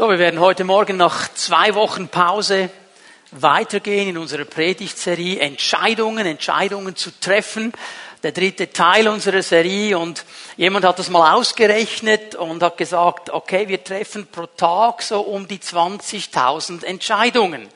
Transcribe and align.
So, 0.00 0.08
wir 0.08 0.18
werden 0.18 0.40
heute 0.40 0.64
Morgen 0.64 0.96
nach 0.96 1.30
zwei 1.34 1.74
Wochen 1.74 2.08
Pause 2.08 2.70
weitergehen 3.32 4.08
in 4.08 4.16
unserer 4.16 4.46
Predigtserie 4.46 5.40
Entscheidungen, 5.40 6.24
Entscheidungen 6.24 6.96
zu 6.96 7.10
treffen. 7.20 7.70
Der 8.22 8.32
dritte 8.32 8.72
Teil 8.72 9.08
unserer 9.08 9.42
Serie 9.42 9.98
und 9.98 10.24
jemand 10.56 10.86
hat 10.86 10.98
das 10.98 11.10
mal 11.10 11.34
ausgerechnet 11.34 12.34
und 12.34 12.62
hat 12.62 12.78
gesagt, 12.78 13.28
okay, 13.28 13.68
wir 13.68 13.84
treffen 13.84 14.26
pro 14.26 14.46
Tag 14.46 15.02
so 15.02 15.20
um 15.20 15.46
die 15.46 15.58
20.000 15.58 16.82
Entscheidungen. 16.82 17.68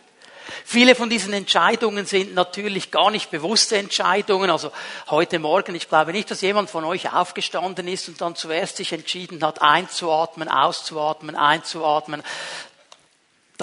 Viele 0.64 0.94
von 0.94 1.10
diesen 1.10 1.32
Entscheidungen 1.32 2.06
sind 2.06 2.34
natürlich 2.34 2.90
gar 2.90 3.10
nicht 3.10 3.30
bewusste 3.30 3.76
Entscheidungen. 3.76 4.50
Also 4.50 4.70
heute 5.08 5.38
Morgen, 5.38 5.74
ich 5.74 5.88
glaube 5.88 6.12
nicht, 6.12 6.30
dass 6.30 6.40
jemand 6.40 6.70
von 6.70 6.84
euch 6.84 7.12
aufgestanden 7.12 7.88
ist 7.88 8.08
und 8.08 8.20
dann 8.20 8.36
zuerst 8.36 8.76
sich 8.76 8.92
entschieden 8.92 9.44
hat, 9.44 9.62
einzuatmen, 9.62 10.48
auszuatmen, 10.48 11.36
einzuatmen. 11.36 12.22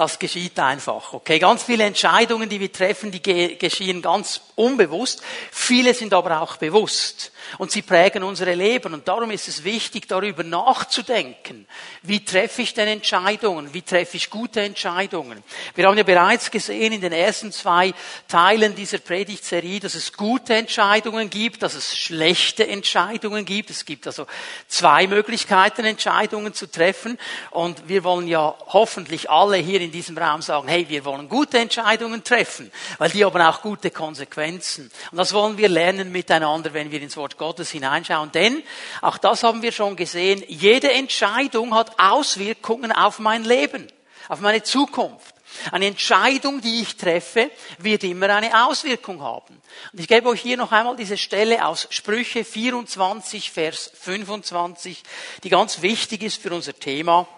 Das 0.02 0.18
geschieht 0.18 0.58
einfach. 0.58 1.12
Okay, 1.12 1.38
ganz 1.38 1.62
viele 1.62 1.84
Entscheidungen, 1.84 2.48
die 2.48 2.58
wir 2.58 2.72
treffen, 2.72 3.12
die 3.12 3.22
geschehen 3.22 4.02
ganz 4.02 4.40
unbewusst. 4.56 5.22
Viele 5.52 5.94
sind 5.94 6.12
aber 6.12 6.40
auch 6.40 6.56
bewusst 6.56 7.30
und 7.58 7.70
sie 7.70 7.82
prägen 7.82 8.24
unsere 8.24 8.54
Leben. 8.54 8.94
Und 8.94 9.06
darum 9.06 9.30
ist 9.30 9.46
es 9.46 9.62
wichtig, 9.62 10.08
darüber 10.08 10.42
nachzudenken. 10.42 11.68
Wie 12.02 12.24
treffe 12.24 12.62
ich 12.62 12.74
denn 12.74 12.88
Entscheidungen? 12.88 13.72
Wie 13.72 13.82
treffe 13.82 14.16
ich 14.16 14.28
gute 14.28 14.62
Entscheidungen? 14.62 15.44
Wir 15.76 15.86
haben 15.86 15.96
ja 15.96 16.02
bereits 16.02 16.50
gesehen 16.50 16.92
in 16.92 17.00
den 17.00 17.12
ersten 17.12 17.52
zwei 17.52 17.94
Teilen 18.26 18.74
dieser 18.74 18.98
Predigtserie, 18.98 19.78
dass 19.78 19.94
es 19.94 20.12
gute 20.12 20.54
Entscheidungen 20.54 21.30
gibt, 21.30 21.62
dass 21.62 21.74
es 21.74 21.96
schlechte 21.96 22.66
Entscheidungen 22.66 23.44
gibt. 23.44 23.70
Es 23.70 23.84
gibt 23.84 24.08
also 24.08 24.26
zwei 24.66 25.06
Möglichkeiten, 25.06 25.84
Entscheidungen 25.84 26.54
zu 26.54 26.68
treffen. 26.68 27.18
Und 27.50 27.88
wir 27.88 28.02
wollen 28.02 28.26
ja 28.26 28.56
hoffentlich 28.66 29.30
alle 29.30 29.58
hier 29.58 29.80
in 29.80 29.91
diesem 29.92 30.18
Raum 30.18 30.42
sagen, 30.42 30.68
hey, 30.68 30.88
wir 30.88 31.04
wollen 31.04 31.28
gute 31.28 31.58
Entscheidungen 31.58 32.24
treffen, 32.24 32.72
weil 32.98 33.10
die 33.10 33.24
haben 33.24 33.40
auch 33.40 33.62
gute 33.62 33.90
Konsequenzen. 33.90 34.90
Und 35.10 35.18
das 35.18 35.32
wollen 35.32 35.58
wir 35.58 35.68
lernen 35.68 36.10
miteinander, 36.10 36.74
wenn 36.74 36.90
wir 36.90 37.00
ins 37.00 37.16
Wort 37.16 37.38
Gottes 37.38 37.70
hineinschauen. 37.70 38.32
Denn, 38.32 38.62
auch 39.00 39.18
das 39.18 39.42
haben 39.42 39.62
wir 39.62 39.72
schon 39.72 39.96
gesehen, 39.96 40.42
jede 40.48 40.90
Entscheidung 40.92 41.74
hat 41.74 41.98
Auswirkungen 41.98 42.92
auf 42.92 43.18
mein 43.18 43.44
Leben, 43.44 43.86
auf 44.28 44.40
meine 44.40 44.62
Zukunft. 44.62 45.34
Eine 45.70 45.86
Entscheidung, 45.86 46.60
die 46.60 46.80
ich 46.80 46.96
treffe, 46.96 47.50
wird 47.78 48.04
immer 48.04 48.30
eine 48.30 48.66
Auswirkung 48.66 49.22
haben. 49.22 49.60
Und 49.92 50.00
ich 50.00 50.08
gebe 50.08 50.28
euch 50.28 50.40
hier 50.40 50.56
noch 50.56 50.72
einmal 50.72 50.96
diese 50.96 51.18
Stelle 51.18 51.66
aus 51.66 51.86
Sprüche 51.90 52.44
24, 52.44 53.50
Vers 53.50 53.92
25, 54.00 55.02
die 55.44 55.50
ganz 55.50 55.82
wichtig 55.82 56.22
ist 56.22 56.42
für 56.42 56.52
unser 56.52 56.74
Thema. 56.78 57.28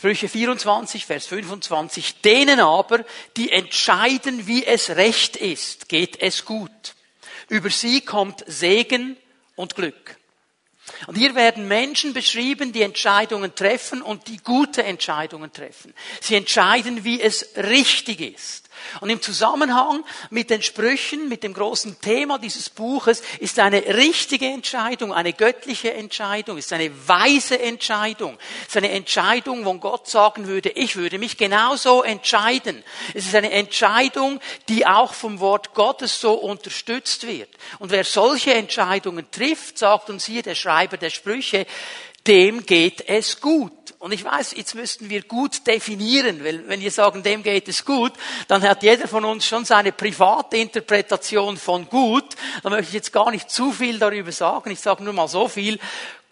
Sprüche 0.00 0.30
24, 0.30 1.04
Vers 1.04 1.26
25. 1.26 2.22
Denen 2.22 2.58
aber, 2.58 3.04
die 3.36 3.52
entscheiden, 3.52 4.46
wie 4.46 4.64
es 4.64 4.88
recht 4.88 5.36
ist, 5.36 5.90
geht 5.90 6.22
es 6.22 6.46
gut. 6.46 6.94
Über 7.50 7.68
sie 7.68 8.00
kommt 8.00 8.42
Segen 8.46 9.18
und 9.56 9.74
Glück. 9.74 10.16
Und 11.06 11.18
hier 11.18 11.34
werden 11.34 11.68
Menschen 11.68 12.14
beschrieben, 12.14 12.72
die 12.72 12.80
Entscheidungen 12.80 13.54
treffen 13.54 14.00
und 14.00 14.26
die 14.28 14.38
gute 14.38 14.84
Entscheidungen 14.84 15.52
treffen. 15.52 15.92
Sie 16.22 16.34
entscheiden, 16.34 17.04
wie 17.04 17.20
es 17.20 17.50
richtig 17.56 18.20
ist. 18.22 18.69
Und 19.00 19.10
im 19.10 19.22
Zusammenhang 19.22 20.04
mit 20.30 20.50
den 20.50 20.62
Sprüchen, 20.62 21.28
mit 21.28 21.42
dem 21.42 21.54
großen 21.54 22.00
Thema 22.00 22.38
dieses 22.38 22.70
Buches, 22.70 23.22
ist 23.38 23.58
eine 23.58 23.84
richtige 23.86 24.46
Entscheidung, 24.46 25.12
eine 25.12 25.32
göttliche 25.32 25.92
Entscheidung, 25.92 26.58
ist 26.58 26.72
eine 26.72 26.90
weise 27.08 27.58
Entscheidung, 27.58 28.38
ist 28.66 28.76
eine 28.76 28.90
Entscheidung, 28.90 29.64
wo 29.64 29.74
Gott 29.74 30.08
sagen 30.08 30.46
würde, 30.46 30.70
ich 30.70 30.96
würde 30.96 31.18
mich 31.18 31.36
genauso 31.36 32.02
entscheiden. 32.02 32.82
Es 33.14 33.26
ist 33.26 33.34
eine 33.34 33.50
Entscheidung, 33.50 34.40
die 34.68 34.86
auch 34.86 35.14
vom 35.14 35.40
Wort 35.40 35.74
Gottes 35.74 36.20
so 36.20 36.34
unterstützt 36.34 37.26
wird. 37.26 37.48
Und 37.78 37.90
wer 37.90 38.04
solche 38.04 38.54
Entscheidungen 38.54 39.30
trifft, 39.30 39.78
sagt 39.78 40.10
uns 40.10 40.24
hier 40.24 40.42
der 40.42 40.54
Schreiber 40.54 40.96
der 40.96 41.10
Sprüche, 41.10 41.66
dem 42.26 42.64
geht 42.66 43.08
es 43.08 43.40
gut. 43.40 43.72
Und 43.98 44.12
ich 44.12 44.24
weiß, 44.24 44.54
jetzt 44.56 44.74
müssten 44.74 45.10
wir 45.10 45.22
gut 45.22 45.66
definieren, 45.66 46.42
weil 46.42 46.66
wenn 46.68 46.80
wir 46.80 46.90
sagen, 46.90 47.22
dem 47.22 47.42
geht 47.42 47.68
es 47.68 47.84
gut, 47.84 48.12
dann 48.48 48.62
hat 48.62 48.82
jeder 48.82 49.06
von 49.06 49.26
uns 49.26 49.46
schon 49.46 49.66
seine 49.66 49.92
private 49.92 50.56
Interpretation 50.56 51.58
von 51.58 51.86
gut. 51.86 52.24
Da 52.62 52.70
möchte 52.70 52.88
ich 52.88 52.94
jetzt 52.94 53.12
gar 53.12 53.30
nicht 53.30 53.50
zu 53.50 53.72
viel 53.72 53.98
darüber 53.98 54.32
sagen. 54.32 54.70
Ich 54.70 54.80
sage 54.80 55.04
nur 55.04 55.12
mal 55.12 55.28
so 55.28 55.48
viel. 55.48 55.78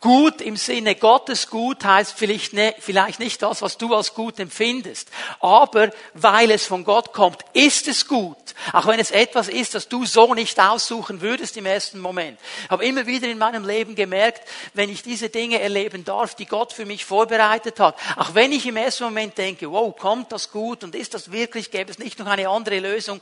Gut 0.01 0.41
im 0.43 0.57
Sinne 0.57 0.95
Gottes 0.95 1.51
gut 1.51 1.85
heißt 1.85 2.17
vielleicht, 2.17 2.53
ne, 2.53 2.73
vielleicht 2.79 3.19
nicht 3.19 3.43
das, 3.43 3.63
was 3.63 3.79
du 3.79 3.97
als 3.97 4.15
gut 4.15 4.39
empfindest. 4.39 5.11
Aber 5.41 5.91
weil 6.15 6.53
es 6.53 6.67
von 6.67 6.85
Gott 6.85 7.13
kommt, 7.13 7.41
ist 7.53 7.89
es 7.89 8.07
gut. 8.07 8.37
Auch 8.73 8.87
wenn 8.87 9.01
es 9.01 9.11
etwas 9.11 9.49
ist, 9.49 9.75
das 9.75 9.89
du 9.89 10.07
so 10.07 10.35
nicht 10.35 10.61
aussuchen 10.61 11.21
würdest 11.21 11.57
im 11.57 11.67
ersten 11.67 11.99
Moment. 11.99 12.39
Ich 12.65 12.71
habe 12.71 12.85
immer 12.85 13.09
wieder 13.09 13.27
in 13.27 13.39
meinem 13.39 13.67
Leben 13.67 13.97
gemerkt, 13.97 14.49
wenn 14.73 14.89
ich 14.89 15.03
diese 15.03 15.31
Dinge 15.31 15.61
erleben 15.61 16.05
darf, 16.05 16.37
die 16.37 16.47
Gott 16.47 16.73
für 16.73 16.87
mich 16.87 17.05
vorbereitet 17.05 17.81
hat, 17.81 17.97
auch 18.17 18.35
wenn 18.35 18.53
ich 18.53 18.67
im 18.67 18.77
ersten 18.77 19.03
Moment 19.03 19.37
denke, 19.37 19.69
wow, 19.69 19.97
kommt 19.97 20.31
das 20.31 20.53
gut 20.53 20.85
und 20.85 20.95
ist 20.95 21.15
das 21.15 21.33
wirklich, 21.33 21.73
gäbe 21.73 21.91
es 21.91 21.99
nicht 21.99 22.21
noch 22.21 22.27
eine 22.27 22.49
andere 22.49 22.79
Lösung, 22.79 23.21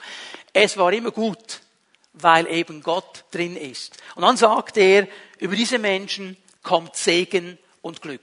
es 0.53 0.77
war 0.77 0.93
immer 0.93 1.11
gut, 1.11 1.61
weil 2.13 2.47
eben 2.49 2.83
Gott 2.83 3.25
drin 3.31 3.57
ist. 3.57 3.97
Und 4.15 4.25
dann 4.25 4.37
sagt 4.37 4.77
er 4.77 5.09
über 5.39 5.57
diese 5.57 5.79
Menschen, 5.79 6.37
kommt 6.67 6.97
Segen 6.97 7.59
und 7.81 8.03
Glück. 8.03 8.21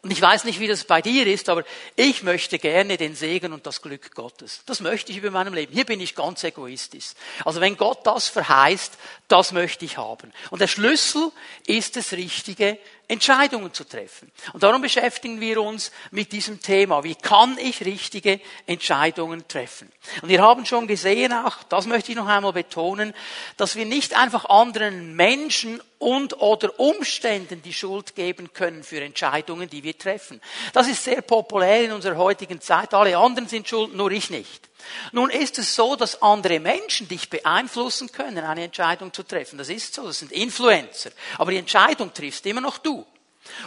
Und 0.00 0.10
ich 0.10 0.20
weiß 0.20 0.44
nicht, 0.44 0.60
wie 0.60 0.66
das 0.66 0.84
bei 0.84 1.02
dir 1.02 1.26
ist, 1.26 1.48
aber 1.50 1.62
ich 1.94 2.22
möchte 2.22 2.58
gerne 2.58 2.96
den 2.96 3.14
Segen 3.14 3.52
und 3.52 3.66
das 3.66 3.82
Glück 3.82 4.14
Gottes. 4.14 4.62
Das 4.64 4.80
möchte 4.80 5.12
ich 5.12 5.18
über 5.18 5.30
meinem 5.30 5.52
Leben. 5.52 5.74
Hier 5.74 5.84
bin 5.84 6.00
ich 6.00 6.14
ganz 6.14 6.42
egoistisch. 6.42 7.12
Also 7.44 7.60
wenn 7.60 7.76
Gott 7.76 8.06
das 8.06 8.28
verheißt, 8.28 8.96
das 9.28 9.52
möchte 9.52 9.84
ich 9.84 9.98
haben. 9.98 10.32
Und 10.50 10.60
der 10.60 10.68
Schlüssel 10.68 11.30
ist 11.66 11.96
das 11.96 12.12
richtige 12.12 12.78
Entscheidungen 13.08 13.72
zu 13.72 13.84
treffen. 13.84 14.30
Und 14.52 14.62
darum 14.62 14.82
beschäftigen 14.82 15.40
wir 15.40 15.62
uns 15.62 15.92
mit 16.10 16.32
diesem 16.32 16.60
Thema. 16.60 17.04
Wie 17.04 17.14
kann 17.14 17.56
ich 17.58 17.84
richtige 17.84 18.40
Entscheidungen 18.66 19.46
treffen? 19.46 19.90
Und 20.22 20.28
wir 20.28 20.42
haben 20.42 20.66
schon 20.66 20.86
gesehen, 20.86 21.32
auch 21.32 21.62
das 21.64 21.86
möchte 21.86 22.12
ich 22.12 22.16
noch 22.16 22.26
einmal 22.26 22.52
betonen, 22.52 23.14
dass 23.56 23.76
wir 23.76 23.86
nicht 23.86 24.16
einfach 24.16 24.46
anderen 24.46 25.14
Menschen 25.14 25.80
und 25.98 26.40
oder 26.40 26.78
Umständen 26.78 27.62
die 27.62 27.72
Schuld 27.72 28.14
geben 28.14 28.52
können 28.52 28.82
für 28.82 29.00
Entscheidungen, 29.00 29.70
die 29.70 29.82
wir 29.82 29.96
treffen. 29.96 30.40
Das 30.72 30.88
ist 30.88 31.04
sehr 31.04 31.22
populär 31.22 31.84
in 31.84 31.92
unserer 31.92 32.16
heutigen 32.16 32.60
Zeit. 32.60 32.92
Alle 32.92 33.16
anderen 33.16 33.48
sind 33.48 33.68
schuld, 33.68 33.94
nur 33.94 34.10
ich 34.10 34.30
nicht. 34.30 34.68
Nun 35.12 35.30
ist 35.30 35.58
es 35.58 35.74
so, 35.74 35.96
dass 35.96 36.22
andere 36.22 36.60
Menschen 36.60 37.08
dich 37.08 37.30
beeinflussen 37.30 38.10
können, 38.12 38.44
eine 38.44 38.64
Entscheidung 38.64 39.12
zu 39.12 39.22
treffen. 39.22 39.58
Das 39.58 39.68
ist 39.68 39.94
so, 39.94 40.06
das 40.06 40.18
sind 40.18 40.32
Influencer. 40.32 41.10
Aber 41.38 41.50
die 41.50 41.58
Entscheidung 41.58 42.12
triffst 42.12 42.46
immer 42.46 42.60
noch 42.60 42.78
du. 42.78 43.06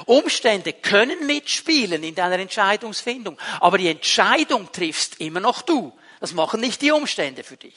Umstände 0.06 0.74
können 0.74 1.26
mitspielen 1.26 2.04
in 2.04 2.16
deiner 2.16 2.40
Entscheidungsfindung, 2.40 3.38
aber 3.60 3.78
die 3.78 3.88
Entscheidung 3.88 4.72
triffst 4.72 5.20
immer 5.22 5.40
noch 5.40 5.62
du. 5.62 5.94
Das 6.20 6.34
machen 6.34 6.60
nicht 6.60 6.82
die 6.82 6.92
Umstände 6.92 7.44
für 7.44 7.58
dich. 7.58 7.76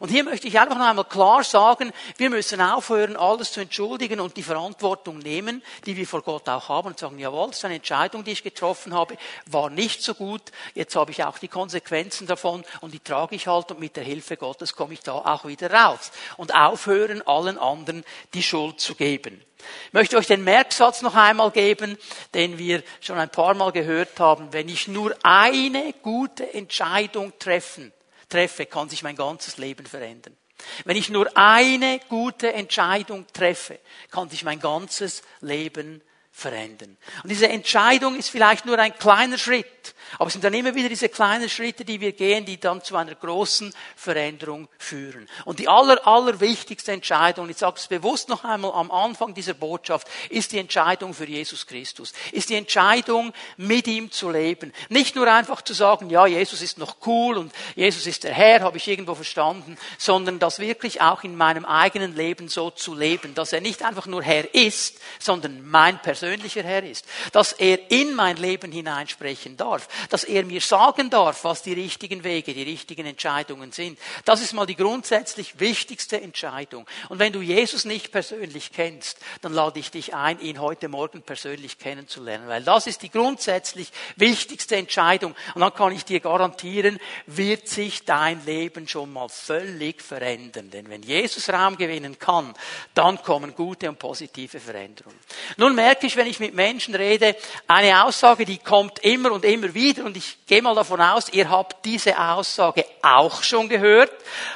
Und 0.00 0.10
hier 0.10 0.24
möchte 0.24 0.46
ich 0.46 0.58
einfach 0.58 0.76
noch 0.76 0.86
einmal 0.86 1.04
klar 1.04 1.42
sagen, 1.42 1.92
wir 2.16 2.30
müssen 2.30 2.60
aufhören, 2.60 3.16
alles 3.16 3.52
zu 3.52 3.60
entschuldigen 3.60 4.20
und 4.20 4.36
die 4.36 4.42
Verantwortung 4.42 5.18
nehmen, 5.18 5.62
die 5.86 5.96
wir 5.96 6.06
vor 6.06 6.22
Gott 6.22 6.48
auch 6.48 6.68
haben 6.68 6.88
und 6.88 6.98
sagen, 6.98 7.18
jawohl, 7.18 7.48
das 7.48 7.58
ist 7.58 7.64
eine 7.64 7.76
Entscheidung, 7.76 8.24
die 8.24 8.32
ich 8.32 8.42
getroffen 8.42 8.94
habe, 8.94 9.16
war 9.46 9.70
nicht 9.70 10.02
so 10.02 10.14
gut, 10.14 10.42
jetzt 10.74 10.94
habe 10.94 11.10
ich 11.10 11.24
auch 11.24 11.38
die 11.38 11.48
Konsequenzen 11.48 12.26
davon 12.26 12.64
und 12.80 12.94
die 12.94 13.00
trage 13.00 13.34
ich 13.34 13.46
halt 13.46 13.70
und 13.70 13.80
mit 13.80 13.96
der 13.96 14.04
Hilfe 14.04 14.36
Gottes 14.36 14.74
komme 14.74 14.94
ich 14.94 15.00
da 15.00 15.12
auch 15.12 15.44
wieder 15.44 15.72
raus. 15.72 16.12
Und 16.36 16.54
aufhören, 16.54 17.22
allen 17.26 17.58
anderen 17.58 18.04
die 18.34 18.42
Schuld 18.42 18.80
zu 18.80 18.94
geben. 18.94 19.42
Ich 19.86 19.92
möchte 19.92 20.16
euch 20.16 20.26
den 20.26 20.44
Merksatz 20.44 21.02
noch 21.02 21.14
einmal 21.14 21.50
geben, 21.50 21.98
den 22.34 22.58
wir 22.58 22.82
schon 23.00 23.18
ein 23.18 23.30
paar 23.30 23.54
Mal 23.54 23.72
gehört 23.72 24.20
haben. 24.20 24.52
Wenn 24.52 24.68
ich 24.68 24.86
nur 24.86 25.14
eine 25.22 25.92
gute 26.02 26.54
Entscheidung 26.54 27.32
treffen 27.38 27.92
treffe, 28.28 28.66
kann 28.66 28.88
sich 28.88 29.02
mein 29.02 29.16
ganzes 29.16 29.58
Leben 29.58 29.86
verändern. 29.86 30.36
Wenn 30.84 30.96
ich 30.96 31.08
nur 31.08 31.30
eine 31.36 32.00
gute 32.08 32.52
Entscheidung 32.52 33.26
treffe, 33.32 33.78
kann 34.10 34.28
sich 34.28 34.44
mein 34.44 34.60
ganzes 34.60 35.22
Leben 35.40 36.02
verändern. 36.32 36.96
Und 37.22 37.30
diese 37.30 37.48
Entscheidung 37.48 38.16
ist 38.16 38.30
vielleicht 38.30 38.66
nur 38.66 38.78
ein 38.78 38.96
kleiner 38.96 39.38
Schritt, 39.38 39.94
Aber 40.18 40.28
es 40.28 40.32
sind 40.32 40.44
dann 40.44 40.54
immer 40.54 40.74
wieder 40.74 40.88
diese 40.88 41.08
kleinen 41.08 41.48
Schritte, 41.48 41.84
die 41.84 42.00
wir 42.00 42.12
gehen, 42.12 42.44
die 42.44 42.58
dann 42.58 42.82
zu 42.82 42.96
einer 42.96 43.14
großen 43.14 43.74
Veränderung 43.96 44.68
führen. 44.78 45.28
Und 45.44 45.58
die 45.58 45.68
aller, 45.68 46.06
allerwichtigste 46.06 46.92
Entscheidung, 46.92 47.48
ich 47.50 47.58
sage 47.58 47.76
es 47.76 47.86
bewusst 47.86 48.28
noch 48.28 48.44
einmal 48.44 48.72
am 48.72 48.90
Anfang 48.90 49.34
dieser 49.34 49.54
Botschaft, 49.54 50.08
ist 50.30 50.52
die 50.52 50.58
Entscheidung 50.58 51.14
für 51.14 51.26
Jesus 51.26 51.66
Christus. 51.66 52.12
Ist 52.32 52.48
die 52.48 52.54
Entscheidung, 52.54 53.32
mit 53.56 53.86
ihm 53.86 54.10
zu 54.10 54.30
leben. 54.30 54.72
Nicht 54.88 55.16
nur 55.16 55.30
einfach 55.32 55.62
zu 55.62 55.74
sagen, 55.74 56.10
ja, 56.10 56.26
Jesus 56.26 56.62
ist 56.62 56.78
noch 56.78 56.96
cool 57.06 57.36
und 57.36 57.52
Jesus 57.74 58.06
ist 58.06 58.24
der 58.24 58.32
Herr, 58.32 58.60
habe 58.60 58.76
ich 58.76 58.88
irgendwo 58.88 59.14
verstanden, 59.14 59.76
sondern 59.98 60.38
das 60.38 60.58
wirklich 60.58 61.00
auch 61.00 61.24
in 61.24 61.36
meinem 61.36 61.64
eigenen 61.64 62.16
Leben 62.16 62.48
so 62.48 62.70
zu 62.70 62.94
leben, 62.94 63.34
dass 63.34 63.52
er 63.52 63.60
nicht 63.60 63.82
einfach 63.82 64.06
nur 64.06 64.22
Herr 64.22 64.54
ist, 64.54 64.98
sondern 65.18 65.68
mein 65.68 66.00
persönlicher 66.00 66.62
Herr 66.62 66.82
ist. 66.82 67.04
Dass 67.32 67.52
er 67.52 67.90
in 67.90 68.14
mein 68.14 68.36
Leben 68.36 68.72
hineinsprechen 68.72 69.56
darf 69.56 69.88
dass 70.10 70.24
er 70.24 70.44
mir 70.44 70.60
sagen 70.60 71.10
darf, 71.10 71.44
was 71.44 71.62
die 71.62 71.72
richtigen 71.72 72.24
Wege, 72.24 72.54
die 72.54 72.62
richtigen 72.62 73.06
Entscheidungen 73.06 73.72
sind. 73.72 73.98
Das 74.24 74.40
ist 74.40 74.52
mal 74.52 74.66
die 74.66 74.76
grundsätzlich 74.76 75.60
wichtigste 75.60 76.20
Entscheidung. 76.20 76.86
Und 77.08 77.18
wenn 77.18 77.32
du 77.32 77.40
Jesus 77.40 77.84
nicht 77.84 78.12
persönlich 78.12 78.72
kennst, 78.72 79.18
dann 79.42 79.52
lade 79.52 79.78
ich 79.78 79.90
dich 79.90 80.14
ein, 80.14 80.40
ihn 80.40 80.60
heute 80.60 80.88
Morgen 80.88 81.22
persönlich 81.22 81.78
kennenzulernen, 81.78 82.48
weil 82.48 82.62
das 82.62 82.86
ist 82.86 83.02
die 83.02 83.10
grundsätzlich 83.10 83.90
wichtigste 84.16 84.76
Entscheidung. 84.76 85.34
Und 85.54 85.60
dann 85.60 85.74
kann 85.74 85.92
ich 85.92 86.04
dir 86.04 86.20
garantieren, 86.20 86.98
wird 87.26 87.68
sich 87.68 88.04
dein 88.04 88.44
Leben 88.44 88.88
schon 88.88 89.12
mal 89.12 89.28
völlig 89.28 90.02
verändern. 90.02 90.70
Denn 90.70 90.88
wenn 90.88 91.02
Jesus 91.02 91.48
Raum 91.48 91.76
gewinnen 91.76 92.18
kann, 92.18 92.54
dann 92.94 93.22
kommen 93.22 93.54
gute 93.54 93.88
und 93.88 93.98
positive 93.98 94.60
Veränderungen. 94.60 95.18
Nun 95.56 95.74
merke 95.74 96.06
ich, 96.06 96.16
wenn 96.16 96.26
ich 96.26 96.40
mit 96.40 96.54
Menschen 96.54 96.94
rede, 96.94 97.36
eine 97.66 98.04
Aussage, 98.04 98.44
die 98.44 98.58
kommt 98.58 98.98
immer 99.00 99.32
und 99.32 99.44
immer 99.44 99.74
wieder 99.74 99.87
wieder, 99.88 100.04
und 100.04 100.16
ich 100.16 100.46
gehe 100.46 100.62
mal 100.62 100.74
davon 100.74 101.00
aus, 101.00 101.28
ihr 101.30 101.48
habt 101.48 101.84
diese 101.84 102.18
Aussage 102.18 102.84
auch 103.02 103.42
schon 103.42 103.68
gehört, 103.68 104.12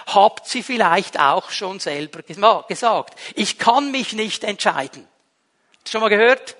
habt 0.07 0.47
sie 0.47 0.63
vielleicht 0.63 1.19
auch 1.19 1.51
schon 1.51 1.81
selber 1.81 2.23
gesagt. 2.23 3.19
Ich 3.35 3.59
kann 3.59 3.91
mich 3.91 4.13
nicht 4.13 4.45
entscheiden. 4.45 5.07
Schon 5.89 6.01
mal 6.01 6.11
gehört? 6.11 6.57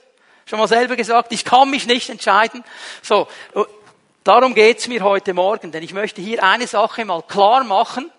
Schon 0.47 0.59
mal 0.59 0.69
selber 0.69 0.97
gesagt, 0.97 1.33
ich 1.33 1.45
kann 1.45 1.71
mich 1.71 1.87
nicht 1.87 2.09
entscheiden. 2.09 2.65
So, 3.03 3.29
darum 4.25 4.55
geht's 4.55 4.89
mir 4.89 5.03
heute 5.03 5.35
Morgen, 5.35 5.71
denn 5.71 5.83
ich 5.83 5.93
möchte 5.93 6.21
hier 6.21 6.43
eine 6.43 6.67
Sache 6.67 7.05
mal 7.05 7.23
klar 7.23 7.65
machen. 7.65 8.11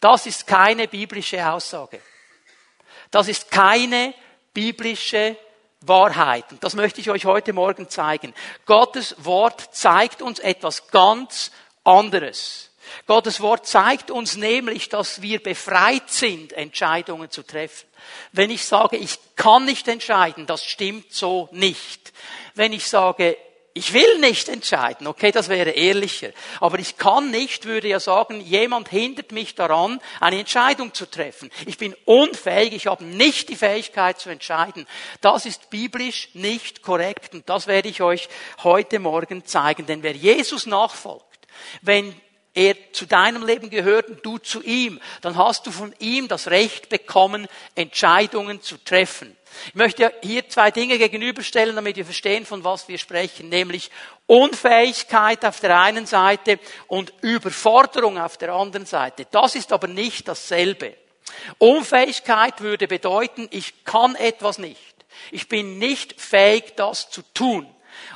Das 0.00 0.26
ist 0.26 0.46
keine 0.46 0.88
biblische 0.88 1.46
Aussage. 1.46 2.00
Das 3.10 3.28
ist 3.28 3.50
keine 3.50 4.14
biblische 4.54 5.36
Wahrheit. 5.80 6.44
Und 6.50 6.62
das 6.62 6.74
möchte 6.74 7.00
ich 7.00 7.10
euch 7.10 7.24
heute 7.24 7.52
Morgen 7.52 7.88
zeigen. 7.88 8.34
Gottes 8.66 9.14
Wort 9.18 9.68
zeigt 9.72 10.20
uns 10.20 10.38
etwas 10.38 10.88
ganz 10.88 11.50
anderes. 11.84 12.70
Gottes 13.06 13.40
Wort 13.40 13.66
zeigt 13.66 14.10
uns 14.10 14.36
nämlich, 14.36 14.88
dass 14.88 15.22
wir 15.22 15.42
befreit 15.42 16.10
sind, 16.10 16.52
Entscheidungen 16.52 17.30
zu 17.30 17.42
treffen. 17.42 17.88
Wenn 18.32 18.50
ich 18.50 18.64
sage, 18.64 18.96
ich 18.96 19.18
kann 19.36 19.64
nicht 19.64 19.86
entscheiden, 19.88 20.46
das 20.46 20.64
stimmt 20.64 21.12
so 21.12 21.48
nicht. 21.52 22.12
Wenn 22.54 22.72
ich 22.72 22.88
sage, 22.88 23.36
ich 23.72 23.92
will 23.92 24.18
nicht 24.18 24.48
entscheiden, 24.48 25.06
okay, 25.06 25.30
das 25.30 25.48
wäre 25.48 25.70
ehrlicher. 25.70 26.30
Aber 26.60 26.78
ich 26.80 26.96
kann 26.96 27.30
nicht, 27.30 27.66
würde 27.66 27.88
ja 27.88 28.00
sagen, 28.00 28.40
jemand 28.40 28.88
hindert 28.88 29.30
mich 29.30 29.54
daran, 29.54 30.00
eine 30.18 30.40
Entscheidung 30.40 30.92
zu 30.92 31.06
treffen. 31.06 31.50
Ich 31.66 31.78
bin 31.78 31.94
unfähig, 32.04 32.72
ich 32.72 32.88
habe 32.88 33.04
nicht 33.04 33.48
die 33.48 33.56
Fähigkeit 33.56 34.18
zu 34.18 34.28
entscheiden. 34.28 34.86
Das 35.20 35.46
ist 35.46 35.70
biblisch 35.70 36.30
nicht 36.34 36.82
korrekt 36.82 37.32
und 37.34 37.48
das 37.48 37.68
werde 37.68 37.88
ich 37.88 38.02
euch 38.02 38.28
heute 38.64 38.98
Morgen 38.98 39.44
zeigen. 39.44 39.86
Denn 39.86 40.02
wer 40.02 40.16
Jesus 40.16 40.66
nachfolgt, 40.66 41.46
wenn 41.80 42.14
er 42.54 42.74
zu 42.92 43.06
deinem 43.06 43.46
Leben 43.46 43.70
gehört 43.70 44.08
und 44.08 44.26
du 44.26 44.38
zu 44.38 44.62
ihm, 44.62 45.00
dann 45.20 45.36
hast 45.36 45.66
du 45.66 45.70
von 45.70 45.94
ihm 46.00 46.26
das 46.26 46.48
Recht 46.48 46.88
bekommen, 46.88 47.46
Entscheidungen 47.76 48.60
zu 48.60 48.76
treffen. 48.78 49.36
Ich 49.68 49.74
möchte 49.74 50.12
hier 50.22 50.48
zwei 50.48 50.70
Dinge 50.70 50.98
gegenüberstellen, 50.98 51.76
damit 51.76 51.96
wir 51.96 52.04
verstehen, 52.04 52.46
von 52.46 52.64
was 52.64 52.88
wir 52.88 52.98
sprechen, 52.98 53.48
nämlich 53.48 53.90
Unfähigkeit 54.26 55.44
auf 55.44 55.60
der 55.60 55.78
einen 55.78 56.06
Seite 56.06 56.58
und 56.86 57.12
Überforderung 57.20 58.18
auf 58.18 58.36
der 58.36 58.52
anderen 58.52 58.86
Seite. 58.86 59.26
Das 59.30 59.54
ist 59.54 59.72
aber 59.72 59.88
nicht 59.88 60.28
dasselbe. 60.28 60.94
Unfähigkeit 61.58 62.60
würde 62.60 62.88
bedeuten, 62.88 63.48
ich 63.50 63.84
kann 63.84 64.14
etwas 64.14 64.58
nicht. 64.58 64.78
Ich 65.30 65.48
bin 65.48 65.78
nicht 65.78 66.20
fähig, 66.20 66.76
das 66.76 67.10
zu 67.10 67.22
tun. 67.34 67.66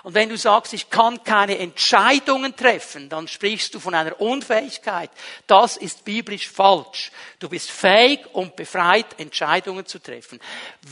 Und 0.02 0.14
wenn 0.14 0.28
du 0.28 0.36
sagst, 0.36 0.72
ich 0.75 0.90
kann 0.90 1.25
keine 1.25 1.58
Entscheidungen 1.58 2.54
treffen, 2.54 3.08
dann 3.08 3.26
sprichst 3.26 3.75
du 3.75 3.81
von 3.81 3.94
einer 3.94 4.20
Unfähigkeit. 4.20 5.10
Das 5.46 5.76
ist 5.76 6.04
biblisch 6.04 6.48
falsch. 6.48 7.10
Du 7.38 7.48
bist 7.48 7.70
fähig 7.70 8.20
und 8.32 8.56
befreit, 8.56 9.06
Entscheidungen 9.19 9.86
zu 9.86 9.98
treffen. 9.98 10.40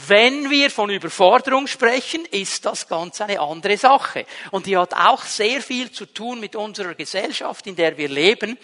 Wenn 0.06 0.50
wir 0.50 0.70
von 0.70 0.90
Überforderung 0.90 1.66
sprechen, 1.66 2.24
ist 2.26 2.64
das 2.64 2.88
ganz 2.88 3.20
eine 3.20 3.40
andere 3.40 3.76
Sache. 3.76 4.26
Und 4.50 4.66
die 4.66 4.76
hat 4.76 4.94
auch 4.94 5.22
sehr 5.24 5.60
viel 5.60 5.90
zu 5.90 6.06
tun 6.06 6.40
mit 6.40 6.56
unserer 6.56 6.94
Gesellschaft, 6.94 7.66
in 7.66 7.76
der 7.76 7.96
wir 7.96 8.08
leben. 8.08 8.58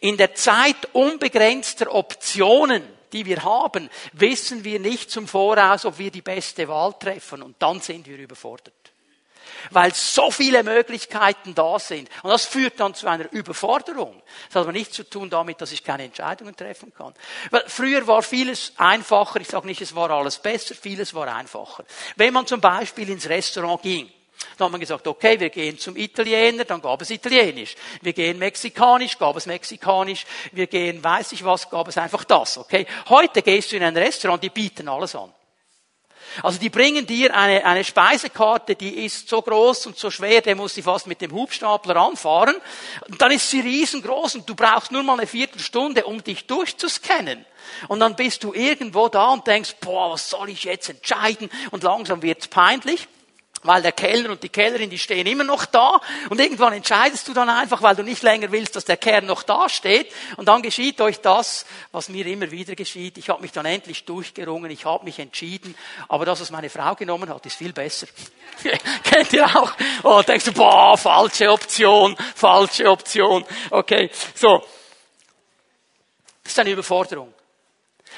In 0.00 0.16
der 0.16 0.34
Zeit 0.34 0.88
unbegrenzter 0.92 1.94
Optionen, 1.94 2.82
die 3.12 3.26
wir 3.26 3.42
haben, 3.42 3.90
wissen 4.12 4.64
wir 4.64 4.80
nicht 4.80 5.10
zum 5.10 5.26
Voraus, 5.26 5.84
ob 5.84 5.98
wir 5.98 6.10
die 6.10 6.22
beste 6.22 6.68
Wahl 6.68 6.94
treffen. 6.98 7.42
Und 7.42 7.56
dann 7.58 7.80
sind 7.80 8.06
wir 8.06 8.16
überfordert 8.16 8.79
weil 9.70 9.94
so 9.94 10.30
viele 10.30 10.62
Möglichkeiten 10.62 11.54
da 11.54 11.78
sind. 11.78 12.08
Und 12.22 12.30
das 12.30 12.46
führt 12.46 12.80
dann 12.80 12.94
zu 12.94 13.06
einer 13.06 13.30
Überforderung. 13.32 14.22
Das 14.48 14.56
hat 14.56 14.62
aber 14.62 14.72
nichts 14.72 14.96
zu 14.96 15.08
tun 15.08 15.30
damit, 15.30 15.60
dass 15.60 15.72
ich 15.72 15.84
keine 15.84 16.04
Entscheidungen 16.04 16.56
treffen 16.56 16.92
kann. 16.94 17.14
Weil 17.50 17.64
früher 17.66 18.06
war 18.06 18.22
vieles 18.22 18.72
einfacher. 18.76 19.40
Ich 19.40 19.48
sage 19.48 19.66
nicht, 19.66 19.80
es 19.80 19.94
war 19.94 20.10
alles 20.10 20.38
besser. 20.38 20.74
Vieles 20.74 21.14
war 21.14 21.34
einfacher. 21.34 21.84
Wenn 22.16 22.32
man 22.32 22.46
zum 22.46 22.60
Beispiel 22.60 23.08
ins 23.10 23.28
Restaurant 23.28 23.82
ging, 23.82 24.10
dann 24.56 24.66
hat 24.66 24.72
man 24.72 24.80
gesagt, 24.80 25.06
okay, 25.06 25.38
wir 25.38 25.50
gehen 25.50 25.78
zum 25.78 25.96
Italiener, 25.96 26.64
dann 26.64 26.80
gab 26.80 27.00
es 27.02 27.10
Italienisch. 27.10 27.76
Wir 28.00 28.12
gehen 28.12 28.38
Mexikanisch, 28.38 29.18
gab 29.18 29.36
es 29.36 29.46
Mexikanisch. 29.46 30.24
Wir 30.52 30.66
gehen 30.66 31.02
weiß 31.02 31.32
ich 31.32 31.44
was, 31.44 31.68
gab 31.68 31.88
es 31.88 31.98
einfach 31.98 32.24
das, 32.24 32.58
okay. 32.58 32.86
Heute 33.08 33.42
gehst 33.42 33.72
du 33.72 33.76
in 33.76 33.82
ein 33.82 33.96
Restaurant, 33.96 34.42
die 34.42 34.50
bieten 34.50 34.88
alles 34.88 35.14
an. 35.14 35.32
Also 36.42 36.58
die 36.58 36.70
bringen 36.70 37.06
dir 37.06 37.34
eine, 37.34 37.64
eine 37.64 37.84
Speisekarte, 37.84 38.74
die 38.74 39.04
ist 39.04 39.28
so 39.28 39.42
groß 39.42 39.86
und 39.86 39.98
so 39.98 40.10
schwer, 40.10 40.40
der 40.40 40.54
muss 40.54 40.74
sie 40.74 40.82
fast 40.82 41.06
mit 41.06 41.20
dem 41.20 41.32
Hubstapler 41.32 41.96
anfahren. 41.96 42.56
Und 43.08 43.20
dann 43.20 43.32
ist 43.32 43.50
sie 43.50 43.60
riesengroß 43.60 44.36
und 44.36 44.48
du 44.48 44.54
brauchst 44.54 44.92
nur 44.92 45.02
mal 45.02 45.18
eine 45.18 45.26
Viertelstunde, 45.26 46.04
um 46.04 46.22
dich 46.22 46.46
durchzuscannen. 46.46 47.44
Und 47.88 48.00
dann 48.00 48.16
bist 48.16 48.44
du 48.44 48.52
irgendwo 48.52 49.08
da 49.08 49.30
und 49.30 49.46
denkst, 49.46 49.76
boah, 49.80 50.12
was 50.12 50.30
soll 50.30 50.48
ich 50.48 50.64
jetzt 50.64 50.88
entscheiden? 50.88 51.50
Und 51.70 51.82
langsam 51.82 52.22
wird's 52.22 52.48
peinlich. 52.48 53.08
Weil 53.62 53.82
der 53.82 53.92
Kellner 53.92 54.30
und 54.30 54.42
die 54.42 54.48
Kellnerin, 54.48 54.88
die 54.88 54.98
stehen 54.98 55.26
immer 55.26 55.44
noch 55.44 55.66
da 55.66 56.00
und 56.30 56.40
irgendwann 56.40 56.72
entscheidest 56.72 57.28
du 57.28 57.34
dann 57.34 57.50
einfach, 57.50 57.82
weil 57.82 57.94
du 57.94 58.02
nicht 58.02 58.22
länger 58.22 58.50
willst, 58.52 58.74
dass 58.74 58.86
der 58.86 58.96
Kern 58.96 59.26
noch 59.26 59.42
da 59.42 59.68
steht 59.68 60.10
und 60.38 60.46
dann 60.46 60.62
geschieht 60.62 60.98
euch 61.02 61.20
das, 61.20 61.66
was 61.92 62.08
mir 62.08 62.26
immer 62.26 62.50
wieder 62.50 62.74
geschieht. 62.74 63.18
Ich 63.18 63.28
habe 63.28 63.42
mich 63.42 63.52
dann 63.52 63.66
endlich 63.66 64.06
durchgerungen, 64.06 64.70
ich 64.70 64.86
habe 64.86 65.04
mich 65.04 65.18
entschieden, 65.18 65.74
aber 66.08 66.24
das, 66.24 66.40
was 66.40 66.50
meine 66.50 66.70
Frau 66.70 66.94
genommen 66.94 67.28
hat, 67.28 67.44
ist 67.44 67.56
viel 67.56 67.74
besser. 67.74 68.06
Kennt 69.02 69.32
ihr 69.34 69.44
auch? 69.44 69.72
Oh, 70.04 70.22
denkst 70.22 70.46
du, 70.46 70.52
boah, 70.52 70.96
falsche 70.96 71.50
Option, 71.50 72.16
falsche 72.34 72.90
Option. 72.90 73.44
Okay, 73.70 74.10
so. 74.34 74.64
Das 76.42 76.52
ist 76.52 76.58
eine 76.58 76.70
Überforderung. 76.70 77.34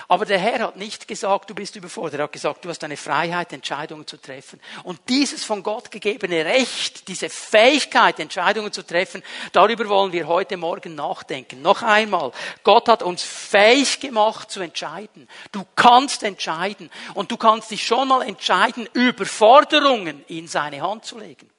Aber 0.09 0.25
der 0.25 0.39
Herr 0.39 0.61
hat 0.61 0.77
nicht 0.77 1.07
gesagt, 1.07 1.51
du 1.51 1.55
bist 1.55 1.77
überfordert. 1.77 2.21
Er 2.21 2.25
hat 2.25 2.33
gesagt, 2.33 2.65
du 2.65 2.69
hast 2.69 2.83
eine 2.85 2.97
Freiheit, 2.97 3.53
Entscheidungen 3.53 4.07
zu 4.07 4.17
treffen. 4.17 4.61
Und 4.85 5.01
dieses 5.09 5.45
von 5.45 5.63
Gott 5.63 5.91
gegebene 5.91 6.45
Recht, 6.45 7.09
diese 7.09 7.29
Fähigkeit, 7.29 8.19
Entscheidungen 8.21 8.73
zu 8.73 8.83
treffen, 8.83 9.23
darüber 9.53 9.89
wollen 9.89 10.13
wir 10.13 10.27
heute 10.27 10.57
Morgen 10.57 10.95
nachdenken. 10.95 11.63
Noch 11.63 11.83
einmal, 11.83 12.33
Gott 12.63 12.89
hat 12.89 13.03
uns 13.03 13.23
fähig 13.23 14.01
gemacht 14.01 14.51
zu 14.51 14.61
entscheiden. 14.61 15.29
Du 15.53 15.65
kannst 15.75 16.23
entscheiden. 16.23 16.91
Und 17.15 17.31
du 17.31 17.37
kannst 17.37 17.71
dich 17.71 17.85
schon 17.87 18.09
mal 18.09 18.23
entscheiden, 18.23 18.89
Überforderungen 18.93 20.25
in 20.29 20.49
seine 20.49 20.81
Hand 20.81 21.05
zu 21.05 21.19
legen. 21.19 21.51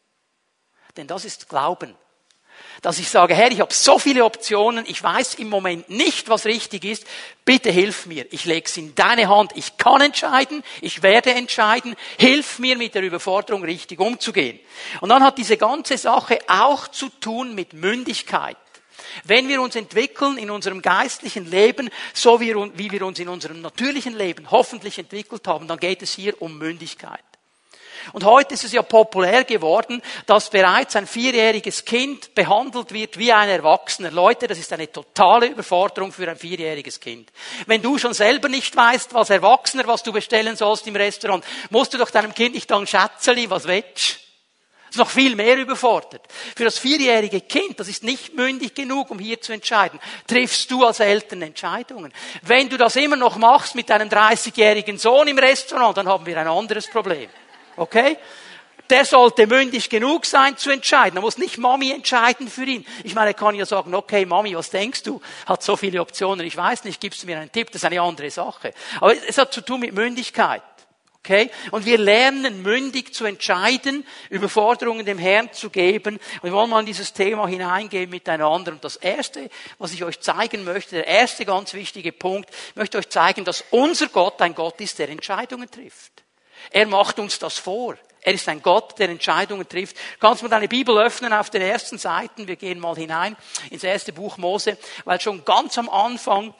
Denn 0.97 1.07
das 1.07 1.25
ist 1.25 1.49
Glauben 1.49 1.95
dass 2.81 2.99
ich 2.99 3.09
sage, 3.09 3.33
Herr, 3.33 3.51
ich 3.51 3.61
habe 3.61 3.73
so 3.73 3.97
viele 3.97 4.25
Optionen, 4.25 4.85
ich 4.87 5.01
weiß 5.01 5.35
im 5.35 5.49
Moment 5.49 5.89
nicht, 5.89 6.29
was 6.29 6.45
richtig 6.45 6.83
ist, 6.83 7.05
bitte 7.45 7.71
hilf 7.71 8.05
mir, 8.05 8.25
ich 8.31 8.45
lege 8.45 8.65
es 8.65 8.77
in 8.77 8.93
deine 8.95 9.29
Hand, 9.29 9.53
ich 9.55 9.77
kann 9.77 10.01
entscheiden, 10.01 10.63
ich 10.81 11.01
werde 11.01 11.33
entscheiden, 11.33 11.95
hilf 12.17 12.59
mir 12.59 12.77
mit 12.77 12.95
der 12.95 13.03
Überforderung 13.03 13.63
richtig 13.63 13.99
umzugehen. 13.99 14.59
Und 15.01 15.09
dann 15.09 15.23
hat 15.23 15.37
diese 15.37 15.57
ganze 15.57 15.97
Sache 15.97 16.39
auch 16.47 16.87
zu 16.89 17.09
tun 17.09 17.55
mit 17.55 17.73
Mündigkeit. 17.73 18.57
Wenn 19.25 19.47
wir 19.47 19.61
uns 19.61 19.75
entwickeln 19.75 20.37
in 20.37 20.49
unserem 20.49 20.81
geistlichen 20.81 21.49
Leben, 21.49 21.89
so 22.13 22.39
wie 22.39 22.91
wir 22.91 23.05
uns 23.05 23.19
in 23.19 23.29
unserem 23.29 23.61
natürlichen 23.61 24.17
Leben 24.17 24.49
hoffentlich 24.49 24.97
entwickelt 24.97 25.47
haben, 25.47 25.67
dann 25.67 25.79
geht 25.79 26.01
es 26.01 26.13
hier 26.13 26.41
um 26.41 26.57
Mündigkeit. 26.57 27.23
Und 28.11 28.25
heute 28.25 28.53
ist 28.53 28.65
es 28.65 28.73
ja 28.73 28.81
populär 28.81 29.45
geworden, 29.45 30.01
dass 30.25 30.49
bereits 30.49 30.95
ein 30.95 31.07
vierjähriges 31.07 31.85
Kind 31.85 32.35
behandelt 32.35 32.91
wird 32.93 33.17
wie 33.17 33.31
ein 33.31 33.49
Erwachsener. 33.49 34.11
Leute, 34.11 34.47
das 34.47 34.59
ist 34.59 34.73
eine 34.73 34.91
totale 34.91 35.47
Überforderung 35.47 36.11
für 36.11 36.29
ein 36.29 36.37
vierjähriges 36.37 36.99
Kind. 36.99 37.31
Wenn 37.65 37.81
du 37.81 37.97
schon 37.97 38.13
selber 38.13 38.49
nicht 38.49 38.75
weißt, 38.75 39.13
was 39.13 39.29
Erwachsener, 39.29 39.87
was 39.87 40.03
du 40.03 40.11
bestellen 40.11 40.55
sollst 40.57 40.85
im 40.87 40.95
Restaurant, 40.95 41.45
musst 41.69 41.93
du 41.93 41.97
doch 41.97 42.09
deinem 42.09 42.33
Kind 42.33 42.55
nicht 42.55 42.69
sagen, 42.69 42.85
Schätzeli, 42.85 43.49
was 43.49 43.67
willst 43.67 44.23
ist 44.93 44.99
noch 44.99 45.09
viel 45.09 45.35
mehr 45.35 45.57
überfordert. 45.57 46.21
Für 46.55 46.65
das 46.65 46.77
vierjährige 46.77 47.41
Kind, 47.41 47.79
das 47.79 47.87
ist 47.87 48.03
nicht 48.03 48.35
mündig 48.35 48.75
genug, 48.75 49.09
um 49.09 49.17
hier 49.17 49.41
zu 49.41 49.51
entscheiden, 49.51 49.99
triffst 50.27 50.69
du 50.69 50.85
als 50.85 50.99
Eltern 50.99 51.41
Entscheidungen. 51.41 52.13
Wenn 52.43 52.69
du 52.69 52.77
das 52.77 52.95
immer 52.95 53.15
noch 53.15 53.37
machst 53.37 53.73
mit 53.73 53.89
deinem 53.89 54.09
30-jährigen 54.09 54.99
Sohn 54.99 55.27
im 55.27 55.39
Restaurant, 55.39 55.97
dann 55.97 56.07
haben 56.07 56.25
wir 56.27 56.37
ein 56.37 56.47
anderes 56.47 56.87
Problem. 56.87 57.27
Okay? 57.75 58.17
Der 58.89 59.05
sollte 59.05 59.47
mündig 59.47 59.89
genug 59.89 60.25
sein 60.25 60.57
zu 60.57 60.69
entscheiden. 60.69 61.17
Er 61.17 61.21
muss 61.21 61.37
nicht 61.37 61.57
Mami 61.57 61.91
entscheiden 61.91 62.47
für 62.47 62.65
ihn. 62.65 62.85
Ich 63.03 63.15
meine, 63.15 63.29
er 63.29 63.33
kann 63.33 63.55
ja 63.55 63.65
sagen, 63.65 63.95
okay, 63.95 64.25
Mami, 64.25 64.55
was 64.55 64.69
denkst 64.69 65.03
du? 65.03 65.21
Hat 65.45 65.63
so 65.63 65.77
viele 65.77 66.01
Optionen, 66.01 66.45
ich 66.45 66.57
weiß 66.57 66.83
nicht, 66.83 66.99
gibst 66.99 67.23
du 67.23 67.27
mir 67.27 67.39
einen 67.39 67.51
Tipp? 67.51 67.67
Das 67.67 67.81
ist 67.81 67.85
eine 67.85 68.01
andere 68.01 68.29
Sache. 68.29 68.73
Aber 68.99 69.15
es 69.27 69.37
hat 69.37 69.53
zu 69.53 69.61
tun 69.61 69.79
mit 69.79 69.93
Mündigkeit. 69.93 70.61
Okay? 71.25 71.49
Und 71.71 71.85
wir 71.85 71.97
lernen 71.97 72.61
mündig 72.61 73.13
zu 73.13 73.23
entscheiden, 73.23 74.05
Überforderungen 74.29 75.05
dem 75.05 75.17
Herrn 75.17 75.53
zu 75.53 75.69
geben. 75.69 76.19
Und 76.41 76.43
wir 76.43 76.51
wollen 76.51 76.69
mal 76.69 76.81
in 76.81 76.85
dieses 76.85 77.13
Thema 77.13 77.47
hineingehen 77.47 78.09
miteinander. 78.09 78.73
Und 78.73 78.83
das 78.83 78.97
erste, 78.97 79.49
was 79.77 79.93
ich 79.93 80.03
euch 80.03 80.19
zeigen 80.19 80.65
möchte, 80.65 80.97
der 80.97 81.07
erste 81.07 81.45
ganz 81.45 81.73
wichtige 81.73 82.11
Punkt, 82.11 82.49
ich 82.69 82.75
möchte 82.75 82.97
euch 82.97 83.07
zeigen, 83.07 83.45
dass 83.45 83.63
unser 83.71 84.07
Gott 84.07 84.41
ein 84.41 84.53
Gott 84.53 84.81
ist, 84.81 84.99
der 84.99 85.07
Entscheidungen 85.07 85.71
trifft. 85.71 86.12
Er 86.73 86.87
macht 86.87 87.19
uns 87.19 87.39
das 87.39 87.57
vor. 87.59 87.95
Er 88.21 88.33
ist 88.33 88.49
ein 88.49 88.61
Gott, 88.61 88.97
der 88.97 89.09
Entscheidungen 89.09 89.67
trifft. 89.67 89.95
Kannst 90.19 90.41
du 90.41 90.47
deine 90.47 90.67
Bibel 90.67 90.97
öffnen 90.97 91.33
auf 91.33 91.49
den 91.49 91.61
ersten 91.61 91.97
Seiten? 91.97 92.47
Wir 92.47 92.55
gehen 92.55 92.79
mal 92.79 92.95
hinein 92.95 93.35
ins 93.69 93.83
erste 93.83 94.11
Buch 94.11 94.37
Mose, 94.37 94.77
weil 95.05 95.21
schon 95.21 95.45
ganz 95.45 95.77
am 95.77 95.89
Anfang 95.89 96.53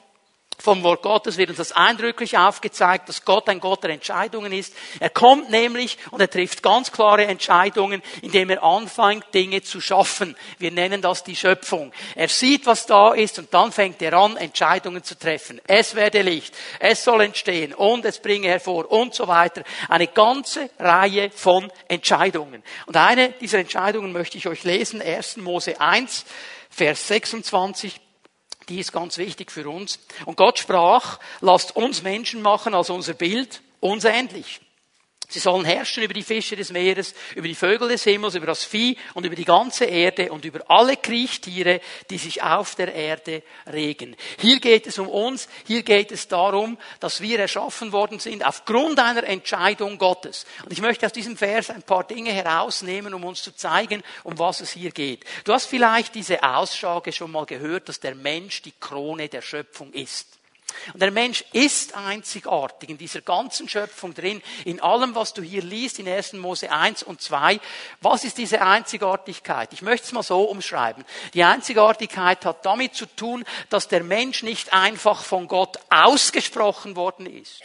vom 0.58 0.82
Wort 0.82 1.02
Gottes 1.02 1.36
wird 1.36 1.50
uns 1.50 1.58
das 1.58 1.72
eindrücklich 1.72 2.38
aufgezeigt, 2.38 3.08
dass 3.08 3.24
Gott 3.24 3.48
ein 3.48 3.60
Gott 3.60 3.82
der 3.82 3.90
Entscheidungen 3.90 4.52
ist. 4.52 4.74
Er 5.00 5.10
kommt 5.10 5.50
nämlich 5.50 5.98
und 6.10 6.20
er 6.20 6.30
trifft 6.30 6.62
ganz 6.62 6.92
klare 6.92 7.26
Entscheidungen, 7.26 8.02
indem 8.22 8.50
er 8.50 8.62
anfängt, 8.62 9.26
Dinge 9.34 9.62
zu 9.62 9.80
schaffen. 9.80 10.36
Wir 10.58 10.70
nennen 10.70 11.02
das 11.02 11.24
die 11.24 11.36
Schöpfung. 11.36 11.92
Er 12.14 12.28
sieht, 12.28 12.66
was 12.66 12.86
da 12.86 13.12
ist 13.12 13.38
und 13.38 13.52
dann 13.52 13.72
fängt 13.72 14.00
er 14.02 14.14
an, 14.14 14.36
Entscheidungen 14.36 15.02
zu 15.02 15.18
treffen. 15.18 15.60
Es 15.66 15.94
werde 15.94 16.22
Licht, 16.22 16.54
es 16.78 17.04
soll 17.04 17.22
entstehen 17.22 17.74
und 17.74 18.04
es 18.04 18.18
bringe 18.18 18.48
hervor 18.48 18.90
und 18.90 19.14
so 19.14 19.28
weiter. 19.28 19.62
Eine 19.88 20.08
ganze 20.08 20.70
Reihe 20.78 21.30
von 21.30 21.70
Entscheidungen. 21.88 22.62
Und 22.86 22.96
eine 22.96 23.30
dieser 23.30 23.58
Entscheidungen 23.58 24.12
möchte 24.12 24.38
ich 24.38 24.46
euch 24.46 24.64
lesen. 24.64 25.02
1. 25.02 25.38
Mose 25.38 25.80
1, 25.80 26.24
Vers 26.70 27.08
26 27.08 28.03
die 28.68 28.80
ist 28.80 28.92
ganz 28.92 29.18
wichtig 29.18 29.50
für 29.50 29.68
uns. 29.68 29.98
Und 30.24 30.36
Gott 30.36 30.58
sprach, 30.58 31.18
lasst 31.40 31.76
uns 31.76 32.02
Menschen 32.02 32.42
machen 32.42 32.74
als 32.74 32.90
unser 32.90 33.14
Bild, 33.14 33.62
uns 33.80 34.04
ähnlich. 34.04 34.60
Sie 35.34 35.40
sollen 35.40 35.64
herrschen 35.64 36.04
über 36.04 36.14
die 36.14 36.22
Fische 36.22 36.54
des 36.54 36.70
Meeres, 36.70 37.12
über 37.34 37.48
die 37.48 37.56
Vögel 37.56 37.88
des 37.88 38.04
Himmels, 38.04 38.36
über 38.36 38.46
das 38.46 38.62
Vieh 38.62 38.96
und 39.14 39.26
über 39.26 39.34
die 39.34 39.44
ganze 39.44 39.84
Erde 39.84 40.30
und 40.30 40.44
über 40.44 40.60
alle 40.68 40.96
Kriechtiere, 40.96 41.80
die 42.08 42.18
sich 42.18 42.40
auf 42.40 42.76
der 42.76 42.94
Erde 42.94 43.42
regen. 43.66 44.14
Hier 44.38 44.60
geht 44.60 44.86
es 44.86 44.96
um 45.00 45.08
uns, 45.08 45.48
hier 45.66 45.82
geht 45.82 46.12
es 46.12 46.28
darum, 46.28 46.78
dass 47.00 47.20
wir 47.20 47.40
erschaffen 47.40 47.90
worden 47.90 48.20
sind 48.20 48.46
aufgrund 48.46 49.00
einer 49.00 49.24
Entscheidung 49.24 49.98
Gottes. 49.98 50.46
Und 50.64 50.72
ich 50.72 50.80
möchte 50.80 51.04
aus 51.04 51.12
diesem 51.12 51.36
Vers 51.36 51.68
ein 51.68 51.82
paar 51.82 52.04
Dinge 52.04 52.30
herausnehmen, 52.30 53.12
um 53.12 53.24
uns 53.24 53.42
zu 53.42 53.56
zeigen, 53.56 54.04
um 54.22 54.38
was 54.38 54.60
es 54.60 54.70
hier 54.70 54.92
geht. 54.92 55.24
Du 55.42 55.52
hast 55.52 55.66
vielleicht 55.66 56.14
diese 56.14 56.44
Aussage 56.44 57.10
schon 57.10 57.32
mal 57.32 57.44
gehört, 57.44 57.88
dass 57.88 57.98
der 57.98 58.14
Mensch 58.14 58.62
die 58.62 58.74
Krone 58.78 59.28
der 59.28 59.42
Schöpfung 59.42 59.92
ist. 59.94 60.38
Und 60.92 61.00
der 61.00 61.10
Mensch 61.10 61.44
ist 61.52 61.94
einzigartig 61.94 62.90
in 62.90 62.98
dieser 62.98 63.20
ganzen 63.20 63.68
Schöpfung 63.68 64.14
drin, 64.14 64.42
in 64.64 64.80
allem, 64.80 65.14
was 65.14 65.32
du 65.32 65.42
hier 65.42 65.62
liest, 65.62 65.98
in 65.98 66.08
1. 66.08 66.34
Mose 66.34 66.70
1 66.70 67.02
und 67.02 67.20
2. 67.20 67.60
Was 68.00 68.24
ist 68.24 68.38
diese 68.38 68.60
Einzigartigkeit? 68.60 69.72
Ich 69.72 69.82
möchte 69.82 70.06
es 70.06 70.12
mal 70.12 70.22
so 70.22 70.42
umschreiben. 70.42 71.04
Die 71.34 71.44
Einzigartigkeit 71.44 72.44
hat 72.44 72.64
damit 72.64 72.94
zu 72.94 73.06
tun, 73.06 73.44
dass 73.70 73.88
der 73.88 74.04
Mensch 74.04 74.42
nicht 74.42 74.72
einfach 74.72 75.22
von 75.22 75.48
Gott 75.48 75.78
ausgesprochen 75.90 76.96
worden 76.96 77.26
ist. 77.26 77.60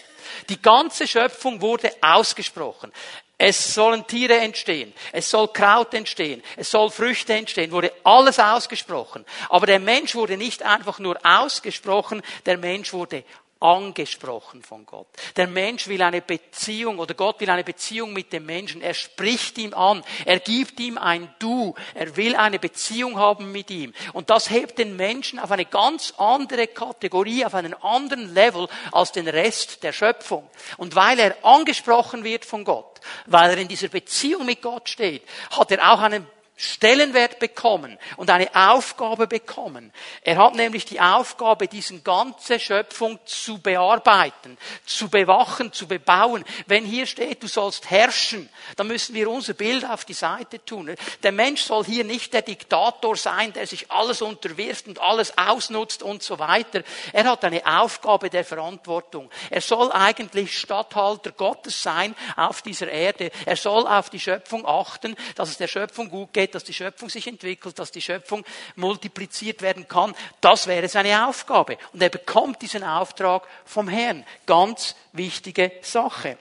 Die 0.50 0.62
ganze 0.62 1.08
Schöpfung 1.08 1.62
wurde 1.62 1.92
ausgesprochen. 2.02 2.92
Es 3.42 3.74
sollen 3.74 4.06
Tiere 4.06 4.38
entstehen. 4.38 4.94
Es 5.14 5.30
soll 5.30 5.48
Kraut 5.48 5.94
entstehen. 5.94 6.44
Es 6.58 6.70
soll 6.72 6.92
Früchte 6.92 7.34
entstehen. 7.34 7.72
Wurde 7.72 7.94
alles 8.04 8.38
ausgesprochen. 8.38 9.26
Aber 9.48 9.66
der 9.66 9.80
Mensch 9.80 10.14
wurde 10.14 10.36
nicht 10.36 10.62
einfach 10.62 11.00
nur 11.00 11.18
ausgesprochen. 11.24 12.22
Der 12.46 12.58
Mensch 12.58 12.92
wurde 12.92 13.24
angesprochen 13.60 14.64
von 14.64 14.86
Gott. 14.86 15.08
Der 15.36 15.48
Mensch 15.48 15.88
will 15.88 16.02
eine 16.02 16.22
Beziehung 16.22 17.00
oder 17.00 17.14
Gott 17.14 17.40
will 17.42 17.50
eine 17.50 17.64
Beziehung 17.64 18.14
mit 18.14 18.32
dem 18.32 18.46
Menschen. 18.46 18.82
Er 18.82 18.94
spricht 18.94 19.58
ihm 19.58 19.74
an. 19.74 20.04
Er 20.26 20.40
gibt 20.40 20.80
ihm 20.80 20.98
ein 20.98 21.34
Du. 21.40 21.76
Er 21.94 22.16
will 22.16 22.36
eine 22.36 22.60
Beziehung 22.60 23.18
haben 23.18 23.52
mit 23.52 23.70
ihm. 23.70 23.94
Und 24.14 24.30
das 24.30 24.50
hebt 24.50 24.80
den 24.80 24.96
Menschen 24.96 25.40
auf 25.40 25.52
eine 25.52 25.66
ganz 25.66 26.14
andere 26.18 26.68
Kategorie, 26.68 27.46
auf 27.46 27.54
einen 27.54 27.74
anderen 27.74 28.34
Level 28.34 28.68
als 28.92 29.12
den 29.12 29.28
Rest 29.28 29.84
der 29.84 29.92
Schöpfung. 29.92 30.50
Und 30.78 30.96
weil 30.96 31.20
er 31.20 31.36
angesprochen 31.44 32.24
wird 32.24 32.46
von 32.46 32.64
Gott, 32.64 33.02
weil 33.26 33.52
er 33.52 33.58
in 33.58 33.68
dieser 33.68 33.90
Beziehung 33.90 34.46
mit 34.46 34.62
Gott 34.62 34.88
steht, 34.88 35.24
hat 35.52 35.72
er 35.72 35.92
auch 35.92 36.00
einen 36.00 36.26
Stellenwert 36.62 37.40
bekommen 37.40 37.98
und 38.18 38.30
eine 38.30 38.54
Aufgabe 38.54 39.28
bekommen. 39.28 39.94
Er 40.24 40.36
hat 40.36 40.56
nämlich 40.56 40.84
die 40.84 41.00
Aufgabe, 41.00 41.70
diesen 41.70 42.04
ganze 42.04 42.60
Schöpfung 42.60 43.18
zu 43.24 43.60
bearbeiten, 43.60 44.58
zu 44.86 45.08
bewachen, 45.08 45.72
zu 45.72 45.88
bebauen. 45.88 46.44
Wenn 46.68 46.84
hier 46.84 47.06
steht, 47.06 47.44
du 47.44 47.48
sollst 47.48 47.90
herrschen, 47.90 48.50
dann 48.76 48.88
müssen 48.88 49.16
wir 49.16 49.30
unser 49.30 49.54
Bild 49.54 49.86
auf 49.86 50.04
die 50.04 50.14
Seite 50.14 50.64
tun. 50.66 50.94
Der 51.24 51.32
Mensch 51.32 51.62
soll 51.62 51.86
hier 51.86 52.04
nicht 52.04 52.34
der 52.34 52.42
Diktator 52.42 53.16
sein, 53.16 53.54
der 53.54 53.66
sich 53.66 53.90
alles 53.90 54.22
unterwirft 54.22 54.90
und 54.90 55.00
alles 55.00 55.38
ausnutzt 55.38 56.04
und 56.04 56.24
so 56.24 56.40
weiter. 56.40 56.84
Er 57.14 57.24
hat 57.24 57.46
eine 57.46 57.66
Aufgabe 57.66 58.30
der 58.30 58.44
Verantwortung. 58.44 59.32
Er 59.50 59.62
soll 59.62 59.94
eigentlich 59.94 60.60
Statthalter 60.60 61.32
Gottes 61.32 61.82
sein 61.82 62.14
auf 62.36 62.62
dieser 62.62 62.90
Erde. 62.90 63.32
Er 63.46 63.56
soll 63.56 63.88
auf 63.88 64.10
die 64.10 64.20
Schöpfung 64.20 64.66
achten, 64.66 65.16
dass 65.36 65.52
es 65.52 65.58
der 65.58 65.68
Schöpfung 65.68 66.10
gut 66.10 66.34
geht 66.34 66.49
geht, 66.50 66.56
dass 66.56 66.64
die 66.64 66.74
Schöpfung 66.74 67.10
sich 67.10 67.28
entwickelt, 67.28 67.78
dass 67.78 67.92
die 67.92 68.02
Schöpfung 68.02 68.44
multipliziert 68.76 69.62
werden 69.62 69.88
kann. 69.88 70.16
Das 70.42 70.68
wäre 70.68 70.88
seine 70.88 71.28
Aufgabe. 71.28 71.78
Und 71.94 72.02
er 72.02 72.10
bekommt 72.10 72.62
diesen 72.62 72.84
Auftrag 72.84 73.48
vom 73.66 73.88
Herrn. 73.88 74.26
Ganz 74.46 74.96
wichtige 75.14 75.72
Sache. 75.82 76.38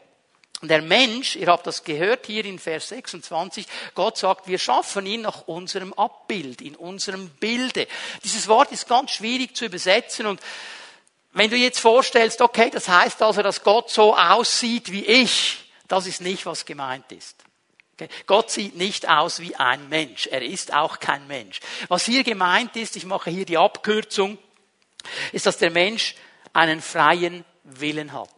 Und 0.60 0.68
der 0.68 0.82
Mensch, 0.82 1.36
ihr 1.36 1.46
habt 1.48 1.66
das 1.66 1.84
gehört 1.84 2.26
hier 2.26 2.44
in 2.44 2.58
Vers 2.58 2.88
26, 2.88 3.64
Gott 3.94 4.16
sagt, 4.16 4.48
wir 4.48 4.58
schaffen 4.58 5.06
ihn 5.06 5.20
nach 5.20 5.46
unserem 5.46 5.92
Abbild, 5.92 6.62
in 6.62 6.74
unserem 6.74 7.28
Bilde. 7.28 7.86
Dieses 8.24 8.48
Wort 8.48 8.72
ist 8.72 8.88
ganz 8.88 9.12
schwierig 9.12 9.54
zu 9.54 9.66
übersetzen 9.66 10.26
und 10.26 10.40
wenn 11.32 11.48
du 11.48 11.56
jetzt 11.56 11.78
vorstellst, 11.78 12.40
okay, 12.40 12.70
das 12.70 12.88
heißt 12.88 13.22
also, 13.22 13.42
dass 13.42 13.62
Gott 13.62 13.90
so 13.90 14.16
aussieht 14.16 14.90
wie 14.90 15.04
ich, 15.04 15.70
das 15.86 16.06
ist 16.06 16.22
nicht, 16.22 16.44
was 16.44 16.64
gemeint 16.64 17.12
ist. 17.12 17.36
Gott 18.26 18.50
sieht 18.50 18.76
nicht 18.76 19.08
aus 19.08 19.40
wie 19.40 19.56
ein 19.56 19.88
Mensch. 19.88 20.26
Er 20.26 20.42
ist 20.42 20.72
auch 20.72 21.00
kein 21.00 21.26
Mensch. 21.26 21.60
Was 21.88 22.04
hier 22.04 22.24
gemeint 22.24 22.76
ist, 22.76 22.96
ich 22.96 23.04
mache 23.04 23.30
hier 23.30 23.44
die 23.44 23.58
Abkürzung, 23.58 24.38
ist, 25.32 25.46
dass 25.46 25.58
der 25.58 25.70
Mensch 25.70 26.14
einen 26.52 26.80
freien 26.80 27.44
Willen 27.64 28.12
hat. 28.12 28.28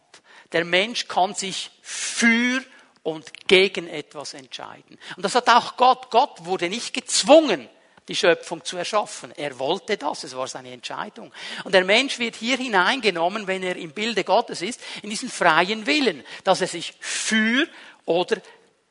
Der 0.51 0.65
Mensch 0.65 1.07
kann 1.07 1.33
sich 1.33 1.71
für 1.81 2.63
und 3.03 3.47
gegen 3.47 3.87
etwas 3.87 4.33
entscheiden. 4.33 4.99
Und 5.15 5.23
das 5.23 5.35
hat 5.35 5.47
auch 5.49 5.77
Gott. 5.77 6.11
Gott 6.11 6.45
wurde 6.45 6.69
nicht 6.69 6.93
gezwungen, 6.93 7.67
die 8.07 8.15
Schöpfung 8.15 8.63
zu 8.63 8.77
erschaffen. 8.77 9.31
Er 9.35 9.57
wollte 9.57 9.97
das, 9.97 10.23
es 10.23 10.35
war 10.35 10.47
seine 10.47 10.71
Entscheidung. 10.71 11.31
Und 11.63 11.73
der 11.73 11.85
Mensch 11.85 12.19
wird 12.19 12.35
hier 12.35 12.57
hineingenommen, 12.57 13.47
wenn 13.47 13.63
er 13.63 13.75
im 13.75 13.91
Bilde 13.91 14.23
Gottes 14.23 14.61
ist, 14.61 14.81
in 15.01 15.09
diesen 15.09 15.29
freien 15.29 15.85
Willen, 15.85 16.23
dass 16.43 16.61
er 16.61 16.67
sich 16.67 16.93
für 16.99 17.67
oder 18.05 18.41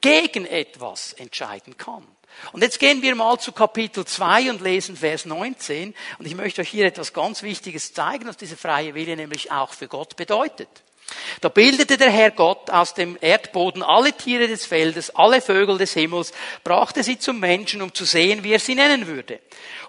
gegen 0.01 0.47
etwas 0.47 1.13
entscheiden 1.15 1.77
kann. 1.77 2.07
Und 2.53 2.63
jetzt 2.63 2.79
gehen 2.79 3.03
wir 3.03 3.15
mal 3.15 3.39
zu 3.39 3.53
Kapitel 3.53 4.05
2 4.05 4.51
und 4.51 4.61
lesen 4.61 4.97
Vers 4.97 5.27
19. 5.27 5.95
Und 6.19 6.27
ich 6.27 6.35
möchte 6.35 6.63
euch 6.63 6.69
hier 6.69 6.87
etwas 6.87 7.13
ganz 7.13 7.43
Wichtiges 7.43 7.93
zeigen, 7.93 8.27
was 8.27 8.37
diese 8.37 8.57
freie 8.57 8.95
Wille 8.95 9.17
nämlich 9.17 9.51
auch 9.51 9.73
für 9.73 9.89
Gott 9.89 10.17
bedeutet. 10.17 10.69
Da 11.41 11.49
bildete 11.49 11.97
der 11.97 12.11
Herr 12.11 12.31
Gott 12.31 12.71
aus 12.71 12.95
dem 12.95 13.19
Erdboden 13.21 13.83
alle 13.83 14.13
Tiere 14.13 14.47
des 14.47 14.65
Feldes, 14.65 15.15
alle 15.15 15.41
Vögel 15.41 15.77
des 15.77 15.93
Himmels, 15.93 16.33
brachte 16.63 17.03
sie 17.03 17.19
zum 17.19 17.41
Menschen, 17.41 17.83
um 17.83 17.93
zu 17.93 18.05
sehen, 18.05 18.45
wie 18.45 18.53
er 18.53 18.61
sie 18.61 18.77
nennen 18.77 19.07
würde. 19.07 19.41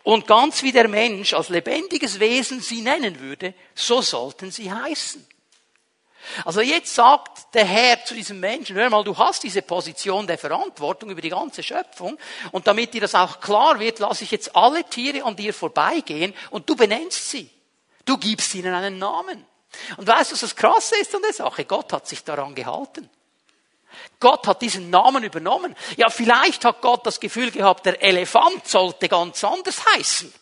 Und 0.03 0.25
ganz 0.25 0.63
wie 0.63 0.71
der 0.71 0.87
Mensch 0.87 1.33
als 1.33 1.49
lebendiges 1.49 2.19
Wesen 2.19 2.59
sie 2.59 2.81
nennen 2.81 3.19
würde, 3.19 3.53
so 3.75 4.01
sollten 4.01 4.49
sie 4.49 4.71
heißen. 4.71 5.25
Also 6.45 6.61
jetzt 6.61 6.93
sagt 6.93 7.53
der 7.53 7.65
Herr 7.65 8.03
zu 8.05 8.13
diesem 8.13 8.39
Menschen, 8.39 8.75
hör 8.75 8.89
mal, 8.89 9.03
du 9.03 9.17
hast 9.17 9.43
diese 9.43 9.61
Position 9.61 10.27
der 10.27 10.37
Verantwortung 10.37 11.09
über 11.09 11.21
die 11.21 11.29
ganze 11.29 11.63
Schöpfung 11.63 12.17
und 12.51 12.67
damit 12.67 12.93
dir 12.93 13.01
das 13.01 13.15
auch 13.15 13.39
klar 13.39 13.79
wird, 13.79 13.99
lasse 13.99 14.23
ich 14.23 14.31
jetzt 14.31 14.55
alle 14.55 14.83
Tiere 14.83 15.25
an 15.25 15.35
dir 15.35 15.53
vorbeigehen 15.53 16.33
und 16.49 16.69
du 16.69 16.75
benennst 16.75 17.29
sie. 17.29 17.49
Du 18.05 18.17
gibst 18.17 18.53
ihnen 18.55 18.73
einen 18.73 18.97
Namen. 18.97 19.45
Und 19.97 20.07
weißt 20.07 20.31
du, 20.31 20.33
was 20.33 20.41
das 20.41 20.55
Krasse 20.55 20.95
ist 20.99 21.15
an 21.15 21.21
der 21.21 21.33
Sache? 21.33 21.65
Gott 21.65 21.93
hat 21.93 22.07
sich 22.07 22.23
daran 22.23 22.55
gehalten. 22.55 23.09
Gott 24.19 24.47
hat 24.47 24.61
diesen 24.61 24.89
Namen 24.89 25.23
übernommen. 25.23 25.75
Ja, 25.97 26.09
vielleicht 26.09 26.65
hat 26.65 26.81
Gott 26.81 27.05
das 27.05 27.19
Gefühl 27.19 27.51
gehabt, 27.51 27.85
der 27.85 28.01
Elefant 28.01 28.67
sollte 28.67 29.09
ganz 29.09 29.43
anders 29.43 29.83
heißen. 29.95 30.33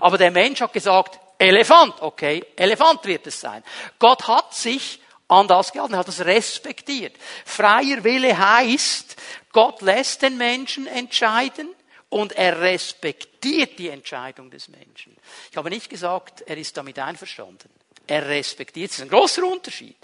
Aber 0.00 0.18
der 0.18 0.30
Mensch 0.30 0.60
hat 0.60 0.72
gesagt, 0.72 1.18
Elefant, 1.38 2.00
okay, 2.00 2.44
Elefant 2.56 3.04
wird 3.04 3.26
es 3.26 3.40
sein. 3.40 3.62
Gott 3.98 4.26
hat 4.28 4.54
sich 4.54 5.00
an 5.28 5.48
das 5.48 5.72
gehalten, 5.72 5.96
hat 5.96 6.08
das 6.08 6.24
respektiert. 6.24 7.14
Freier 7.44 8.04
Wille 8.04 8.36
heißt, 8.36 9.16
Gott 9.52 9.82
lässt 9.82 10.22
den 10.22 10.36
Menschen 10.36 10.86
entscheiden 10.86 11.74
und 12.08 12.32
er 12.32 12.60
respektiert 12.60 13.78
die 13.78 13.88
Entscheidung 13.88 14.50
des 14.50 14.68
Menschen. 14.68 15.16
Ich 15.50 15.56
habe 15.56 15.70
nicht 15.70 15.88
gesagt, 15.88 16.42
er 16.42 16.56
ist 16.56 16.76
damit 16.76 16.98
einverstanden. 16.98 17.70
Er 18.06 18.28
respektiert. 18.28 18.90
Das 18.90 18.98
ist 18.98 19.02
ein 19.02 19.08
großer 19.08 19.44
Unterschied. 19.44 19.96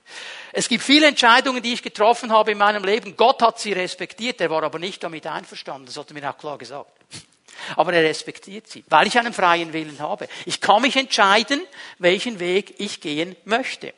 Es 0.52 0.68
gibt 0.68 0.82
viele 0.82 1.06
Entscheidungen, 1.06 1.62
die 1.62 1.74
ich 1.74 1.82
getroffen 1.82 2.32
habe 2.32 2.52
in 2.52 2.58
meinem 2.58 2.82
Leben. 2.82 3.14
Gott 3.14 3.42
hat 3.42 3.60
sie 3.60 3.72
respektiert, 3.72 4.40
er 4.40 4.48
war 4.48 4.62
aber 4.62 4.78
nicht 4.78 5.02
damit 5.02 5.26
einverstanden. 5.26 5.86
Das 5.86 5.98
hat 5.98 6.10
er 6.10 6.14
mir 6.14 6.30
auch 6.30 6.38
klar 6.38 6.56
gesagt. 6.56 6.90
Aber 7.76 7.92
er 7.92 8.02
respektiert 8.02 8.68
sie, 8.68 8.84
weil 8.88 9.06
ich 9.06 9.18
einen 9.18 9.32
freien 9.32 9.72
Willen 9.72 9.98
habe. 9.98 10.28
Ich 10.46 10.60
kann 10.60 10.82
mich 10.82 10.96
entscheiden, 10.96 11.60
welchen 11.98 12.40
Weg 12.40 12.74
ich 12.78 13.00
gehen 13.00 13.36
möchte. 13.44 13.92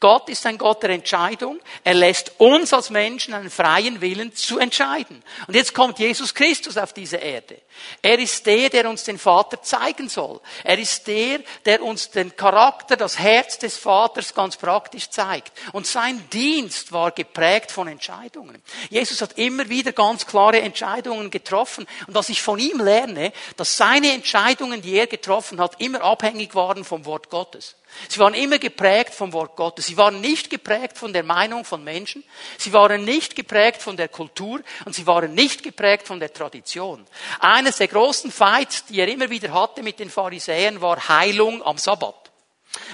Gott 0.00 0.28
ist 0.28 0.46
ein 0.46 0.58
Gott 0.58 0.82
der 0.82 0.90
Entscheidung. 0.90 1.60
Er 1.84 1.94
lässt 1.94 2.32
uns 2.38 2.72
als 2.72 2.90
Menschen 2.90 3.34
einen 3.34 3.50
freien 3.50 4.00
Willen 4.00 4.34
zu 4.34 4.58
entscheiden. 4.58 5.22
Und 5.46 5.54
jetzt 5.54 5.74
kommt 5.74 5.98
Jesus 5.98 6.34
Christus 6.34 6.76
auf 6.76 6.92
diese 6.92 7.16
Erde. 7.16 7.60
Er 8.02 8.18
ist 8.18 8.46
der, 8.46 8.68
der 8.68 8.88
uns 8.88 9.04
den 9.04 9.18
Vater 9.18 9.62
zeigen 9.62 10.08
soll. 10.08 10.40
Er 10.64 10.78
ist 10.78 11.06
der, 11.06 11.40
der 11.64 11.82
uns 11.82 12.10
den 12.10 12.36
Charakter, 12.36 12.96
das 12.96 13.18
Herz 13.18 13.58
des 13.58 13.76
Vaters 13.76 14.34
ganz 14.34 14.56
praktisch 14.56 15.10
zeigt. 15.10 15.52
Und 15.72 15.86
sein 15.86 16.28
Dienst 16.30 16.92
war 16.92 17.10
geprägt 17.12 17.70
von 17.70 17.88
Entscheidungen. 17.88 18.62
Jesus 18.90 19.22
hat 19.22 19.38
immer 19.38 19.68
wieder 19.68 19.92
ganz 19.92 20.26
klare 20.26 20.60
Entscheidungen 20.60 21.30
getroffen. 21.30 21.86
Und 22.06 22.14
was 22.14 22.28
ich 22.28 22.42
von 22.42 22.58
ihm 22.58 22.80
lerne, 22.80 23.32
dass 23.56 23.76
seine 23.76 24.12
Entscheidungen, 24.12 24.82
die 24.82 24.94
er 24.94 25.06
getroffen 25.06 25.60
hat, 25.60 25.80
immer 25.80 26.02
abhängig 26.02 26.54
waren 26.54 26.84
vom 26.84 27.04
Wort 27.04 27.30
Gottes. 27.30 27.76
Sie 28.08 28.18
waren 28.18 28.34
immer 28.34 28.58
geprägt 28.58 29.14
vom 29.14 29.32
Wort 29.32 29.56
Gottes. 29.56 29.86
Sie 29.86 29.96
waren 29.96 30.20
nicht 30.20 30.50
geprägt 30.50 30.98
von 30.98 31.12
der 31.12 31.22
Meinung 31.22 31.64
von 31.64 31.82
Menschen. 31.84 32.24
Sie 32.58 32.72
waren 32.72 33.04
nicht 33.04 33.36
geprägt 33.36 33.82
von 33.82 33.96
der 33.96 34.08
Kultur 34.08 34.60
und 34.84 34.94
sie 34.94 35.06
waren 35.06 35.34
nicht 35.34 35.62
geprägt 35.62 36.06
von 36.06 36.20
der 36.20 36.32
Tradition. 36.32 37.06
Eines 37.40 37.76
der 37.76 37.88
großen 37.88 38.30
Fights, 38.30 38.86
die 38.86 39.00
er 39.00 39.08
immer 39.08 39.30
wieder 39.30 39.52
hatte 39.52 39.82
mit 39.82 39.98
den 39.98 40.10
Pharisäern, 40.10 40.80
war 40.80 41.08
Heilung 41.08 41.62
am 41.62 41.78
Sabbat. 41.78 42.21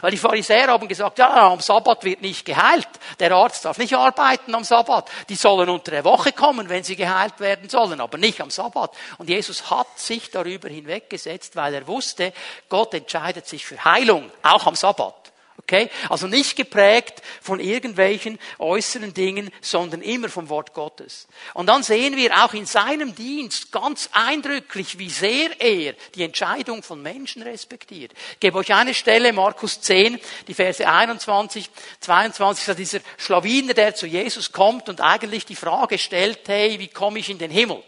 Weil 0.01 0.11
die 0.11 0.17
Pharisäer 0.17 0.69
haben 0.69 0.89
gesagt, 0.89 1.19
ja, 1.19 1.53
am 1.53 1.61
Sabbat 1.61 2.05
wird 2.05 2.21
nicht 2.21 2.45
geheilt. 2.45 2.89
Der 3.21 3.33
Arzt 3.33 3.65
darf 3.65 3.79
nicht 3.79 3.95
arbeiten 3.95 4.55
am 4.55 4.65
Sabbat. 4.65 5.11
Die 5.29 5.35
sollen 5.35 5.69
unter 5.69 5.91
der 5.91 6.05
Woche 6.05 6.33
kommen, 6.33 6.69
wenn 6.69 6.85
sie 6.85 6.97
geheilt 6.97 7.39
werden 7.41 7.69
sollen, 7.69 8.01
aber 8.01 8.19
nicht 8.19 8.41
am 8.41 8.51
Sabbat. 8.51 8.93
Und 9.19 9.29
Jesus 9.29 9.71
hat 9.71 9.99
sich 9.99 10.31
darüber 10.31 10.69
hinweggesetzt, 10.69 11.57
weil 11.57 11.75
er 11.75 11.87
wusste, 11.87 12.33
Gott 12.69 12.95
entscheidet 12.95 13.47
sich 13.47 13.65
für 13.65 13.85
Heilung, 13.85 14.31
auch 14.43 14.67
am 14.67 14.75
Sabbat. 14.75 15.18
Okay? 15.61 15.91
Also 16.09 16.27
nicht 16.27 16.57
geprägt 16.57 17.21
von 17.43 17.61
irgendwelchen 17.61 18.39
äußeren 18.59 19.13
Dingen, 19.13 19.51
sondern 19.61 20.03
immer 20.03 20.29
vom 20.29 20.49
Wort 20.49 20.73
Gottes. 20.73 21.29
Und 21.53 21.67
dann 21.67 21.83
sehen 21.83 22.17
wir 22.17 22.45
auch 22.45 22.55
in 22.55 22.65
seinem 22.65 23.15
Dienst 23.15 23.71
ganz 23.73 24.09
eindrücklich, 24.13 24.99
wie 24.99 25.11
sehr 25.11 25.61
er 25.61 25.95
die 26.15 26.23
Entscheidung 26.23 26.83
von 26.83 27.03
Menschen 27.03 27.43
respektiert. 27.43 28.13
Ich 28.33 28.41
gebe 28.41 28.59
euch 28.59 28.73
eine 28.73 28.95
Stelle, 28.95 29.33
Markus 29.33 29.81
10, 29.81 30.19
die 30.47 30.55
Verse 30.55 30.89
21, 30.89 31.69
22, 32.01 32.69
ist 32.69 32.79
dieser 32.79 33.01
Schlawiner, 33.19 33.75
der 33.75 33.95
zu 33.95 34.07
Jesus 34.07 34.53
kommt 34.53 34.89
und 34.89 35.01
eigentlich 35.01 35.45
die 35.45 35.57
Frage 35.57 35.99
stellt, 35.99 36.41
hey, 36.47 36.79
wie 36.79 36.89
komme 36.89 37.19
ich 37.19 37.29
in 37.29 37.39
den 37.39 37.51
Himmel? 37.51 37.83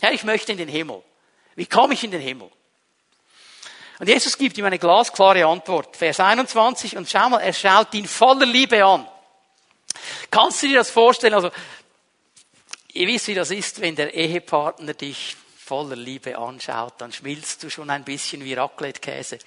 Ja, 0.00 0.10
ich 0.10 0.24
möchte 0.24 0.52
in 0.52 0.58
den 0.58 0.68
Himmel. 0.68 1.02
Wie 1.54 1.66
komme 1.66 1.94
ich 1.94 2.04
in 2.04 2.10
den 2.10 2.20
Himmel? 2.20 2.50
Und 3.98 4.08
Jesus 4.08 4.36
gibt 4.36 4.58
ihm 4.58 4.64
eine 4.64 4.78
glasklare 4.78 5.46
Antwort. 5.46 5.96
Vers 5.96 6.20
21 6.20 6.96
und 6.96 7.08
schau 7.08 7.28
mal, 7.30 7.40
er 7.40 7.52
schaut 7.52 7.94
ihn 7.94 8.06
voller 8.06 8.46
Liebe 8.46 8.84
an. 8.84 9.06
Kannst 10.30 10.62
du 10.62 10.68
dir 10.68 10.78
das 10.78 10.90
vorstellen? 10.90 11.34
Also, 11.34 11.50
ihr 12.92 13.06
wisst, 13.08 13.28
wie 13.28 13.34
das 13.34 13.50
ist, 13.50 13.80
wenn 13.80 13.96
der 13.96 14.14
Ehepartner 14.14 14.94
dich 14.94 15.36
voller 15.58 15.96
Liebe 15.96 16.36
anschaut, 16.36 16.94
dann 16.98 17.12
schmilzt 17.12 17.62
du 17.62 17.70
schon 17.70 17.90
ein 17.90 18.04
bisschen 18.04 18.44
wie 18.44 18.54
Raclette-Käse 18.54 19.38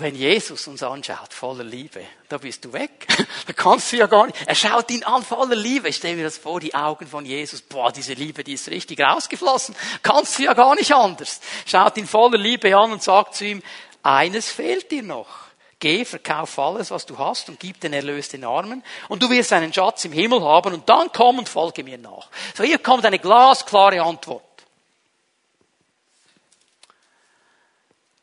wenn 0.00 0.14
Jesus 0.14 0.66
uns 0.68 0.82
anschaut, 0.82 1.32
voller 1.32 1.64
Liebe, 1.64 2.02
da 2.28 2.38
bist 2.38 2.64
du 2.64 2.72
weg. 2.72 3.06
Da 3.46 3.54
kannst 3.54 3.92
du 3.92 3.96
ja 3.96 4.06
gar 4.06 4.26
nicht. 4.26 4.36
Er 4.46 4.54
schaut 4.54 4.90
ihn 4.90 5.02
an, 5.04 5.22
voller 5.22 5.56
Liebe. 5.56 5.88
Ich 5.88 5.96
stell 5.96 6.16
mir 6.16 6.24
das 6.24 6.36
vor, 6.36 6.60
die 6.60 6.74
Augen 6.74 7.06
von 7.06 7.24
Jesus. 7.24 7.62
Boah, 7.62 7.90
diese 7.90 8.12
Liebe, 8.12 8.44
die 8.44 8.52
ist 8.52 8.68
richtig 8.68 9.00
rausgeflossen. 9.00 9.74
Kannst 10.02 10.38
du 10.38 10.42
ja 10.42 10.52
gar 10.52 10.74
nicht 10.74 10.92
anders. 10.92 11.40
Schaut 11.64 11.96
ihn 11.96 12.06
voller 12.06 12.36
Liebe 12.36 12.76
an 12.76 12.92
und 12.92 13.02
sagt 13.02 13.36
zu 13.36 13.46
ihm, 13.46 13.62
eines 14.02 14.50
fehlt 14.50 14.90
dir 14.90 15.02
noch. 15.02 15.48
Geh, 15.80 16.04
verkauf 16.04 16.58
alles, 16.58 16.90
was 16.90 17.06
du 17.06 17.16
hast 17.18 17.48
und 17.48 17.60
gib 17.60 17.80
den 17.80 17.92
Erlös 17.92 18.28
den 18.28 18.44
Armen 18.44 18.82
und 19.08 19.22
du 19.22 19.30
wirst 19.30 19.52
einen 19.52 19.72
Schatz 19.72 20.04
im 20.04 20.12
Himmel 20.12 20.42
haben 20.42 20.74
und 20.74 20.88
dann 20.88 21.08
komm 21.12 21.38
und 21.38 21.48
folge 21.48 21.84
mir 21.84 21.98
nach. 21.98 22.28
So, 22.54 22.64
hier 22.64 22.78
kommt 22.78 23.06
eine 23.06 23.20
glasklare 23.20 24.02
Antwort. 24.02 24.42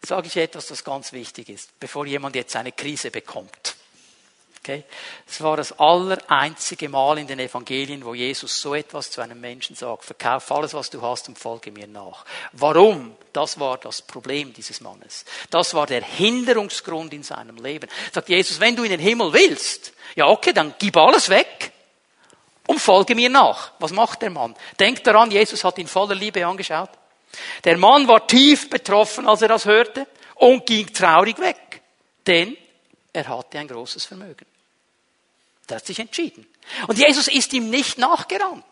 Sage 0.05 0.27
ich 0.27 0.37
etwas, 0.37 0.67
das 0.67 0.83
ganz 0.83 1.11
wichtig 1.13 1.49
ist, 1.49 1.79
bevor 1.79 2.05
jemand 2.05 2.35
jetzt 2.35 2.55
eine 2.55 2.71
Krise 2.71 3.11
bekommt. 3.11 3.75
Okay? 4.65 4.83
Es 5.27 5.41
war 5.41 5.57
das 5.57 5.79
allereinzige 5.79 6.89
Mal 6.89 7.19
in 7.19 7.27
den 7.27 7.37
Evangelien, 7.37 8.03
wo 8.03 8.15
Jesus 8.15 8.59
so 8.59 8.73
etwas 8.73 9.11
zu 9.11 9.21
einem 9.21 9.39
Menschen 9.39 9.75
sagt. 9.75 10.05
Verkauf 10.05 10.51
alles, 10.51 10.73
was 10.73 10.89
du 10.89 11.03
hast 11.03 11.27
und 11.27 11.37
folge 11.37 11.71
mir 11.71 11.85
nach. 11.85 12.25
Warum? 12.51 13.15
Das 13.31 13.59
war 13.59 13.77
das 13.77 14.01
Problem 14.01 14.53
dieses 14.53 14.81
Mannes. 14.81 15.23
Das 15.51 15.75
war 15.75 15.85
der 15.85 16.01
Hinderungsgrund 16.01 17.13
in 17.13 17.21
seinem 17.21 17.57
Leben. 17.57 17.87
Sagt 18.11 18.29
Jesus, 18.29 18.59
wenn 18.59 18.75
du 18.75 18.83
in 18.83 18.89
den 18.89 18.99
Himmel 18.99 19.33
willst, 19.33 19.93
ja 20.15 20.25
okay, 20.25 20.51
dann 20.51 20.73
gib 20.79 20.97
alles 20.97 21.29
weg 21.29 21.71
und 22.65 22.79
folge 22.79 23.13
mir 23.13 23.29
nach. 23.29 23.71
Was 23.77 23.91
macht 23.91 24.23
der 24.23 24.31
Mann? 24.31 24.55
Denkt 24.79 25.05
daran, 25.05 25.29
Jesus 25.29 25.63
hat 25.63 25.77
ihn 25.77 25.87
voller 25.87 26.15
Liebe 26.15 26.43
angeschaut. 26.43 26.89
Der 27.63 27.77
Mann 27.77 28.07
war 28.07 28.27
tief 28.27 28.69
betroffen, 28.69 29.27
als 29.27 29.41
er 29.41 29.49
das 29.49 29.65
hörte 29.65 30.07
und 30.35 30.65
ging 30.65 30.91
traurig 30.93 31.39
weg, 31.39 31.81
denn 32.25 32.57
er 33.13 33.27
hatte 33.27 33.59
ein 33.59 33.67
großes 33.67 34.05
Vermögen. 34.05 34.45
Der 35.69 35.77
hat 35.77 35.85
sich 35.85 35.99
entschieden. 35.99 36.47
Und 36.87 36.97
Jesus 36.97 37.27
ist 37.27 37.53
ihm 37.53 37.69
nicht 37.69 37.97
nachgerannt. 37.97 38.65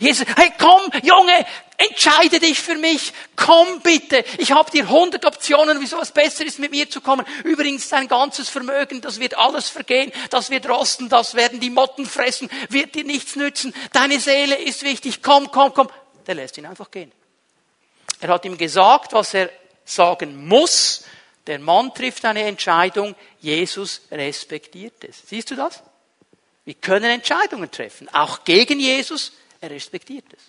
Jesus, 0.00 0.26
hey, 0.36 0.52
komm, 0.58 0.90
Junge, 1.02 1.46
entscheide 1.76 2.40
dich 2.40 2.60
für 2.60 2.74
mich. 2.74 3.12
Komm 3.36 3.80
bitte. 3.80 4.24
Ich 4.38 4.52
habe 4.52 4.70
dir 4.70 4.88
hundert 4.88 5.24
Optionen, 5.24 5.80
wieso 5.80 6.00
es 6.00 6.10
besser 6.10 6.44
ist, 6.44 6.58
mit 6.58 6.72
mir 6.72 6.90
zu 6.90 7.00
kommen. 7.00 7.24
Übrigens, 7.44 7.88
dein 7.88 8.08
ganzes 8.08 8.48
Vermögen, 8.48 9.00
das 9.00 9.20
wird 9.20 9.36
alles 9.36 9.68
vergehen, 9.68 10.12
das 10.30 10.50
wird 10.50 10.68
rosten, 10.68 11.08
das 11.08 11.34
werden 11.34 11.60
die 11.60 11.70
Motten 11.70 12.06
fressen, 12.06 12.50
wird 12.68 12.94
dir 12.94 13.04
nichts 13.04 13.36
nützen. 13.36 13.72
Deine 13.92 14.18
Seele 14.18 14.56
ist 14.56 14.82
wichtig. 14.82 15.22
Komm, 15.22 15.50
komm, 15.50 15.72
komm. 15.72 15.88
Der 16.26 16.34
lässt 16.34 16.58
ihn 16.58 16.66
einfach 16.66 16.90
gehen. 16.90 17.12
Er 18.20 18.28
hat 18.28 18.44
ihm 18.44 18.58
gesagt, 18.58 19.12
was 19.12 19.34
er 19.34 19.50
sagen 19.84 20.46
muss. 20.46 21.04
Der 21.46 21.58
Mann 21.58 21.94
trifft 21.94 22.24
eine 22.24 22.44
Entscheidung. 22.44 23.14
Jesus 23.40 24.02
respektiert 24.10 25.04
es. 25.04 25.22
Siehst 25.26 25.50
du 25.50 25.56
das? 25.56 25.82
Wir 26.64 26.74
können 26.74 27.10
Entscheidungen 27.10 27.70
treffen. 27.70 28.08
Auch 28.12 28.44
gegen 28.44 28.78
Jesus. 28.80 29.32
Er 29.60 29.70
respektiert 29.70 30.26
es. 30.36 30.42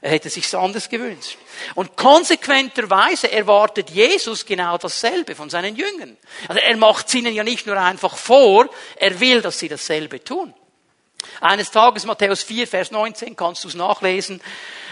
Er 0.00 0.10
hätte 0.10 0.30
sich 0.30 0.54
anders 0.54 0.88
gewünscht. 0.88 1.36
Und 1.74 1.96
konsequenterweise 1.96 3.32
erwartet 3.32 3.90
Jesus 3.90 4.46
genau 4.46 4.78
dasselbe 4.78 5.34
von 5.34 5.50
seinen 5.50 5.74
Jüngern. 5.74 6.16
Also 6.46 6.60
er 6.60 6.76
macht 6.76 7.08
es 7.08 7.14
ihnen 7.14 7.34
ja 7.34 7.42
nicht 7.42 7.66
nur 7.66 7.76
einfach 7.76 8.16
vor, 8.16 8.68
er 8.96 9.18
will, 9.18 9.40
dass 9.40 9.58
sie 9.58 9.68
dasselbe 9.68 10.22
tun. 10.22 10.54
Eines 11.40 11.70
Tages, 11.70 12.04
Matthäus 12.04 12.42
4, 12.42 12.66
Vers 12.66 12.90
19, 12.90 13.36
kannst 13.36 13.64
du 13.64 13.68
es 13.68 13.74
nachlesen, 13.74 14.40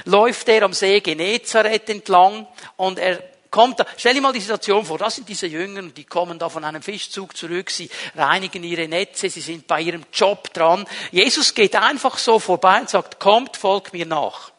läuft 0.05 0.49
er 0.49 0.63
am 0.63 0.73
See 0.73 1.01
Genezareth 1.01 1.89
entlang 1.91 2.47
und 2.77 2.99
er 2.99 3.23
kommt 3.55 3.79
da, 3.79 3.87
stell 3.97 4.15
dir 4.15 4.21
mal 4.21 4.33
die 4.33 4.41
Situation 4.41 4.85
vor, 4.85 4.99
das 4.99 5.15
sind 5.15 5.29
diese 5.29 5.47
Jünger, 5.47 5.83
die 5.83 6.05
kommen 6.05 6.41
da 6.41 6.49
von 6.49 6.65
einem 6.65 6.83
Fischzug 6.83 7.37
zurück, 7.37 7.71
sie 7.71 7.89
reinigen 8.17 8.65
ihre 8.65 8.89
Netze, 8.89 9.31
sie 9.31 9.41
sind 9.41 9.69
bei 9.69 9.81
ihrem 9.81 10.05
Job 10.13 10.53
dran. 10.53 10.85
Jesus 11.13 11.55
geht 11.55 11.77
einfach 11.77 12.19
so 12.19 12.41
vorbei 12.41 12.81
und 12.81 12.91
sagt, 12.91 13.21
kommt, 13.21 13.57
folgt 13.57 13.93
mir 13.93 14.07
nach. 14.07 14.51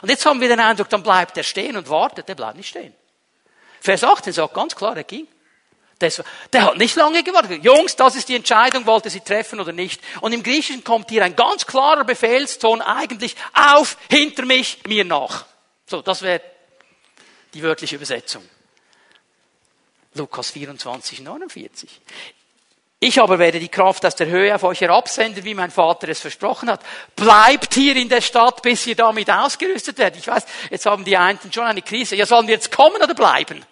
Und 0.00 0.10
jetzt 0.10 0.24
haben 0.24 0.40
wir 0.40 0.48
den 0.48 0.60
Eindruck, 0.60 0.88
dann 0.90 1.02
bleibt 1.02 1.36
er 1.36 1.42
stehen 1.42 1.76
und 1.76 1.90
wartet, 1.90 2.28
er 2.28 2.36
bleibt 2.36 2.56
nicht 2.56 2.68
stehen. 2.68 2.94
Vers 3.80 4.04
18 4.04 4.32
sagt 4.32 4.54
ganz 4.54 4.76
klar, 4.76 4.96
er 4.96 5.02
ging. 5.02 5.26
Das, 6.02 6.22
der 6.52 6.64
hat 6.64 6.78
nicht 6.78 6.96
lange 6.96 7.22
gewartet. 7.22 7.64
Jungs, 7.64 7.94
das 7.96 8.16
ist 8.16 8.28
die 8.28 8.34
Entscheidung, 8.34 8.86
wollte 8.86 9.08
sie 9.08 9.20
treffen 9.20 9.60
oder 9.60 9.72
nicht. 9.72 10.00
Und 10.20 10.32
im 10.32 10.42
Griechischen 10.42 10.82
kommt 10.82 11.10
hier 11.10 11.24
ein 11.24 11.36
ganz 11.36 11.66
klarer 11.66 12.04
Befehlston 12.04 12.82
eigentlich, 12.82 13.36
auf, 13.54 13.96
hinter 14.10 14.44
mich, 14.44 14.78
mir 14.86 15.04
nach. 15.04 15.46
So, 15.86 16.02
das 16.02 16.22
wäre 16.22 16.40
die 17.54 17.62
wörtliche 17.62 17.96
Übersetzung. 17.96 18.42
Lukas 20.14 20.50
24, 20.50 21.20
49. 21.20 22.00
Ich 23.04 23.20
aber 23.20 23.38
werde 23.38 23.58
die 23.58 23.68
Kraft 23.68 24.06
aus 24.06 24.14
der 24.14 24.28
Höhe 24.28 24.54
auf 24.54 24.62
euch 24.62 24.80
herabsenden, 24.80 25.44
wie 25.44 25.54
mein 25.54 25.70
Vater 25.70 26.08
es 26.08 26.20
versprochen 26.20 26.70
hat. 26.70 26.80
Bleibt 27.16 27.74
hier 27.74 27.96
in 27.96 28.08
der 28.08 28.20
Stadt, 28.20 28.62
bis 28.62 28.86
ihr 28.86 28.94
damit 28.94 29.30
ausgerüstet 29.30 29.98
werdet. 29.98 30.20
Ich 30.20 30.28
weiß, 30.28 30.44
jetzt 30.70 30.86
haben 30.86 31.04
die 31.04 31.16
einen 31.16 31.38
schon 31.52 31.64
eine 31.64 31.82
Krise. 31.82 32.14
Ja, 32.14 32.26
sollen 32.26 32.46
wir 32.46 32.54
jetzt 32.54 32.70
kommen 32.70 33.02
oder 33.02 33.14
bleiben? 33.14 33.64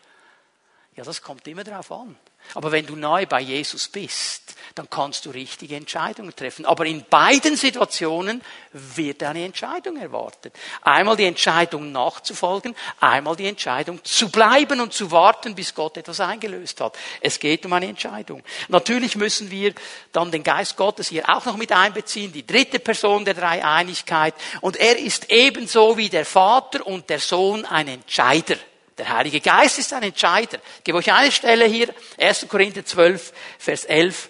Ja, 1.01 1.07
das 1.07 1.23
kommt 1.23 1.49
immer 1.49 1.65
darauf 1.65 1.91
an. 1.93 2.15
Aber 2.53 2.73
wenn 2.73 2.85
du 2.85 2.95
neu 2.95 3.25
bei 3.25 3.41
Jesus 3.41 3.89
bist, 3.89 4.55
dann 4.75 4.91
kannst 4.91 5.25
du 5.25 5.31
richtige 5.31 5.75
Entscheidungen 5.75 6.37
treffen. 6.37 6.67
Aber 6.67 6.85
in 6.85 7.07
beiden 7.09 7.57
Situationen 7.57 8.43
wird 8.75 9.23
eine 9.23 9.47
Entscheidung 9.47 9.97
erwartet. 9.97 10.55
Einmal 10.83 11.17
die 11.17 11.25
Entscheidung 11.25 11.91
nachzufolgen, 11.91 12.77
einmal 13.01 13.35
die 13.35 13.47
Entscheidung 13.47 14.05
zu 14.05 14.29
bleiben 14.29 14.79
und 14.83 14.93
zu 14.93 15.11
warten, 15.11 15.55
bis 15.55 15.75
Gott 15.75 15.97
etwas 15.97 16.21
eingelöst 16.21 16.83
hat. 16.83 16.99
Es 17.23 17.39
geht 17.39 17.65
um 17.65 17.73
eine 17.73 17.87
Entscheidung. 17.89 18.43
Natürlich 18.69 19.17
müssen 19.17 19.51
wir 19.51 19.73
dann 20.13 20.31
den 20.31 20.43
Geist 20.43 20.77
Gottes 20.77 21.09
hier 21.09 21.31
auch 21.31 21.47
noch 21.47 21.57
mit 21.57 21.73
einbeziehen, 21.73 22.31
die 22.31 22.47
dritte 22.47 22.79
Person 22.79 23.25
der 23.25 23.33
Dreieinigkeit. 23.33 24.35
Und 24.61 24.77
er 24.77 24.99
ist 24.99 25.33
ebenso 25.33 25.97
wie 25.97 26.11
der 26.11 26.27
Vater 26.27 26.87
und 26.87 27.09
der 27.09 27.21
Sohn 27.21 27.65
ein 27.65 27.89
Entscheider. 27.89 28.57
Der 29.01 29.09
Heilige 29.09 29.41
Geist 29.41 29.79
ist 29.79 29.95
ein 29.95 30.03
Entscheider. 30.03 30.59
Ich 30.77 30.85
gebe 30.85 30.99
euch 30.99 31.11
eine 31.11 31.33
Stelle 31.33 31.65
hier, 31.65 31.89
1. 32.19 32.47
Korinther 32.49 32.85
12, 32.85 33.33
Vers 33.59 33.87
11. 33.87 34.29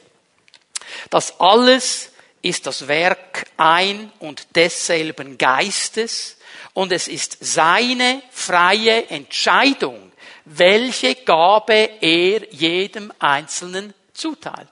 Das 1.11 1.41
alles 1.41 2.13
ist 2.41 2.69
das 2.69 2.87
Werk 2.87 3.47
ein 3.57 4.13
und 4.21 4.55
desselben 4.55 5.37
Geistes 5.39 6.37
und 6.73 6.93
es 6.93 7.09
ist 7.09 7.39
seine 7.41 8.23
freie 8.31 9.09
Entscheidung, 9.09 10.13
welche 10.45 11.17
Gabe 11.17 11.91
er 12.01 12.55
jedem 12.55 13.13
Einzelnen 13.19 13.93
zuteilt. 14.13 14.69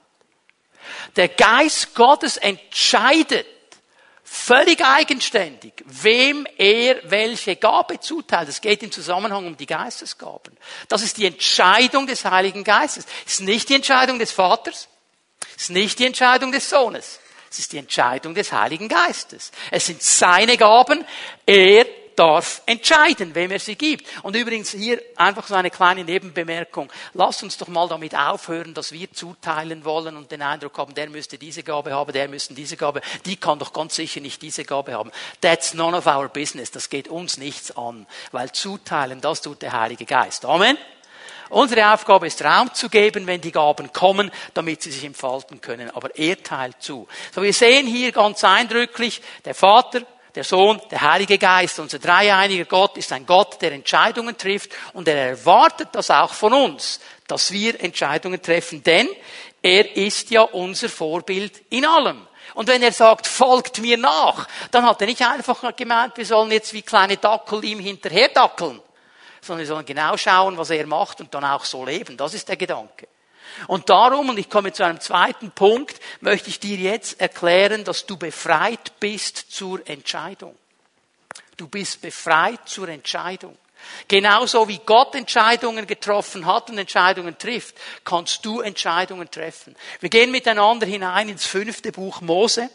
Der 1.17 1.27
Geist 1.27 1.93
Gottes 1.93 2.37
entscheidet 2.37 3.45
völlig 4.31 4.85
eigenständig, 4.85 5.73
wem 5.85 6.45
er 6.57 6.99
welche 7.09 7.55
Gabe 7.55 7.99
zuteilt. 7.99 8.47
Es 8.47 8.61
geht 8.61 8.83
im 8.83 8.91
Zusammenhang 8.91 9.47
um 9.47 9.57
die 9.57 9.65
Geistesgaben. 9.65 10.55
Das 10.87 11.01
ist 11.01 11.17
die 11.17 11.25
Entscheidung 11.25 12.05
des 12.05 12.23
Heiligen 12.25 12.63
Geistes. 12.63 13.05
Es 13.25 13.33
ist 13.33 13.41
nicht 13.41 13.69
die 13.69 13.75
Entscheidung 13.75 14.19
des 14.19 14.31
Vaters, 14.31 14.87
es 15.55 15.63
ist 15.63 15.69
nicht 15.71 15.97
die 15.99 16.05
Entscheidung 16.05 16.51
des 16.51 16.69
Sohnes. 16.69 17.19
Es 17.51 17.57
ist 17.57 17.73
die 17.73 17.79
Entscheidung 17.79 18.35
des 18.35 18.51
Heiligen 18.51 18.87
Geistes. 18.87 19.51
Es 19.71 19.87
sind 19.87 20.03
seine 20.03 20.55
Gaben. 20.55 21.03
Er 21.47 21.87
darf 22.19 22.61
entscheiden, 22.65 23.33
wem 23.33 23.51
er 23.51 23.59
sie 23.59 23.75
gibt. 23.75 24.05
Und 24.23 24.35
übrigens 24.35 24.71
hier 24.71 25.01
einfach 25.15 25.47
so 25.47 25.55
eine 25.55 25.71
kleine 25.71 26.03
Nebenbemerkung. 26.03 26.91
Lass 27.13 27.41
uns 27.43 27.57
doch 27.57 27.69
mal 27.69 27.87
damit 27.87 28.13
aufhören, 28.13 28.73
dass 28.73 28.91
wir 28.91 29.11
zuteilen 29.13 29.85
wollen 29.85 30.17
und 30.17 30.29
den 30.29 30.41
Eindruck 30.41 30.77
haben, 30.77 30.93
der 30.93 31.09
müsste 31.09 31.37
diese 31.37 31.63
Gabe 31.63 31.93
haben, 31.93 32.11
der 32.11 32.27
müsste 32.27 32.53
diese 32.53 32.75
Gabe, 32.75 33.01
die 33.25 33.37
kann 33.37 33.57
doch 33.57 33.71
ganz 33.71 33.95
sicher 33.95 34.19
nicht 34.19 34.41
diese 34.41 34.65
Gabe 34.65 34.93
haben. 34.93 35.11
That's 35.39 35.73
none 35.73 35.95
of 35.95 36.07
our 36.07 36.27
business. 36.27 36.71
Das 36.71 36.89
geht 36.89 37.07
uns 37.07 37.37
nichts 37.37 37.75
an. 37.77 38.05
Weil 38.33 38.51
zuteilen, 38.51 39.21
das 39.21 39.41
tut 39.41 39.61
der 39.61 39.71
Heilige 39.71 40.05
Geist. 40.05 40.43
Amen. 40.43 40.77
Unsere 41.49 41.93
Aufgabe 41.93 42.27
ist 42.27 42.43
Raum 42.43 42.73
zu 42.73 42.89
geben, 42.89 43.25
wenn 43.25 43.41
die 43.41 43.51
Gaben 43.51 43.91
kommen, 43.91 44.29
damit 44.53 44.83
sie 44.83 44.91
sich 44.91 45.03
entfalten 45.03 45.61
können. 45.61 45.89
Aber 45.89 46.15
er 46.15 46.43
teilt 46.43 46.81
zu. 46.81 47.07
So, 47.33 47.41
wir 47.41 47.53
sehen 47.53 47.87
hier 47.87 48.11
ganz 48.11 48.43
eindrücklich, 48.43 49.21
der 49.45 49.55
Vater, 49.55 50.01
der 50.35 50.43
Sohn, 50.43 50.81
der 50.91 51.01
Heilige 51.01 51.37
Geist, 51.37 51.79
unser 51.79 51.99
dreieiniger 51.99 52.65
Gott 52.65 52.97
ist 52.97 53.11
ein 53.11 53.25
Gott, 53.25 53.61
der 53.61 53.71
Entscheidungen 53.71 54.37
trifft 54.37 54.71
und 54.93 55.07
er 55.07 55.29
erwartet 55.29 55.89
das 55.93 56.11
auch 56.11 56.33
von 56.33 56.53
uns, 56.53 56.99
dass 57.27 57.51
wir 57.51 57.81
Entscheidungen 57.81 58.41
treffen, 58.41 58.83
denn 58.83 59.07
er 59.61 59.95
ist 59.95 60.31
ja 60.31 60.41
unser 60.41 60.89
Vorbild 60.89 61.63
in 61.69 61.85
allem. 61.85 62.25
Und 62.53 62.67
wenn 62.67 62.81
er 62.81 62.91
sagt, 62.91 63.27
folgt 63.27 63.79
mir 63.79 63.97
nach, 63.97 64.47
dann 64.71 64.85
hat 64.85 65.01
er 65.01 65.07
nicht 65.07 65.21
einfach 65.21 65.75
gemeint, 65.75 66.17
wir 66.17 66.25
sollen 66.25 66.51
jetzt 66.51 66.73
wie 66.73 66.81
kleine 66.81 67.17
Dackel 67.17 67.63
ihm 67.63 67.79
hinterher 67.79 68.29
dackeln, 68.29 68.81
sondern 69.41 69.59
wir 69.59 69.67
sollen 69.67 69.85
genau 69.85 70.17
schauen, 70.17 70.57
was 70.57 70.69
er 70.69 70.85
macht 70.87 71.21
und 71.21 71.33
dann 71.33 71.45
auch 71.45 71.65
so 71.65 71.85
leben. 71.85 72.17
Das 72.17 72.33
ist 72.33 72.47
der 72.47 72.57
Gedanke. 72.57 73.07
Und 73.67 73.89
darum, 73.89 74.29
und 74.29 74.39
ich 74.39 74.49
komme 74.49 74.73
zu 74.73 74.83
einem 74.83 74.99
zweiten 74.99 75.51
Punkt, 75.51 75.99
möchte 76.21 76.49
ich 76.49 76.59
dir 76.59 76.77
jetzt 76.77 77.19
erklären, 77.19 77.83
dass 77.83 78.05
du 78.05 78.17
befreit 78.17 78.99
bist 78.99 79.51
zur 79.51 79.87
Entscheidung. 79.87 80.55
Du 81.57 81.67
bist 81.67 82.01
befreit 82.01 82.61
zur 82.65 82.87
Entscheidung. 82.89 83.57
Genauso 84.07 84.67
wie 84.67 84.79
Gott 84.85 85.15
Entscheidungen 85.15 85.87
getroffen 85.87 86.45
hat 86.45 86.69
und 86.69 86.77
Entscheidungen 86.77 87.37
trifft, 87.37 87.75
kannst 88.03 88.45
du 88.45 88.61
Entscheidungen 88.61 89.29
treffen. 89.29 89.75
Wir 89.99 90.09
gehen 90.09 90.31
miteinander 90.31 90.85
hinein 90.85 91.29
ins 91.29 91.45
fünfte 91.45 91.91
Buch 91.91 92.21
Mose. 92.21 92.69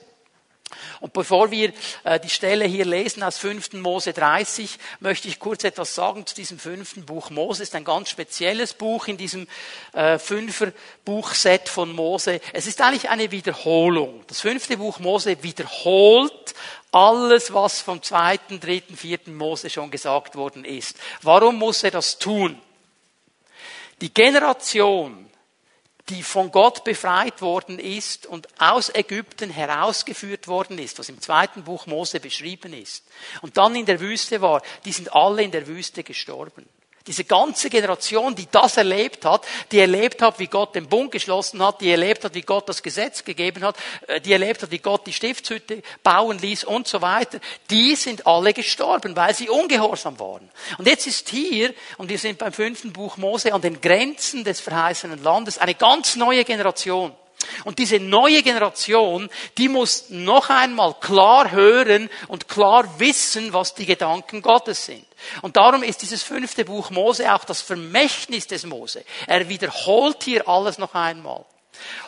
Und 1.01 1.13
bevor 1.13 1.51
wir 1.51 1.73
äh, 2.05 2.21
die 2.21 2.31
Stelle 2.31 2.65
hier 2.65 2.85
lesen 2.85 3.23
aus 3.23 3.39
5. 3.39 3.75
Mose 3.75 4.13
30, 4.13 4.79
möchte 5.01 5.29
ich 5.29 5.39
kurz 5.39 5.65
etwas 5.65 5.95
sagen 5.95 6.27
zu 6.27 6.35
diesem 6.35 6.59
fünften 6.59 7.05
Buch 7.05 7.31
Mose. 7.31 7.63
Ist 7.63 7.75
ein 7.75 7.85
ganz 7.85 8.11
spezielles 8.11 8.75
Buch 8.75 9.09
in 9.09 9.17
diesem 9.17 9.47
äh, 9.93 10.19
fünfer 10.19 10.73
Buchset 11.05 11.69
von 11.69 11.93
Mose. 11.93 12.41
Es 12.53 12.67
ist 12.67 12.81
eigentlich 12.81 13.11
eine 13.11 13.31
Wiederholung. 13.31 14.25
Das 14.27 14.41
fünfte 14.41 14.77
Buch 14.77 14.99
Mose 14.99 15.43
wiederholt 15.43 16.55
alles, 16.95 17.53
was 17.53 17.81
vom 17.81 18.03
zweiten, 18.03 18.61
dritten, 18.61 18.97
vierten 18.97 19.35
Mose 19.35 19.69
schon 19.69 19.91
gesagt 19.91 20.37
worden 20.37 20.65
ist. 20.65 20.97
Warum 21.23 21.57
muss 21.57 21.83
er 21.83 21.91
das 21.91 22.19
tun? 22.19 22.61
Die 24.01 24.15
Generation, 24.15 25.29
die 26.11 26.23
von 26.23 26.51
Gott 26.51 26.85
befreit 26.85 27.41
worden 27.41 27.79
ist 27.79 28.27
und 28.27 28.49
aus 28.61 28.95
Ägypten 28.95 29.51
herausgeführt 29.51 30.49
worden 30.49 30.79
ist, 30.79 30.99
was 30.99 31.09
im 31.09 31.21
zweiten 31.21 31.65
Buch 31.65 31.87
Mose 31.87 32.21
beschrieben 32.21 32.75
ist, 32.75 33.05
und 33.41 33.57
dann 33.57 33.75
in 33.75 33.87
der 33.87 34.01
Wüste 34.01 34.41
war, 34.43 34.63
die 34.85 34.93
sind 34.93 35.15
alle 35.15 35.43
in 35.43 35.51
der 35.51 35.67
Wüste 35.67 36.03
gestorben. 36.03 36.69
Diese 37.07 37.25
ganze 37.25 37.69
Generation, 37.69 38.35
die 38.35 38.49
das 38.51 38.79
erlebt 38.79 39.27
hat, 39.27 39.45
die 39.71 39.79
erlebt 39.79 40.23
hat, 40.23 40.39
wie 40.39 40.47
Gott 40.47 40.75
den 40.75 40.89
Bund 40.89 41.13
geschlossen 41.13 41.63
hat, 41.63 41.83
die 41.83 41.91
erlebt 41.91 42.25
hat, 42.25 42.35
wie 42.35 42.41
Gott 42.41 42.67
das 42.67 42.83
Gesetz 42.83 43.23
gegeben 43.25 43.63
hat, 43.63 43.77
äh, 44.07 44.23
die 44.23 44.33
erlebt 44.33 44.63
hat, 44.63 44.71
wie 44.71 44.79
Gott 44.79 45.07
die 45.07 45.13
Stiftshütte 45.13 45.83
bauen 46.03 46.39
ließ 46.39 46.65
und 46.65 46.89
so 46.89 47.03
weiter, 47.03 47.41
die 47.69 47.95
sind 47.95 48.27
alle 48.27 48.55
gestorben, 48.55 49.15
weil 49.17 49.35
sie 49.35 49.51
ungehorsam 49.51 50.19
waren. 50.19 50.51
Und 50.79 50.87
jetzt 50.87 51.07
ist 51.07 51.29
hier, 51.29 51.75
und 51.99 52.09
wir 52.09 52.19
sind 52.19 52.39
beim 52.39 52.55
fünften 52.55 52.95
Buch 52.95 53.19
Mose, 53.19 53.53
an 53.53 53.61
den 53.61 53.83
Grenzen 53.83 54.43
des 54.43 54.61
verheißenen 54.61 55.23
Landes, 55.23 55.59
eine 55.59 55.75
ganz 55.75 56.17
neue 56.17 56.45
Generation. 56.45 57.15
Und 57.65 57.79
diese 57.79 57.99
neue 58.01 58.43
Generation, 58.43 59.29
die 59.59 59.69
muss 59.69 60.11
noch 60.11 60.51
einmal 60.51 60.95
klar 61.01 61.51
hören 61.51 62.11
und 62.29 62.49
klar 62.49 62.99
wissen, 62.99 63.53
was 63.53 63.75
die 63.75 63.87
Gedanken 63.87 64.43
Gottes 64.43 64.87
sind. 64.87 65.05
Und 65.43 65.57
darum 65.57 65.83
ist 65.83 66.03
dieses 66.03 66.23
fünfte 66.23 66.65
Buch 66.65 66.91
Mose 66.91 67.33
auch 67.35 67.45
das 67.45 67.61
Vermächtnis 67.61 68.47
des 68.47 68.65
Mose. 68.65 69.05
Er 69.27 69.49
wiederholt 69.49 70.23
hier 70.23 70.49
alles 70.49 70.79
noch 70.79 70.95
einmal. 70.95 71.45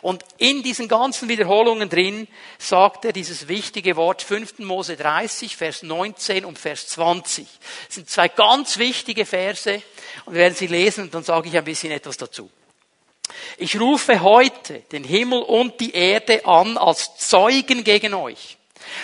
Und 0.02 0.24
in 0.38 0.62
diesen 0.62 0.88
ganzen 0.88 1.28
Wiederholungen 1.28 1.88
drin 1.88 2.28
sagt 2.58 3.04
er 3.04 3.12
dieses 3.12 3.48
wichtige 3.48 3.96
Wort 3.96 4.22
5. 4.22 4.60
Mose 4.60 4.96
30, 4.96 5.56
Vers 5.56 5.82
19 5.82 6.44
und 6.44 6.58
Vers 6.58 6.88
20. 6.88 7.46
Das 7.86 7.94
sind 7.94 8.08
zwei 8.08 8.28
ganz 8.28 8.78
wichtige 8.78 9.26
Verse 9.26 9.82
und 10.24 10.34
wir 10.34 10.40
werden 10.40 10.54
sie 10.54 10.66
lesen 10.66 11.04
und 11.04 11.14
dann 11.14 11.24
sage 11.24 11.48
ich 11.48 11.56
ein 11.56 11.64
bisschen 11.64 11.92
etwas 11.92 12.16
dazu. 12.16 12.50
Ich 13.58 13.80
rufe 13.80 14.22
heute 14.22 14.80
den 14.92 15.04
Himmel 15.04 15.42
und 15.42 15.80
die 15.80 15.94
Erde 15.94 16.44
an 16.46 16.76
als 16.78 17.16
Zeugen 17.16 17.84
gegen 17.84 18.14
euch. 18.14 18.56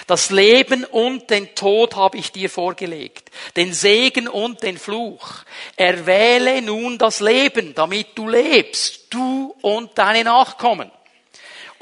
Das 0.06 0.30
Leben 0.30 0.84
und 0.84 1.30
den 1.30 1.54
Tod 1.54 1.96
habe 1.96 2.18
ich 2.18 2.32
dir 2.32 2.48
vorgelegt, 2.48 3.30
den 3.56 3.72
Segen 3.72 4.28
und 4.28 4.62
den 4.62 4.78
Fluch. 4.78 5.42
Erwähle 5.76 6.62
nun 6.62 6.98
das 6.98 7.20
Leben, 7.20 7.74
damit 7.74 8.08
du 8.14 8.28
lebst, 8.28 9.06
du 9.10 9.54
und 9.60 9.96
deine 9.98 10.24
Nachkommen. 10.24 10.90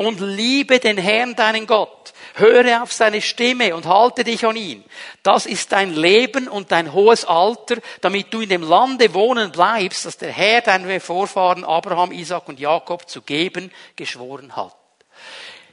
Und 0.00 0.18
liebe 0.18 0.80
den 0.80 0.96
Herrn, 0.96 1.36
deinen 1.36 1.66
Gott. 1.66 2.14
Höre 2.32 2.82
auf 2.82 2.90
seine 2.90 3.20
Stimme 3.20 3.76
und 3.76 3.84
halte 3.84 4.24
dich 4.24 4.46
an 4.46 4.56
ihn. 4.56 4.82
Das 5.22 5.44
ist 5.44 5.72
dein 5.72 5.94
Leben 5.94 6.48
und 6.48 6.72
dein 6.72 6.94
hohes 6.94 7.26
Alter, 7.26 7.76
damit 8.00 8.32
du 8.32 8.40
in 8.40 8.48
dem 8.48 8.62
Lande 8.62 9.12
wohnen 9.12 9.52
bleibst, 9.52 10.06
das 10.06 10.16
der 10.16 10.32
Herr 10.32 10.62
deinen 10.62 11.02
Vorfahren 11.02 11.64
Abraham, 11.64 12.12
Isaac 12.12 12.48
und 12.48 12.58
Jakob 12.58 13.10
zu 13.10 13.20
geben 13.20 13.70
geschworen 13.94 14.56
hat. 14.56 14.74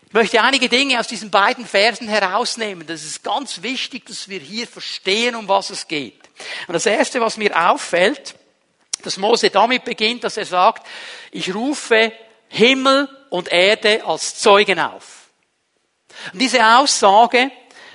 Ich 0.08 0.14
möchte 0.14 0.44
einige 0.44 0.68
Dinge 0.68 1.00
aus 1.00 1.08
diesen 1.08 1.32
beiden 1.32 1.66
Versen 1.66 2.10
herausnehmen. 2.10 2.86
Das 2.86 3.06
ist 3.06 3.24
ganz 3.24 3.64
wichtig, 3.64 4.08
dass 4.08 4.28
wir 4.28 4.42
hier 4.42 4.68
verstehen, 4.68 5.36
um 5.36 5.48
was 5.48 5.70
es 5.70 5.88
geht. 5.88 6.20
Und 6.68 6.74
das 6.74 6.86
erste, 6.86 7.22
was 7.22 7.38
mir 7.38 7.56
auffällt, 7.58 8.36
dass 9.04 9.16
Mose 9.16 9.52
damit 9.52 9.86
beginnt, 9.86 10.26
dass 10.26 10.36
er 10.36 10.46
sagt, 10.46 10.86
ich 11.32 11.56
rufe 11.56 12.12
Himmel 12.50 13.08
und 13.30 13.52
Erde 13.52 14.04
als 14.06 14.40
Zeugen 14.40 14.80
auf. 14.80 15.30
Und 16.34 16.42
diese 16.42 16.66
Aussage 16.66 17.52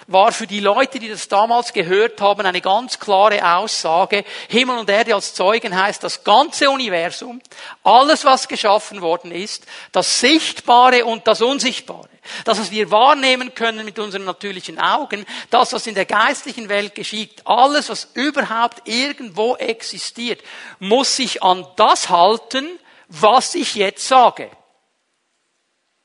war 0.07 0.33
für 0.33 0.47
die 0.47 0.61
Leute, 0.61 0.99
die 0.99 1.09
das 1.09 1.29
damals 1.29 1.73
gehört 1.73 2.21
haben, 2.21 2.45
eine 2.45 2.61
ganz 2.61 2.99
klare 2.99 3.57
Aussage. 3.57 4.25
Himmel 4.49 4.79
und 4.79 4.91
Erde 4.91 5.15
als 5.15 5.35
Zeugen 5.35 5.77
heißt 5.77 6.03
das 6.03 6.25
ganze 6.25 6.71
Universum, 6.71 7.41
alles 7.83 8.25
was 8.25 8.49
geschaffen 8.49 9.01
worden 9.01 9.33
ist, 9.33 9.67
das 9.93 10.21
Sichtbare 10.21 11.05
und 11.05 11.27
das 11.27 11.41
Unsichtbare. 11.41 12.09
Das, 12.45 12.61
was 12.61 12.71
wir 12.71 12.91
wahrnehmen 12.91 13.55
können 13.55 13.85
mit 13.85 13.99
unseren 13.99 14.25
natürlichen 14.25 14.79
Augen, 14.79 15.27
das, 15.51 15.73
was 15.73 15.87
in 15.87 15.95
der 15.95 16.07
geistlichen 16.07 16.69
Welt 16.69 16.95
geschieht, 16.95 17.43
alles, 17.45 17.89
was 17.89 18.09
überhaupt 18.15 18.89
irgendwo 18.89 19.57
existiert, 19.57 20.41
muss 20.79 21.17
sich 21.17 21.43
an 21.43 21.67
das 21.77 22.11
halten, 22.11 22.79
was 23.09 23.55
ich 23.55 23.75
jetzt 23.75 24.07
sage. 24.07 24.51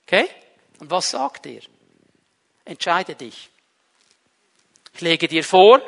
Okay? 0.08 0.30
Und 0.80 0.90
was 0.90 1.10
sagt 1.10 1.46
er? 1.48 1.60
Entscheide 2.64 3.16
dich. 3.16 3.50
Ich 4.94 5.02
lege 5.02 5.28
dir 5.28 5.44
vor, 5.44 5.82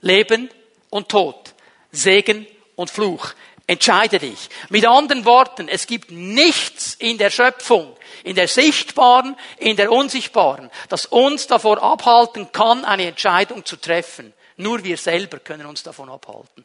Leben 0.00 0.50
und 0.88 1.10
Tod, 1.10 1.54
Segen 1.92 2.46
und 2.74 2.90
Fluch. 2.90 3.34
Entscheide 3.66 4.18
dich. 4.18 4.48
Mit 4.70 4.86
anderen 4.86 5.24
Worten, 5.24 5.68
es 5.68 5.86
gibt 5.86 6.10
nichts 6.10 6.94
in 6.94 7.18
der 7.18 7.30
Schöpfung, 7.30 7.96
in 8.22 8.34
der 8.34 8.48
sichtbaren, 8.48 9.36
in 9.58 9.76
der 9.76 9.92
unsichtbaren, 9.92 10.70
das 10.88 11.06
uns 11.06 11.46
davor 11.46 11.82
abhalten 11.82 12.50
kann, 12.50 12.84
eine 12.84 13.06
Entscheidung 13.06 13.64
zu 13.64 13.76
treffen. 13.76 14.32
Nur 14.56 14.84
wir 14.84 14.96
selber 14.96 15.40
können 15.40 15.66
uns 15.66 15.82
davon 15.82 16.08
abhalten. 16.08 16.64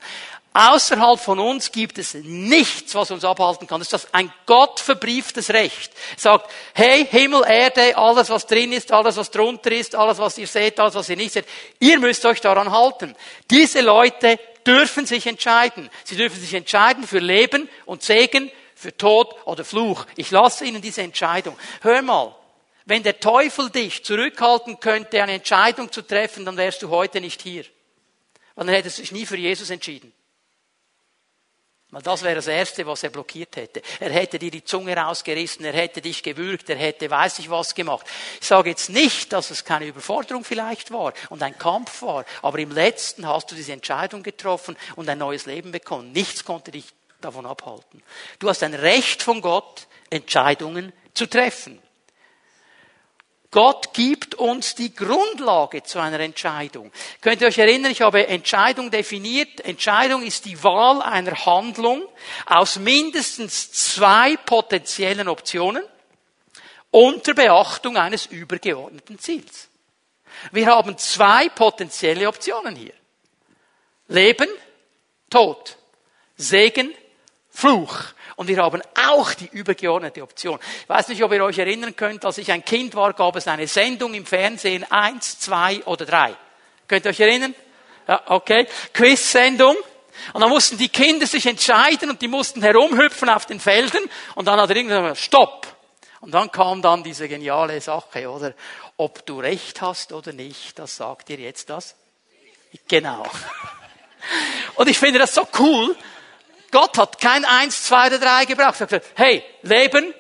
Außerhalb 0.53 1.19
von 1.19 1.39
uns 1.39 1.71
gibt 1.71 1.97
es 1.97 2.13
nichts, 2.13 2.93
was 2.93 3.09
uns 3.09 3.25
abhalten 3.25 3.65
kann. 3.65 3.79
Das 3.79 3.91
ist 3.91 4.13
ein 4.13 4.31
gottverbrieftes 4.45 5.49
Recht. 5.49 5.91
Sagt, 6.15 6.51
hey, 6.73 7.07
Himmel, 7.09 7.43
Erde, 7.47 7.97
alles 7.97 8.29
was 8.29 8.45
drin 8.45 8.73
ist, 8.73 8.91
alles 8.91 9.17
was 9.17 9.31
drunter 9.31 9.71
ist, 9.71 9.95
alles 9.95 10.19
was 10.19 10.37
ihr 10.37 10.45
seht, 10.45 10.79
alles 10.79 10.93
was 10.93 11.09
ihr 11.09 11.15
nicht 11.15 11.33
seht, 11.33 11.45
ihr 11.79 11.99
müsst 11.99 12.23
euch 12.25 12.41
daran 12.41 12.71
halten. 12.71 13.15
Diese 13.49 13.81
Leute 13.81 14.37
dürfen 14.67 15.07
sich 15.07 15.25
entscheiden. 15.25 15.89
Sie 16.03 16.15
dürfen 16.15 16.39
sich 16.39 16.53
entscheiden 16.53 17.07
für 17.07 17.19
Leben 17.19 17.69
und 17.85 18.03
Segen, 18.03 18.51
für 18.75 18.95
Tod 18.95 19.35
oder 19.45 19.65
Fluch. 19.65 20.05
Ich 20.15 20.29
lasse 20.29 20.63
Ihnen 20.63 20.81
diese 20.81 21.01
Entscheidung. 21.01 21.57
Hör 21.81 22.03
mal, 22.03 22.35
wenn 22.85 23.03
der 23.03 23.19
Teufel 23.19 23.69
dich 23.69 24.03
zurückhalten 24.03 24.79
könnte, 24.79 25.21
eine 25.21 25.33
Entscheidung 25.33 25.91
zu 25.91 26.01
treffen, 26.01 26.45
dann 26.45 26.57
wärst 26.57 26.81
du 26.83 26.89
heute 26.89 27.19
nicht 27.19 27.41
hier. 27.41 27.65
Und 28.59 28.67
dann 28.67 28.75
hättest 28.75 28.97
du 28.97 29.03
dich 29.03 29.13
nie 29.13 29.25
für 29.25 29.37
Jesus 29.37 29.69
entschieden. 29.69 30.11
Weil 31.91 32.01
das 32.01 32.23
wäre 32.23 32.35
das 32.35 32.47
Erste, 32.47 32.85
was 32.85 33.01
er 33.03 33.09
blockiert 33.09 33.55
hätte. 33.55 33.81
Er 34.01 34.09
hätte 34.09 34.37
dir 34.37 34.51
die 34.51 34.65
Zunge 34.65 34.97
rausgerissen, 34.97 35.63
er 35.63 35.71
hätte 35.71 36.01
dich 36.01 36.21
gewürgt, 36.23 36.69
er 36.69 36.75
hätte 36.75 37.09
weiß 37.09 37.39
ich 37.39 37.49
was 37.49 37.73
gemacht. 37.73 38.05
Ich 38.41 38.45
sage 38.45 38.69
jetzt 38.69 38.89
nicht, 38.89 39.31
dass 39.31 39.49
es 39.49 39.63
keine 39.63 39.85
Überforderung 39.85 40.43
vielleicht 40.43 40.91
war 40.91 41.13
und 41.29 41.41
ein 41.41 41.57
Kampf 41.57 42.01
war, 42.01 42.25
aber 42.41 42.59
im 42.59 42.71
letzten 42.71 43.25
hast 43.25 43.49
du 43.49 43.55
diese 43.55 43.71
Entscheidung 43.71 44.23
getroffen 44.23 44.75
und 44.97 45.07
ein 45.07 45.19
neues 45.19 45.45
Leben 45.45 45.71
bekommen. 45.71 46.11
Nichts 46.11 46.43
konnte 46.43 46.71
dich 46.71 46.87
davon 47.21 47.45
abhalten. 47.45 48.03
Du 48.39 48.49
hast 48.49 48.61
ein 48.61 48.73
Recht 48.73 49.23
von 49.23 49.39
Gott, 49.39 49.87
Entscheidungen 50.09 50.91
zu 51.13 51.27
treffen. 51.27 51.81
Gott 53.51 53.93
gibt 53.93 54.35
uns 54.35 54.75
die 54.75 54.93
Grundlage 54.93 55.81
zu 55.81 55.99
einer 55.99 56.19
Entscheidung. 56.19 56.91
Könnt 57.21 57.41
ihr 57.41 57.47
euch 57.47 57.57
erinnern, 57.57 57.91
ich 57.91 58.01
habe 58.01 58.27
Entscheidung 58.27 58.91
definiert. 58.91 59.61
Entscheidung 59.61 60.21
ist 60.21 60.45
die 60.45 60.63
Wahl 60.63 61.01
einer 61.01 61.45
Handlung 61.45 62.07
aus 62.45 62.77
mindestens 62.77 63.71
zwei 63.71 64.37
potenziellen 64.37 65.27
Optionen 65.27 65.83
unter 66.91 67.33
Beachtung 67.33 67.97
eines 67.97 68.27
übergeordneten 68.27 69.17
Ziels. 69.17 69.69
Wir 70.51 70.67
haben 70.67 70.97
zwei 70.99 71.49
potenzielle 71.49 72.27
Optionen 72.27 72.75
hier. 72.75 72.93
Leben, 74.07 74.47
Tod, 75.29 75.77
Segen, 76.37 76.93
Fluch. 77.49 78.13
Und 78.39 78.47
wir 78.47 78.63
haben 78.63 78.81
auch 79.09 79.33
die 79.33 79.49
übergeordnete 79.51 80.23
Option. 80.23 80.59
Ich 80.83 80.87
weiß 80.87 81.09
nicht, 81.09 81.21
ob 81.21 81.33
ihr 81.33 81.43
euch 81.43 81.57
erinnern 81.57 81.93
könnt, 81.93 82.23
als 82.23 82.37
ich 82.37 82.49
ein 82.53 82.63
Kind 82.63 82.95
war, 82.95 83.11
gab 83.11 83.35
es 83.35 83.49
eine 83.49 83.67
Sendung 83.67 84.13
im 84.13 84.25
Fernsehen, 84.25 84.89
eins, 84.89 85.39
zwei 85.39 85.83
oder 85.83 86.05
drei. 86.05 86.33
Könnt 86.87 87.03
ihr 87.03 87.09
euch 87.09 87.19
erinnern? 87.19 87.53
Ja, 88.07 88.21
okay. 88.27 88.65
Quiz-Sendung. 88.93 89.75
Und 90.31 90.39
dann 90.39 90.49
mussten 90.49 90.77
die 90.77 90.87
Kinder 90.87 91.27
sich 91.27 91.47
entscheiden 91.47 92.11
und 92.11 92.21
die 92.21 92.29
mussten 92.29 92.61
herumhüpfen 92.61 93.27
auf 93.27 93.45
den 93.45 93.59
Feldern 93.59 94.03
und 94.35 94.45
dann 94.45 94.57
hat 94.57 94.69
er 94.69 94.75
irgendwann 94.77 95.17
Stopp. 95.17 95.67
Und 96.21 96.31
dann 96.31 96.49
kam 96.49 96.81
dann 96.81 97.03
diese 97.03 97.27
geniale 97.27 97.81
Sache, 97.81 98.29
oder? 98.29 98.53
Ob 98.95 99.25
du 99.25 99.41
recht 99.41 99.81
hast 99.81 100.13
oder 100.13 100.31
nicht, 100.31 100.79
das 100.79 100.95
sagt 100.95 101.27
dir 101.27 101.39
jetzt 101.39 101.69
das. 101.69 101.93
Genau. 102.87 103.25
Und 104.75 104.87
ich 104.87 104.97
finde 104.97 105.19
das 105.19 105.35
so 105.35 105.45
cool, 105.59 105.93
Gott 106.71 106.97
hat 106.97 107.19
kein 107.19 107.45
eins, 107.45 107.83
zwei 107.83 108.07
oder 108.07 108.19
drei 108.19 108.45
gebraucht. 108.45 108.75
Er 108.75 108.81
hat 108.81 108.89
gesagt, 108.89 109.07
hey, 109.15 109.43
Leben, 109.61 110.13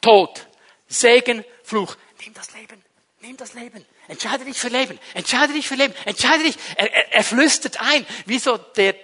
Tod, 0.00 0.46
Segen, 0.88 1.44
Fluch. 1.62 1.96
Nimm 2.24 2.34
das 2.34 2.52
Leben, 2.54 2.84
nimm 3.20 3.36
das 3.36 3.54
Leben. 3.54 3.84
Entscheide 4.08 4.44
dich 4.44 4.58
für 4.58 4.68
Leben, 4.68 4.98
entscheide 5.14 5.52
dich 5.52 5.68
für 5.68 5.74
Leben, 5.74 5.94
entscheide 6.06 6.42
dich. 6.42 6.56
Er, 6.76 6.92
er, 6.92 7.12
er 7.12 7.24
flüstert 7.24 7.78
ein, 7.80 8.06
wie 8.24 8.38
so 8.38 8.56
der 8.56 8.94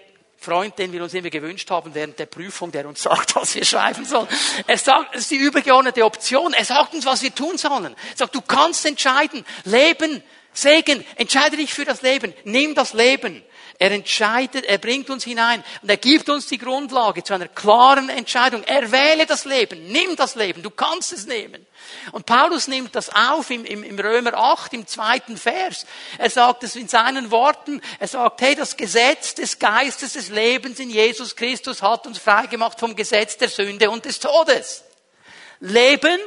Freund, 0.44 0.78
den 0.78 0.92
wir 0.92 1.02
uns 1.02 1.14
immer 1.14 1.30
gewünscht 1.30 1.70
haben 1.70 1.94
während 1.94 2.18
der 2.18 2.26
Prüfung, 2.26 2.70
der 2.70 2.87
uns 2.87 3.02
sagt, 3.02 3.34
was 3.37 3.54
wir 3.54 3.64
schreiben 3.64 4.04
sollen. 4.04 4.28
Er 4.66 4.78
sagt, 4.78 5.14
es 5.14 5.22
ist 5.22 5.30
die 5.30 5.37
übergeordnete 5.37 6.04
Option. 6.04 6.52
Er 6.52 6.64
sagt 6.64 6.94
uns, 6.94 7.06
was 7.06 7.22
wir 7.22 7.34
tun 7.34 7.56
sollen. 7.56 7.94
Er 7.94 8.16
sagt, 8.16 8.34
du 8.34 8.42
kannst 8.42 8.84
entscheiden. 8.84 9.44
Leben, 9.64 10.22
Segen, 10.52 11.04
entscheide 11.16 11.56
dich 11.56 11.72
für 11.72 11.84
das 11.84 12.02
Leben. 12.02 12.32
Nimm 12.44 12.74
das 12.74 12.92
Leben. 12.92 13.42
Er 13.78 13.90
entscheidet, 13.90 14.64
er 14.66 14.78
bringt 14.78 15.10
uns 15.10 15.24
hinein 15.24 15.62
und 15.82 15.88
er 15.88 15.96
gibt 15.96 16.28
uns 16.28 16.46
die 16.46 16.58
Grundlage 16.58 17.24
zu 17.24 17.34
einer 17.34 17.48
klaren 17.48 18.08
Entscheidung. 18.08 18.62
Er 18.64 18.92
wähle 18.92 19.26
das 19.26 19.44
Leben, 19.44 19.88
nimm 19.88 20.14
das 20.16 20.37
Leben, 20.37 20.62
du 20.62 20.70
kannst 20.70 21.12
es 21.12 21.26
nehmen. 21.26 21.66
Und 22.12 22.26
Paulus 22.26 22.68
nimmt 22.68 22.94
das 22.94 23.10
auf 23.10 23.50
im, 23.50 23.64
im, 23.64 23.82
im 23.82 23.98
Römer 23.98 24.34
8, 24.34 24.74
im 24.74 24.87
zweiten 24.87 25.37
Vers. 25.37 25.87
Er 26.18 26.30
sagt 26.30 26.62
es 26.62 26.76
in 26.76 26.88
seinen 26.88 27.30
Worten, 27.30 27.80
er 27.98 28.08
sagt, 28.08 28.40
hey, 28.40 28.54
das 28.54 28.76
Gesetz 28.76 29.34
des 29.34 29.58
Geistes 29.58 30.14
des 30.14 30.28
Lebens 30.28 30.78
in 30.78 30.90
Jesus 30.90 31.34
Christus 31.34 31.82
hat 31.82 32.06
uns 32.06 32.18
freigemacht 32.18 32.78
vom 32.78 32.94
Gesetz 32.96 33.37
der 33.37 33.48
Sünde 33.48 33.90
und 33.90 34.04
des 34.04 34.20
Todes. 34.20 34.84
Leben 35.60 36.18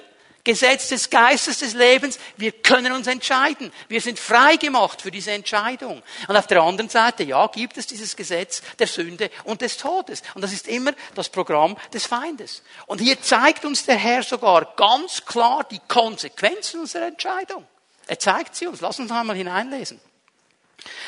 Gesetz 0.48 0.88
des 0.88 1.10
Geistes 1.10 1.60
des 1.60 1.74
Lebens, 1.74 2.18
wir 2.38 2.54
können 2.54 2.94
uns 2.94 3.06
entscheiden. 3.08 3.70
Wir 3.90 4.00
sind 4.00 4.18
frei 4.18 4.56
gemacht 4.56 5.02
für 5.02 5.12
diese 5.12 5.32
Entscheidung. 5.32 6.02
Und 6.26 6.38
auf 6.38 6.48
der 6.48 6.62
anderen 6.62 6.90
Seite, 6.90 7.24
ja, 7.24 7.48
gibt 7.48 7.76
es 7.76 7.86
dieses 7.86 8.16
Gesetz 8.16 8.62
der 8.80 8.88
Sünde 8.88 9.30
und 9.44 9.60
des 9.60 9.76
Todes. 9.76 10.24
Und 10.36 10.42
das 10.42 10.54
ist 10.54 10.70
immer 10.70 10.94
das 11.16 11.28
Programm 11.28 11.76
des 11.94 12.06
Feindes. 12.06 12.64
Und 12.86 13.02
hier 13.02 13.22
zeigt 13.22 13.66
uns 13.66 13.86
der 13.86 13.98
Herr 13.98 14.24
sogar 14.24 14.74
ganz 14.78 15.26
klar 15.26 15.66
die 15.70 15.82
Konsequenzen 15.86 16.80
unserer 16.80 17.08
Entscheidung. 17.08 17.68
Er 18.08 18.18
zeigt 18.18 18.56
sie 18.56 18.68
uns. 18.68 18.80
Lass 18.80 19.02
uns 19.02 19.12
einmal 19.12 19.36
hineinlesen. 19.36 20.00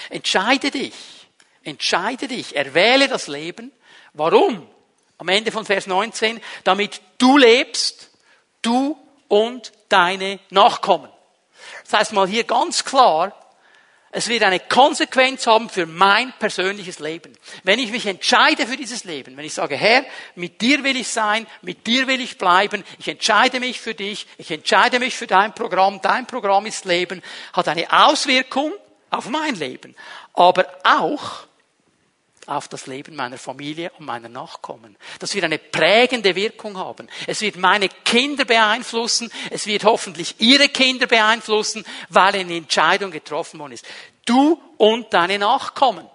Entscheide 0.09 0.69
dich. 0.69 0.93
Entscheide 1.63 2.27
dich. 2.27 2.57
Erwähle 2.57 3.07
das 3.07 3.27
Leben. 3.27 3.71
Warum? 4.11 4.67
Am 5.17 5.29
Ende 5.29 5.53
von 5.53 5.65
Vers 5.65 5.87
19. 5.87 6.41
Damit 6.65 6.99
du 7.17 7.37
lebst, 7.37 8.09
du 8.61 8.97
und 9.29 9.71
deine 9.87 10.39
Nachkommen. 10.49 11.09
Das 11.85 11.99
heißt 12.01 12.13
mal 12.13 12.27
hier 12.27 12.43
ganz 12.43 12.83
klar, 12.83 13.33
es 14.11 14.27
wird 14.27 14.41
eine 14.41 14.59
Konsequenz 14.59 15.45
haben 15.45 15.69
für 15.69 15.85
mein 15.85 16.33
persönliches 16.39 16.97
Leben. 16.97 17.31
Wenn 17.63 17.77
ich 17.77 17.91
mich 17.91 18.07
entscheide 18.07 18.65
für 18.65 18.75
dieses 18.75 19.03
Leben, 19.03 19.37
wenn 19.37 19.45
ich 19.45 19.53
sage, 19.53 19.75
Herr, 19.75 20.03
mit 20.33 20.61
dir 20.61 20.83
will 20.83 20.97
ich 20.97 21.09
sein, 21.09 21.45
mit 21.61 21.85
dir 21.85 22.07
will 22.07 22.19
ich 22.19 22.39
bleiben, 22.39 22.83
ich 22.97 23.07
entscheide 23.07 23.59
mich 23.59 23.79
für 23.79 23.93
dich, 23.93 24.25
ich 24.39 24.49
entscheide 24.49 24.97
mich 24.99 25.15
für 25.15 25.27
dein 25.27 25.53
Programm, 25.53 26.01
dein 26.01 26.25
Programm 26.25 26.65
ist 26.65 26.85
Leben, 26.85 27.21
hat 27.53 27.67
eine 27.67 27.85
Auswirkung 27.91 28.73
auf 29.11 29.29
mein 29.29 29.53
Leben, 29.55 29.95
aber 30.33 30.65
auch 30.83 31.48
auf 32.49 32.67
das 32.67 32.87
Leben 32.87 33.15
meiner 33.15 33.37
Familie 33.37 33.91
und 33.97 34.05
meiner 34.05 34.29
Nachkommen. 34.29 34.97
Das 35.19 35.33
wird 35.35 35.45
eine 35.45 35.59
prägende 35.59 36.35
Wirkung 36.35 36.77
haben. 36.77 37.07
Es 37.27 37.41
wird 37.41 37.57
meine 37.57 37.89
Kinder 37.89 38.45
beeinflussen, 38.45 39.31
es 39.49 39.67
wird 39.67 39.83
hoffentlich 39.83 40.35
ihre 40.39 40.69
Kinder 40.69 41.07
beeinflussen, 41.07 41.85
weil 42.09 42.35
eine 42.35 42.55
Entscheidung 42.55 43.11
getroffen 43.11 43.59
worden 43.59 43.73
ist. 43.73 43.85
Du 44.25 44.59
und 44.77 45.13
deine 45.13 45.39
Nachkommen. 45.39 46.07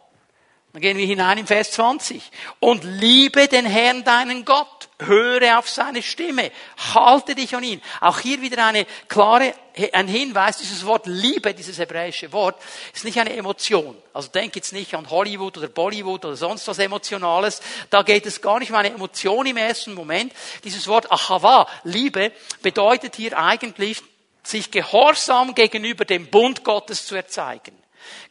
Dann 0.75 0.83
gehen 0.83 0.99
wir 0.99 1.07
hinein 1.07 1.39
im 1.39 1.47
Vers 1.47 1.71
20. 1.71 2.21
Und 2.59 2.83
liebe 2.83 3.47
den 3.47 3.65
Herrn 3.65 4.03
deinen 4.03 4.45
Gott. 4.45 4.89
Höre 4.99 5.57
auf 5.61 5.69
seine 5.71 6.03
Stimme. 6.03 6.51
Halte 6.95 7.37
dich 7.37 7.55
an 7.55 7.63
ihn. 7.63 7.81
Auch 8.01 8.19
hier 8.19 8.43
wieder 8.43 8.67
eine 8.67 8.85
klare, 9.07 9.55
ein 9.93 10.09
Hinweis. 10.09 10.59
Dieses 10.59 10.85
Wort 10.85 11.07
Liebe, 11.07 11.55
dieses 11.55 11.79
hebräische 11.79 12.33
Wort, 12.33 12.61
ist 12.93 13.05
nicht 13.05 13.21
eine 13.21 13.37
Emotion. 13.37 13.97
Also 14.13 14.31
denk 14.31 14.57
jetzt 14.57 14.73
nicht 14.73 14.97
an 14.97 15.09
Hollywood 15.09 15.57
oder 15.59 15.69
Bollywood 15.69 16.25
oder 16.25 16.35
sonst 16.35 16.67
was 16.67 16.81
Emotionales. 16.81 17.63
Da 17.91 18.03
geht 18.03 18.27
es 18.27 18.43
gar 18.43 18.59
nicht 18.59 18.71
um 18.71 18.77
eine 18.77 18.91
Emotion 18.91 19.47
im 19.47 19.57
ersten 19.57 19.95
Moment. 19.95 20.33
Dieses 20.65 20.89
Wort 20.89 21.13
Achava, 21.13 21.69
Liebe, 21.85 22.33
bedeutet 22.63 23.15
hier 23.15 23.39
eigentlich, 23.39 24.03
sich 24.43 24.73
gehorsam 24.73 25.55
gegenüber 25.55 26.05
dem 26.05 26.27
Bund 26.27 26.65
Gottes 26.65 27.07
zu 27.07 27.15
erzeigen. 27.15 27.84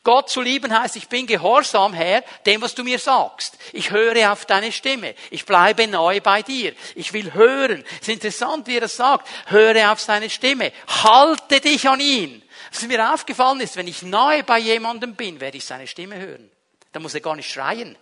Gott 0.04 0.30
zu 0.30 0.42
lieben 0.42 0.78
heißt, 0.78 0.96
ich 0.96 1.08
bin 1.08 1.28
gehorsam, 1.28 1.94
Herr, 1.94 2.24
dem, 2.46 2.62
was 2.62 2.76
du 2.76 2.84
mir 2.84 3.00
sagst. 3.00 3.58
Ich 3.72 3.92
höre 3.92 4.32
auf 4.32 4.46
deine 4.46 4.72
Stimme. 4.72 5.16
Ich 5.32 5.46
bleibe 5.46 5.88
neu 5.88 6.20
bei 6.22 6.42
dir. 6.42 6.74
Ich 6.96 7.14
will 7.14 7.34
hören. 7.34 7.84
Es 8.02 8.08
ist 8.08 8.14
interessant, 8.14 8.68
wie 8.68 8.76
er 8.76 8.82
das 8.82 8.96
sagt. 8.96 9.28
Höre 9.48 9.92
auf 9.92 10.00
seine 10.00 10.30
Stimme. 10.30 10.72
Halte 11.04 11.62
dich 11.62 11.88
an 11.88 12.00
ihn. 12.00 12.42
Was 12.72 12.84
mir 12.84 13.14
aufgefallen 13.14 13.62
ist, 13.62 13.78
wenn 13.78 13.88
ich 13.88 14.02
nahe 14.02 14.44
bei 14.44 14.60
jemandem 14.60 15.16
bin, 15.16 15.40
werde 15.40 15.58
ich 15.58 15.66
seine 15.66 15.88
Stimme 15.88 16.18
hören. 16.18 16.52
Da 16.92 17.00
muss 17.00 17.14
er 17.14 17.22
gar 17.22 17.36
nicht 17.36 17.52
schreien. 17.52 17.98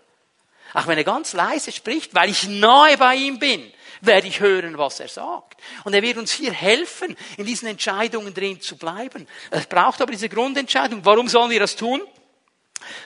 Auch 0.73 0.87
wenn 0.87 0.97
er 0.97 1.03
ganz 1.03 1.33
leise 1.33 1.71
spricht, 1.71 2.15
weil 2.15 2.29
ich 2.29 2.47
nahe 2.47 2.97
bei 2.97 3.15
ihm 3.15 3.39
bin 3.39 3.71
werde 4.01 4.27
ich 4.27 4.39
hören, 4.39 4.77
was 4.77 4.99
er 4.99 5.07
sagt. 5.07 5.61
Und 5.83 5.93
er 5.93 6.01
wird 6.01 6.17
uns 6.17 6.31
hier 6.31 6.51
helfen, 6.51 7.15
in 7.37 7.45
diesen 7.45 7.67
Entscheidungen 7.67 8.33
drin 8.33 8.59
zu 8.59 8.77
bleiben. 8.77 9.27
Es 9.49 9.65
braucht 9.67 10.01
aber 10.01 10.11
diese 10.11 10.29
Grundentscheidung. 10.29 11.05
Warum 11.05 11.27
sollen 11.27 11.51
wir 11.51 11.59
das 11.59 11.75
tun? 11.75 12.01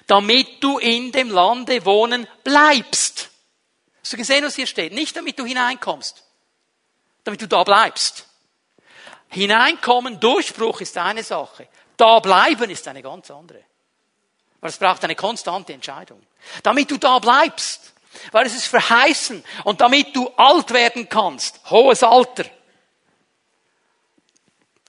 Damit 0.08 0.63
du 0.63 0.77
in 0.77 1.12
dem 1.12 1.29
Lande 1.29 1.86
wohnen 1.86 2.27
bleibst. 2.43 3.29
Hast 4.01 4.13
du 4.13 4.17
gesehen, 4.17 4.45
was 4.45 4.55
hier 4.55 4.67
steht? 4.67 4.93
Nicht 4.93 5.15
damit 5.15 5.38
du 5.38 5.45
hineinkommst. 5.45 6.23
Damit 7.23 7.41
du 7.41 7.47
da 7.47 7.63
bleibst. 7.63 8.27
Hineinkommen, 9.29 10.19
Durchbruch 10.19 10.81
ist 10.81 10.97
eine 10.97 11.23
Sache. 11.23 11.67
Da 11.97 12.19
bleiben 12.19 12.69
ist 12.69 12.88
eine 12.88 13.01
ganz 13.01 13.31
andere. 13.31 13.63
Weil 14.62 14.69
es 14.69 14.77
braucht 14.77 15.03
eine 15.03 15.15
konstante 15.15 15.73
Entscheidung. 15.73 16.21
Damit 16.63 16.89
du 16.89 16.97
da 16.97 17.19
bleibst. 17.19 17.94
Weil 18.32 18.45
es 18.45 18.56
ist 18.56 18.67
verheißen. 18.67 19.43
Und 19.63 19.82
damit 19.82 20.15
du 20.15 20.30
alt 20.38 20.71
werden 20.71 21.08
kannst, 21.10 21.60
hohes 21.69 22.04
Alter, 22.04 22.45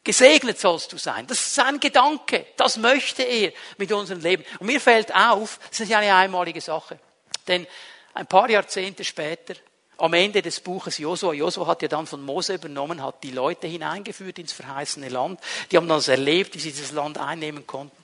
gesegnet 0.06 0.58
sollst 0.58 0.92
du 0.92 0.98
sein. 0.98 1.26
Das 1.26 1.38
ist 1.38 1.54
sein 1.54 1.80
Gedanke. 1.80 2.46
Das 2.56 2.76
möchte 2.76 3.22
er 3.22 3.52
mit 3.76 3.90
unserem 3.92 4.20
Leben. 4.20 4.44
Und 4.58 4.66
mir 4.66 4.80
fällt 4.80 5.14
auf, 5.14 5.58
das 5.68 5.80
ist 5.80 5.88
ja 5.90 5.98
eine 5.98 6.14
einmalige 6.14 6.60
Sache. 6.60 6.98
Denn 7.48 7.66
ein 8.14 8.26
paar 8.26 8.48
Jahrzehnte 8.48 9.04
später, 9.04 9.54
am 9.98 10.12
Ende 10.12 10.42
des 10.42 10.60
Buches 10.60 10.98
Josua, 10.98 11.32
Josua 11.32 11.66
hat 11.66 11.82
ja 11.82 11.88
dann 11.88 12.06
von 12.06 12.22
Mose 12.22 12.54
übernommen, 12.54 13.02
hat 13.02 13.22
die 13.22 13.30
Leute 13.30 13.66
hineingeführt 13.66 14.38
ins 14.38 14.52
verheißene 14.52 15.08
Land. 15.08 15.40
Die 15.70 15.76
haben 15.76 15.88
das 15.88 16.08
erlebt, 16.08 16.54
wie 16.54 16.58
sie 16.58 16.70
dieses 16.70 16.92
Land 16.92 17.18
einnehmen 17.18 17.66
konnten. 17.66 17.96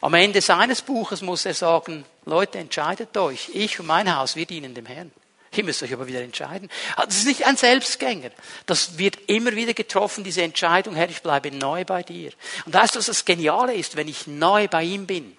Am 0.00 0.14
Ende 0.14 0.40
seines 0.40 0.82
Buches 0.82 1.20
muss 1.20 1.44
er 1.44 1.54
sagen, 1.54 2.04
Leute, 2.24 2.58
entscheidet 2.58 3.16
euch. 3.16 3.50
Ich 3.52 3.78
und 3.80 3.86
mein 3.86 4.14
Haus, 4.14 4.36
wir 4.36 4.46
dienen 4.46 4.74
dem 4.74 4.86
Herrn. 4.86 5.12
Ihr 5.52 5.64
müsst 5.64 5.82
euch 5.82 5.92
aber 5.92 6.06
wieder 6.06 6.22
entscheiden. 6.22 6.70
Ah, 6.96 7.06
das 7.06 7.16
ist 7.16 7.26
nicht 7.26 7.44
ein 7.44 7.56
Selbstgänger. 7.56 8.30
Das 8.66 8.98
wird 8.98 9.18
immer 9.26 9.52
wieder 9.56 9.74
getroffen, 9.74 10.22
diese 10.22 10.42
Entscheidung, 10.42 10.94
Herr, 10.94 11.10
ich 11.10 11.22
bleibe 11.22 11.50
neu 11.50 11.84
bei 11.84 12.02
dir. 12.02 12.32
Und 12.66 12.72
weißt 12.72 12.94
du, 12.94 12.98
was 13.00 13.06
das 13.06 13.24
Geniale 13.24 13.74
ist? 13.74 13.96
Wenn 13.96 14.06
ich 14.06 14.26
neu 14.28 14.68
bei 14.68 14.84
ihm 14.84 15.06
bin, 15.06 15.36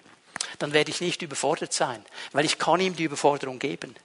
dann 0.58 0.74
werde 0.74 0.90
ich 0.90 1.00
nicht 1.00 1.22
überfordert 1.22 1.72
sein, 1.72 2.04
weil 2.32 2.44
ich 2.44 2.58
kann 2.58 2.80
ihm 2.80 2.94
die 2.94 3.04
Überforderung 3.04 3.58
geben 3.58 3.96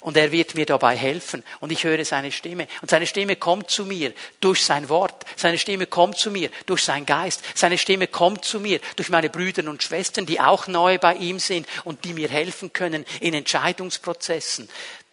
und 0.00 0.16
er 0.16 0.32
wird 0.32 0.54
mir 0.54 0.66
dabei 0.66 0.96
helfen. 0.96 1.44
Und 1.60 1.72
ich 1.72 1.84
höre 1.84 2.04
seine 2.04 2.32
Stimme. 2.32 2.66
Und 2.80 2.90
seine 2.90 3.06
Stimme 3.06 3.36
kommt 3.36 3.70
zu 3.70 3.84
mir 3.84 4.12
durch 4.40 4.64
sein 4.64 4.88
Wort, 4.88 5.24
seine 5.36 5.58
Stimme 5.58 5.86
kommt 5.86 6.16
zu 6.16 6.30
mir 6.30 6.50
durch 6.66 6.82
sein 6.82 7.06
Geist, 7.06 7.42
seine 7.54 7.78
Stimme 7.78 8.06
kommt 8.06 8.44
zu 8.44 8.60
mir 8.60 8.80
durch 8.96 9.10
meine 9.10 9.30
Brüder 9.30 9.68
und 9.68 9.82
Schwestern, 9.82 10.26
die 10.26 10.40
auch 10.40 10.66
neu 10.66 10.98
bei 10.98 11.14
ihm 11.14 11.38
sind 11.38 11.66
und 11.84 12.04
die 12.04 12.14
mir 12.14 12.28
helfen 12.28 12.72
können 12.72 13.04
in 13.20 13.34
Entscheidungsprozessen. 13.34 14.68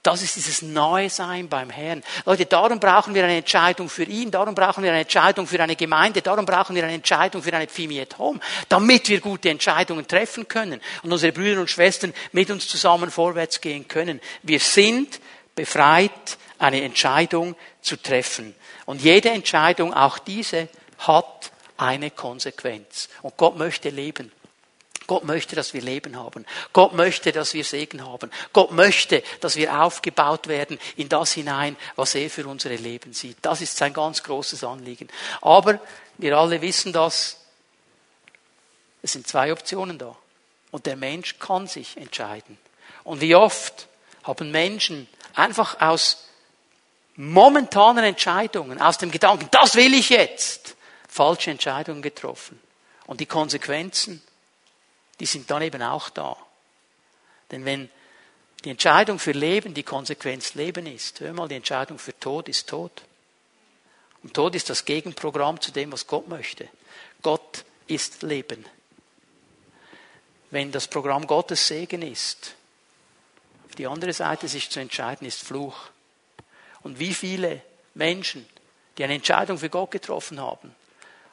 Das 0.07 0.21
ist 0.21 0.37
dieses 0.37 0.61
Neusein 0.61 1.49
beim 1.49 1.69
Herrn. 1.69 2.01
Leute, 2.25 2.45
darum 2.45 2.79
brauchen 2.79 3.13
wir 3.13 3.25
eine 3.25 3.39
Entscheidung 3.39 3.89
für 3.89 4.05
ihn, 4.05 4.31
darum 4.31 4.55
brauchen 4.55 4.81
wir 4.81 4.91
eine 4.91 5.01
Entscheidung 5.01 5.45
für 5.45 5.61
eine 5.61 5.75
Gemeinde, 5.75 6.21
darum 6.21 6.45
brauchen 6.45 6.77
wir 6.77 6.83
eine 6.85 6.93
Entscheidung 6.93 7.43
für 7.43 7.51
eine 7.51 7.67
Pfimi 7.67 7.99
at 7.99 8.17
Home, 8.17 8.39
damit 8.69 9.09
wir 9.09 9.19
gute 9.19 9.49
Entscheidungen 9.49 10.07
treffen 10.07 10.47
können 10.47 10.79
und 11.03 11.11
unsere 11.11 11.33
Brüder 11.33 11.59
und 11.59 11.69
Schwestern 11.69 12.13
mit 12.31 12.49
uns 12.49 12.69
zusammen 12.69 13.11
vorwärts 13.11 13.59
gehen 13.59 13.85
können. 13.89 14.21
Wir 14.43 14.61
sind 14.61 15.19
befreit, 15.53 16.37
eine 16.57 16.83
Entscheidung 16.83 17.57
zu 17.81 18.01
treffen. 18.01 18.55
Und 18.85 19.01
jede 19.01 19.31
Entscheidung, 19.31 19.93
auch 19.93 20.19
diese, 20.19 20.69
hat 20.99 21.51
eine 21.75 22.11
Konsequenz. 22.11 23.09
Und 23.23 23.35
Gott 23.35 23.57
möchte 23.57 23.89
leben. 23.89 24.31
Gott 25.07 25.23
möchte, 25.23 25.55
dass 25.55 25.73
wir 25.73 25.81
Leben 25.81 26.17
haben. 26.17 26.45
Gott 26.73 26.93
möchte, 26.93 27.31
dass 27.31 27.53
wir 27.53 27.63
Segen 27.63 28.05
haben. 28.05 28.29
Gott 28.51 28.71
möchte, 28.71 29.23
dass 29.39 29.55
wir 29.55 29.81
aufgebaut 29.81 30.47
werden 30.47 30.77
in 30.97 31.07
das 31.07 31.31
hinein, 31.31 31.77
was 31.95 32.13
er 32.13 32.29
für 32.29 32.45
unsere 32.45 32.75
Leben 32.75 33.13
sieht. 33.13 33.37
Das 33.41 33.61
ist 33.61 33.77
sein 33.77 33.93
ganz 33.93 34.21
großes 34.21 34.65
Anliegen. 34.65 35.07
Aber 35.41 35.79
wir 36.17 36.37
alle 36.37 36.61
wissen 36.61 36.91
das. 36.91 37.37
Es 39.01 39.13
sind 39.13 39.27
zwei 39.27 39.53
Optionen 39.53 39.97
da. 39.97 40.15
Und 40.71 40.85
der 40.85 40.97
Mensch 40.97 41.39
kann 41.39 41.67
sich 41.67 41.95
entscheiden. 41.95 42.57
Und 43.05 43.21
wie 43.21 43.35
oft 43.35 43.87
haben 44.23 44.51
Menschen 44.51 45.07
einfach 45.33 45.79
aus 45.79 46.25
momentanen 47.15 48.03
Entscheidungen, 48.03 48.81
aus 48.81 48.97
dem 48.97 49.09
Gedanken, 49.09 49.47
das 49.51 49.75
will 49.75 49.93
ich 49.93 50.09
jetzt, 50.09 50.75
falsche 51.07 51.51
Entscheidungen 51.51 52.01
getroffen. 52.01 52.61
Und 53.05 53.21
die 53.21 53.25
Konsequenzen 53.25 54.21
die 55.19 55.25
sind 55.25 55.49
dann 55.49 55.61
eben 55.61 55.81
auch 55.81 56.09
da. 56.09 56.37
Denn 57.51 57.65
wenn 57.65 57.89
die 58.63 58.69
Entscheidung 58.71 59.19
für 59.19 59.31
Leben 59.31 59.73
die 59.73 59.83
Konsequenz 59.83 60.55
Leben 60.55 60.87
ist, 60.87 61.19
hör 61.19 61.33
mal, 61.33 61.47
die 61.47 61.55
Entscheidung 61.55 61.99
für 61.99 62.17
Tod 62.19 62.49
ist 62.49 62.67
Tod. 62.67 62.91
Und 64.23 64.33
Tod 64.33 64.55
ist 64.55 64.69
das 64.69 64.83
Gegenprogramm 64.85 65.61
zu 65.61 65.71
dem, 65.71 65.91
was 65.91 66.07
Gott 66.07 66.27
möchte. 66.27 66.67
Gott 67.21 67.63
ist 67.87 68.23
Leben. 68.23 68.65
Wenn 70.49 70.71
das 70.71 70.87
Programm 70.87 71.27
Gottes 71.27 71.67
Segen 71.67 72.01
ist, 72.01 72.55
auf 73.67 73.75
die 73.75 73.87
andere 73.87 74.13
Seite 74.13 74.47
sich 74.47 74.69
zu 74.69 74.79
entscheiden, 74.79 75.27
ist 75.27 75.43
Fluch. 75.43 75.89
Und 76.83 76.99
wie 76.99 77.13
viele 77.13 77.61
Menschen, 77.93 78.47
die 78.97 79.03
eine 79.03 79.15
Entscheidung 79.15 79.57
für 79.57 79.69
Gott 79.69 79.91
getroffen 79.91 80.39
haben, 80.39 80.73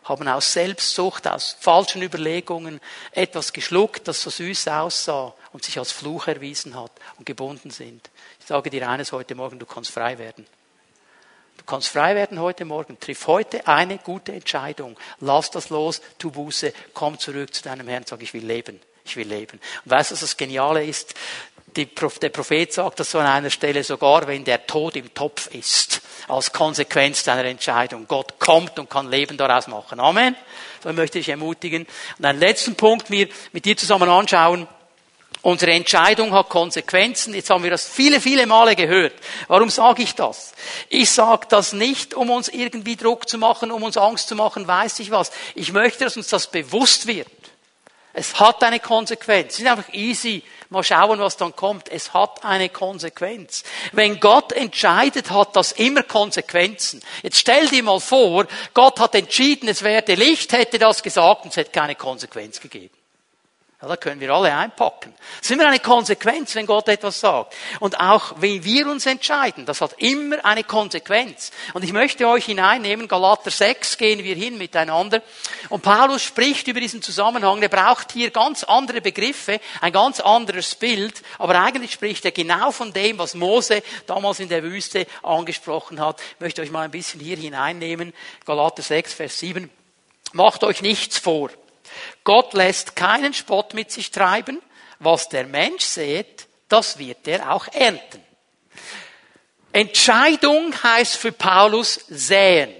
haben 0.04 0.28
aus 0.28 0.52
Selbstsucht, 0.52 1.26
aus 1.26 1.56
falschen 1.58 2.02
Überlegungen 2.02 2.80
etwas 3.12 3.52
geschluckt, 3.52 4.06
das 4.06 4.22
so 4.22 4.30
süß 4.30 4.68
aussah 4.68 5.34
und 5.52 5.64
sich 5.64 5.78
als 5.78 5.92
Fluch 5.92 6.28
erwiesen 6.28 6.78
hat 6.80 6.92
und 7.18 7.26
gebunden 7.26 7.70
sind. 7.70 8.10
Ich 8.40 8.46
sage 8.46 8.70
dir 8.70 8.88
eines 8.88 9.12
heute 9.12 9.34
Morgen, 9.34 9.58
du 9.58 9.66
kannst 9.66 9.90
frei 9.90 10.18
werden. 10.18 10.46
Du 11.56 11.64
kannst 11.64 11.88
frei 11.88 12.14
werden 12.14 12.38
heute 12.40 12.64
Morgen. 12.64 13.00
Triff 13.00 13.26
heute 13.26 13.66
eine 13.66 13.98
gute 13.98 14.32
Entscheidung. 14.32 14.98
Lass 15.20 15.50
das 15.50 15.70
los, 15.70 16.02
tu 16.18 16.30
Buße, 16.30 16.74
komm 16.92 17.18
zurück 17.18 17.54
zu 17.54 17.62
deinem 17.62 17.88
Herrn, 17.88 18.04
sag, 18.06 18.20
ich 18.22 18.34
will 18.34 18.44
leben. 18.44 18.80
Ich 19.06 19.16
will 19.16 19.28
leben. 19.28 19.60
Und 19.84 19.90
weißt 19.90 20.10
du, 20.10 20.14
was 20.14 20.20
das 20.20 20.36
Geniale 20.36 20.84
ist? 20.84 21.14
Der 21.76 22.28
Prophet 22.30 22.72
sagt 22.72 23.00
das 23.00 23.10
so 23.10 23.18
an 23.18 23.26
einer 23.26 23.50
Stelle, 23.50 23.82
sogar 23.84 24.26
wenn 24.26 24.44
der 24.44 24.66
Tod 24.66 24.96
im 24.96 25.12
Topf 25.12 25.48
ist, 25.54 26.00
als 26.28 26.52
Konsequenz 26.52 27.22
deiner 27.24 27.44
Entscheidung. 27.44 28.06
Gott 28.06 28.38
kommt 28.38 28.78
und 28.78 28.88
kann 28.88 29.10
Leben 29.10 29.36
daraus 29.36 29.66
machen. 29.66 30.00
Amen. 30.00 30.36
So 30.82 30.92
möchte 30.92 31.18
ich 31.18 31.28
ermutigen. 31.28 31.86
Und 32.18 32.24
einen 32.24 32.38
letzten 32.38 32.74
Punkt 32.74 33.10
mir 33.10 33.28
mit 33.52 33.64
dir 33.64 33.76
zusammen 33.76 34.08
anschauen. 34.08 34.68
Unsere 35.42 35.72
Entscheidung 35.72 36.32
hat 36.32 36.48
Konsequenzen. 36.48 37.34
Jetzt 37.34 37.50
haben 37.50 37.62
wir 37.62 37.70
das 37.70 37.86
viele, 37.86 38.20
viele 38.20 38.46
Male 38.46 38.76
gehört. 38.76 39.12
Warum 39.48 39.68
sage 39.68 40.02
ich 40.02 40.14
das? 40.14 40.54
Ich 40.88 41.10
sage 41.10 41.46
das 41.50 41.74
nicht, 41.74 42.14
um 42.14 42.30
uns 42.30 42.48
irgendwie 42.48 42.96
Druck 42.96 43.28
zu 43.28 43.36
machen, 43.36 43.70
um 43.70 43.82
uns 43.82 43.98
Angst 43.98 44.28
zu 44.28 44.36
machen, 44.36 44.66
weiß 44.66 45.00
ich 45.00 45.10
was. 45.10 45.32
Ich 45.54 45.72
möchte, 45.72 46.04
dass 46.04 46.16
uns 46.16 46.28
das 46.28 46.50
bewusst 46.50 47.06
wird. 47.06 47.28
Es 48.14 48.40
hat 48.40 48.62
eine 48.62 48.80
Konsequenz. 48.80 49.54
Es 49.54 49.60
ist 49.60 49.66
einfach 49.66 49.92
easy. 49.92 50.42
Mal 50.74 50.84
schauen, 50.84 51.18
was 51.20 51.36
dann 51.36 51.56
kommt. 51.56 51.88
Es 51.88 52.12
hat 52.12 52.44
eine 52.44 52.68
Konsequenz. 52.68 53.64
Wenn 53.92 54.20
Gott 54.20 54.52
entscheidet, 54.52 55.30
hat 55.30 55.56
das 55.56 55.72
immer 55.72 56.02
Konsequenzen. 56.02 57.00
Jetzt 57.22 57.38
stell 57.38 57.68
dir 57.68 57.82
mal 57.82 58.00
vor, 58.00 58.46
Gott 58.74 59.00
hat 59.00 59.14
entschieden, 59.14 59.68
es 59.68 59.82
werde 59.82 60.14
Licht, 60.14 60.52
hätte 60.52 60.78
das 60.78 61.02
gesagt 61.02 61.44
und 61.44 61.50
es 61.50 61.56
hätte 61.56 61.70
keine 61.70 61.94
Konsequenz 61.94 62.60
gegeben. 62.60 62.94
Ja, 63.84 63.90
da 63.90 63.96
können 63.98 64.18
wir 64.18 64.30
alle 64.30 64.56
einpacken. 64.56 65.12
Das 65.40 65.42
ist 65.42 65.50
immer 65.50 65.66
eine 65.66 65.78
Konsequenz, 65.78 66.54
wenn 66.54 66.64
Gott 66.64 66.88
etwas 66.88 67.20
sagt. 67.20 67.54
Und 67.80 68.00
auch 68.00 68.32
wenn 68.38 68.64
wir 68.64 68.86
uns 68.86 69.04
entscheiden, 69.04 69.66
das 69.66 69.82
hat 69.82 69.92
immer 69.98 70.42
eine 70.42 70.64
Konsequenz. 70.64 71.50
Und 71.74 71.84
ich 71.84 71.92
möchte 71.92 72.26
euch 72.26 72.46
hineinnehmen, 72.46 73.08
Galater 73.08 73.50
6 73.50 73.98
gehen 73.98 74.24
wir 74.24 74.36
hin 74.36 74.56
miteinander. 74.56 75.20
Und 75.68 75.82
Paulus 75.82 76.22
spricht 76.22 76.66
über 76.66 76.80
diesen 76.80 77.02
Zusammenhang. 77.02 77.60
Er 77.60 77.68
braucht 77.68 78.12
hier 78.12 78.30
ganz 78.30 78.64
andere 78.64 79.02
Begriffe, 79.02 79.60
ein 79.82 79.92
ganz 79.92 80.18
anderes 80.18 80.74
Bild. 80.76 81.22
Aber 81.38 81.60
eigentlich 81.60 81.92
spricht 81.92 82.24
er 82.24 82.32
genau 82.32 82.70
von 82.70 82.94
dem, 82.94 83.18
was 83.18 83.34
Mose 83.34 83.82
damals 84.06 84.40
in 84.40 84.48
der 84.48 84.62
Wüste 84.62 85.06
angesprochen 85.22 86.00
hat. 86.00 86.22
Ich 86.36 86.40
möchte 86.40 86.62
euch 86.62 86.70
mal 86.70 86.86
ein 86.86 86.90
bisschen 86.90 87.20
hier 87.20 87.36
hineinnehmen. 87.36 88.14
Galater 88.46 88.80
6, 88.80 89.12
Vers 89.12 89.38
7. 89.40 89.68
Macht 90.32 90.64
euch 90.64 90.80
nichts 90.80 91.18
vor. 91.18 91.50
Gott 92.24 92.54
lässt 92.54 92.96
keinen 92.96 93.34
Spott 93.34 93.74
mit 93.74 93.90
sich 93.90 94.10
treiben. 94.10 94.60
Was 94.98 95.28
der 95.28 95.46
Mensch 95.46 95.84
sät, 95.84 96.46
das 96.68 96.98
wird 96.98 97.26
er 97.28 97.52
auch 97.52 97.68
ernten. 97.68 98.22
Entscheidung 99.72 100.74
heißt 100.82 101.16
für 101.16 101.32
Paulus 101.32 102.00
säen. 102.08 102.72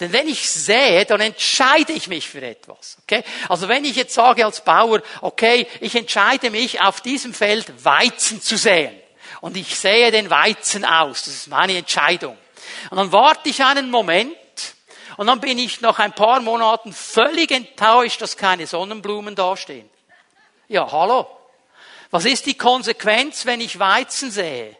Denn 0.00 0.12
wenn 0.12 0.28
ich 0.28 0.48
sähe, 0.48 1.04
dann 1.04 1.20
entscheide 1.20 1.92
ich 1.92 2.08
mich 2.08 2.28
für 2.28 2.42
etwas. 2.42 2.98
Okay? 3.02 3.24
Also 3.48 3.68
wenn 3.68 3.84
ich 3.84 3.96
jetzt 3.96 4.14
sage 4.14 4.44
als 4.44 4.62
Bauer, 4.62 5.02
okay, 5.22 5.66
ich 5.80 5.94
entscheide 5.94 6.50
mich 6.50 6.80
auf 6.80 7.00
diesem 7.00 7.34
Feld 7.34 7.84
Weizen 7.84 8.40
zu 8.40 8.56
säen. 8.56 8.94
Und 9.40 9.56
ich 9.56 9.76
sähe 9.78 10.10
den 10.10 10.30
Weizen 10.30 10.84
aus. 10.84 11.24
Das 11.24 11.34
ist 11.34 11.48
meine 11.48 11.76
Entscheidung. 11.76 12.36
Und 12.90 12.96
dann 12.96 13.12
warte 13.12 13.48
ich 13.48 13.62
einen 13.62 13.90
Moment 13.90 14.36
und 15.18 15.26
dann 15.26 15.40
bin 15.40 15.58
ich 15.58 15.80
nach 15.80 15.98
ein 15.98 16.12
paar 16.12 16.40
Monaten 16.40 16.92
völlig 16.92 17.50
enttäuscht, 17.50 18.22
dass 18.22 18.36
keine 18.36 18.68
Sonnenblumen 18.68 19.34
dastehen. 19.34 19.90
Ja, 20.68 20.90
hallo. 20.90 21.26
Was 22.12 22.24
ist 22.24 22.46
die 22.46 22.56
Konsequenz, 22.56 23.44
wenn 23.44 23.60
ich 23.60 23.80
Weizen 23.80 24.30
sehe? 24.30 24.76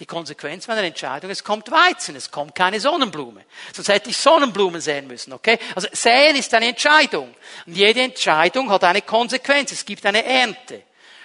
Die 0.00 0.06
Konsequenz 0.06 0.66
meiner 0.68 0.82
Entscheidung, 0.82 1.30
es 1.30 1.44
kommt 1.44 1.70
Weizen, 1.70 2.16
es 2.16 2.30
kommt 2.30 2.54
keine 2.54 2.80
Sonnenblume. 2.80 3.44
Sonst 3.74 3.88
hätte 3.88 4.08
ich 4.08 4.16
Sonnenblumen 4.16 4.80
säen 4.80 5.06
müssen, 5.06 5.34
okay? 5.34 5.58
Also 5.74 5.86
säen 5.92 6.34
ist 6.34 6.52
eine 6.54 6.68
Entscheidung. 6.68 7.34
Und 7.66 7.76
jede 7.76 8.00
Entscheidung 8.00 8.70
hat 8.70 8.84
eine 8.84 9.02
Konsequenz. 9.02 9.70
Es 9.70 9.84
gibt 9.84 10.06
eine 10.06 10.24
Ernte. 10.24 10.82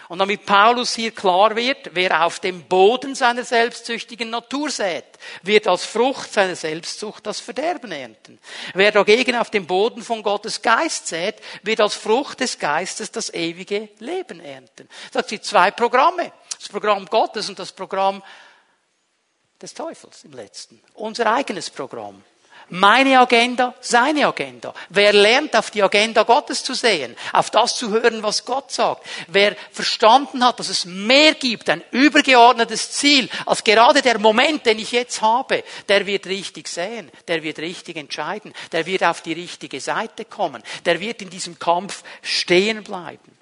Und 0.10 0.18
damit 0.18 0.44
Paulus 0.44 0.96
hier 0.96 1.12
klar 1.12 1.56
wird, 1.56 1.92
wer 1.94 2.26
auf 2.26 2.40
dem 2.40 2.64
Boden 2.64 3.14
seiner 3.14 3.44
selbstsüchtigen 3.44 4.32
Natur 4.32 4.72
sät, 4.72 5.06
wird 5.44 5.68
als 5.68 5.86
Frucht 5.86 6.34
seiner 6.34 6.56
Selbstsucht 6.56 7.28
das 7.28 7.40
Verderben 7.40 7.92
ernten. 7.92 8.40
Wer 8.74 8.92
dagegen 8.92 9.36
auf 9.36 9.52
dem 9.52 9.68
Boden 9.68 10.02
von 10.02 10.24
Gottes 10.24 10.64
Geist 10.64 11.06
sät, 11.06 11.36
wird 11.62 11.80
als 11.80 11.94
Frucht 11.94 12.40
des 12.40 12.58
Geistes 12.58 13.12
das 13.12 13.32
ewige 13.32 13.90
Leben 14.00 14.40
ernten. 14.40 14.90
Das 15.12 15.30
sind 15.30 15.46
zwei 15.46 15.70
Programme. 15.70 16.34
Das 16.58 16.70
Programm 16.70 17.06
Gottes 17.06 17.48
und 17.48 17.60
das 17.60 17.72
Programm 17.72 18.24
des 19.62 19.76
Teufels 19.76 20.24
im 20.24 20.34
letzten. 20.34 20.82
Unser 20.96 21.32
eigenes 21.32 21.70
Programm. 21.70 22.24
Meine 22.70 23.20
Agenda, 23.20 23.74
seine 23.82 24.28
Agenda. 24.28 24.74
Wer 24.90 25.14
lernt, 25.14 25.56
auf 25.56 25.72
die 25.72 25.82
Agenda 25.82 26.24
Gottes 26.24 26.64
zu 26.64 26.74
sehen, 26.74 27.16
auf 27.34 27.50
das 27.50 27.76
zu 27.76 27.90
hören, 27.90 28.22
was 28.22 28.46
Gott 28.46 28.72
sagt, 28.72 29.06
wer 29.28 29.56
verstanden 29.72 30.46
hat, 30.46 30.60
dass 30.60 30.70
es 30.70 30.86
mehr 30.86 31.34
gibt, 31.34 31.70
ein 31.70 31.84
übergeordnetes 31.92 32.92
Ziel, 32.92 33.30
als 33.46 33.64
gerade 33.64 34.02
der 34.02 34.20
Moment, 34.20 34.66
den 34.66 34.80
ich 34.80 34.92
jetzt 34.92 35.22
habe, 35.22 35.64
der 35.88 36.06
wird 36.06 36.28
richtig 36.28 36.68
sehen, 36.68 37.12
der 37.28 37.42
wird 37.44 37.60
richtig 37.60 37.98
entscheiden, 37.98 38.54
der 38.72 38.86
wird 38.86 39.04
auf 39.04 39.22
die 39.22 39.34
richtige 39.34 39.80
Seite 39.80 40.26
kommen, 40.26 40.62
der 40.86 41.00
wird 41.00 41.22
in 41.22 41.30
diesem 41.30 41.58
Kampf 41.58 42.04
stehen 42.22 42.84
bleiben. 42.84 43.38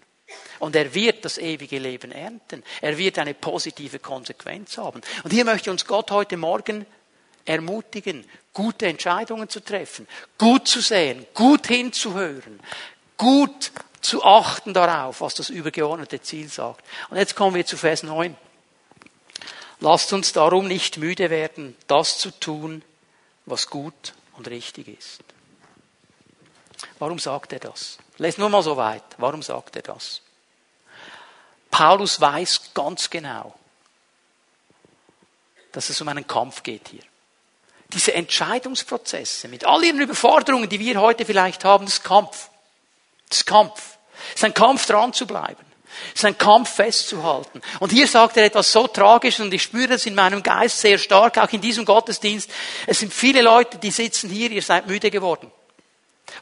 Und 0.59 0.75
er 0.75 0.93
wird 0.93 1.23
das 1.23 1.37
ewige 1.37 1.79
Leben 1.79 2.11
ernten. 2.11 2.63
Er 2.81 2.97
wird 2.97 3.19
eine 3.19 3.33
positive 3.33 3.99
Konsequenz 3.99 4.77
haben. 4.77 5.01
Und 5.23 5.31
hier 5.31 5.45
möchte 5.45 5.71
uns 5.71 5.85
Gott 5.85 6.11
heute 6.11 6.35
Morgen 6.35 6.85
ermutigen, 7.47 8.25
gute 8.53 8.87
Entscheidungen 8.87 9.49
zu 9.49 9.63
treffen, 9.63 10.07
gut 10.37 10.67
zu 10.67 10.81
sehen, 10.81 11.25
gut 11.33 11.67
hinzuhören, 11.67 12.59
gut 13.15 13.71
zu 14.01 14.23
achten 14.23 14.73
darauf, 14.73 15.21
was 15.21 15.33
das 15.33 15.49
übergeordnete 15.49 16.21
Ziel 16.21 16.49
sagt. 16.49 16.83
Und 17.09 17.17
jetzt 17.17 17.35
kommen 17.35 17.55
wir 17.55 17.65
zu 17.65 17.77
Vers 17.77 18.03
9. 18.03 18.35
Lasst 19.79 20.11
uns 20.11 20.33
darum 20.33 20.67
nicht 20.67 20.97
müde 20.97 21.29
werden, 21.29 21.75
das 21.87 22.17
zu 22.17 22.31
tun, 22.31 22.83
was 23.45 23.69
gut 23.69 24.13
und 24.35 24.47
richtig 24.49 24.87
ist. 24.87 25.23
Warum 26.99 27.19
sagt 27.19 27.53
er 27.53 27.59
das? 27.59 27.97
Lest 28.17 28.39
nur 28.39 28.49
mal 28.49 28.63
so 28.63 28.75
weit. 28.75 29.03
Warum 29.17 29.41
sagt 29.41 29.75
er 29.75 29.83
das? 29.83 30.21
Paulus 31.69 32.19
weiß 32.19 32.73
ganz 32.73 33.09
genau, 33.09 33.53
dass 35.71 35.89
es 35.89 36.01
um 36.01 36.07
einen 36.07 36.25
Kampf 36.25 36.63
geht 36.63 36.87
hier 36.89 37.03
diese 37.93 38.13
Entscheidungsprozesse 38.13 39.47
mit 39.47 39.65
all 39.65 39.83
ihren 39.83 40.01
Überforderungen, 40.01 40.69
die 40.69 40.79
wir 40.79 40.99
heute 40.99 41.25
vielleicht 41.25 41.63
haben, 41.63 41.87
ist 41.87 42.03
Kampf. 42.03 42.49
Das 43.29 43.39
ist 43.39 43.45
Kampf. 43.45 43.97
Es 44.29 44.37
ist 44.37 44.43
ein 44.43 44.53
Kampf, 44.53 44.85
dran 44.85 45.13
zu 45.13 45.25
bleiben. 45.25 45.65
Es 46.13 46.21
ist 46.21 46.25
ein 46.25 46.37
Kampf, 46.37 46.75
festzuhalten. 46.75 47.61
Und 47.79 47.91
hier 47.91 48.07
sagt 48.07 48.37
er 48.37 48.45
etwas 48.45 48.71
so 48.71 48.87
Tragisches 48.87 49.39
und 49.39 49.53
ich 49.53 49.63
spüre 49.63 49.87
das 49.87 50.05
in 50.05 50.15
meinem 50.15 50.43
Geist 50.43 50.79
sehr 50.79 50.97
stark, 50.97 51.37
auch 51.37 51.51
in 51.51 51.61
diesem 51.61 51.85
Gottesdienst. 51.85 52.49
Es 52.85 52.99
sind 52.99 53.13
viele 53.13 53.41
Leute, 53.41 53.77
die 53.77 53.91
sitzen 53.91 54.29
hier, 54.29 54.51
ihr 54.51 54.61
seid 54.61 54.87
müde 54.87 55.09
geworden. 55.09 55.51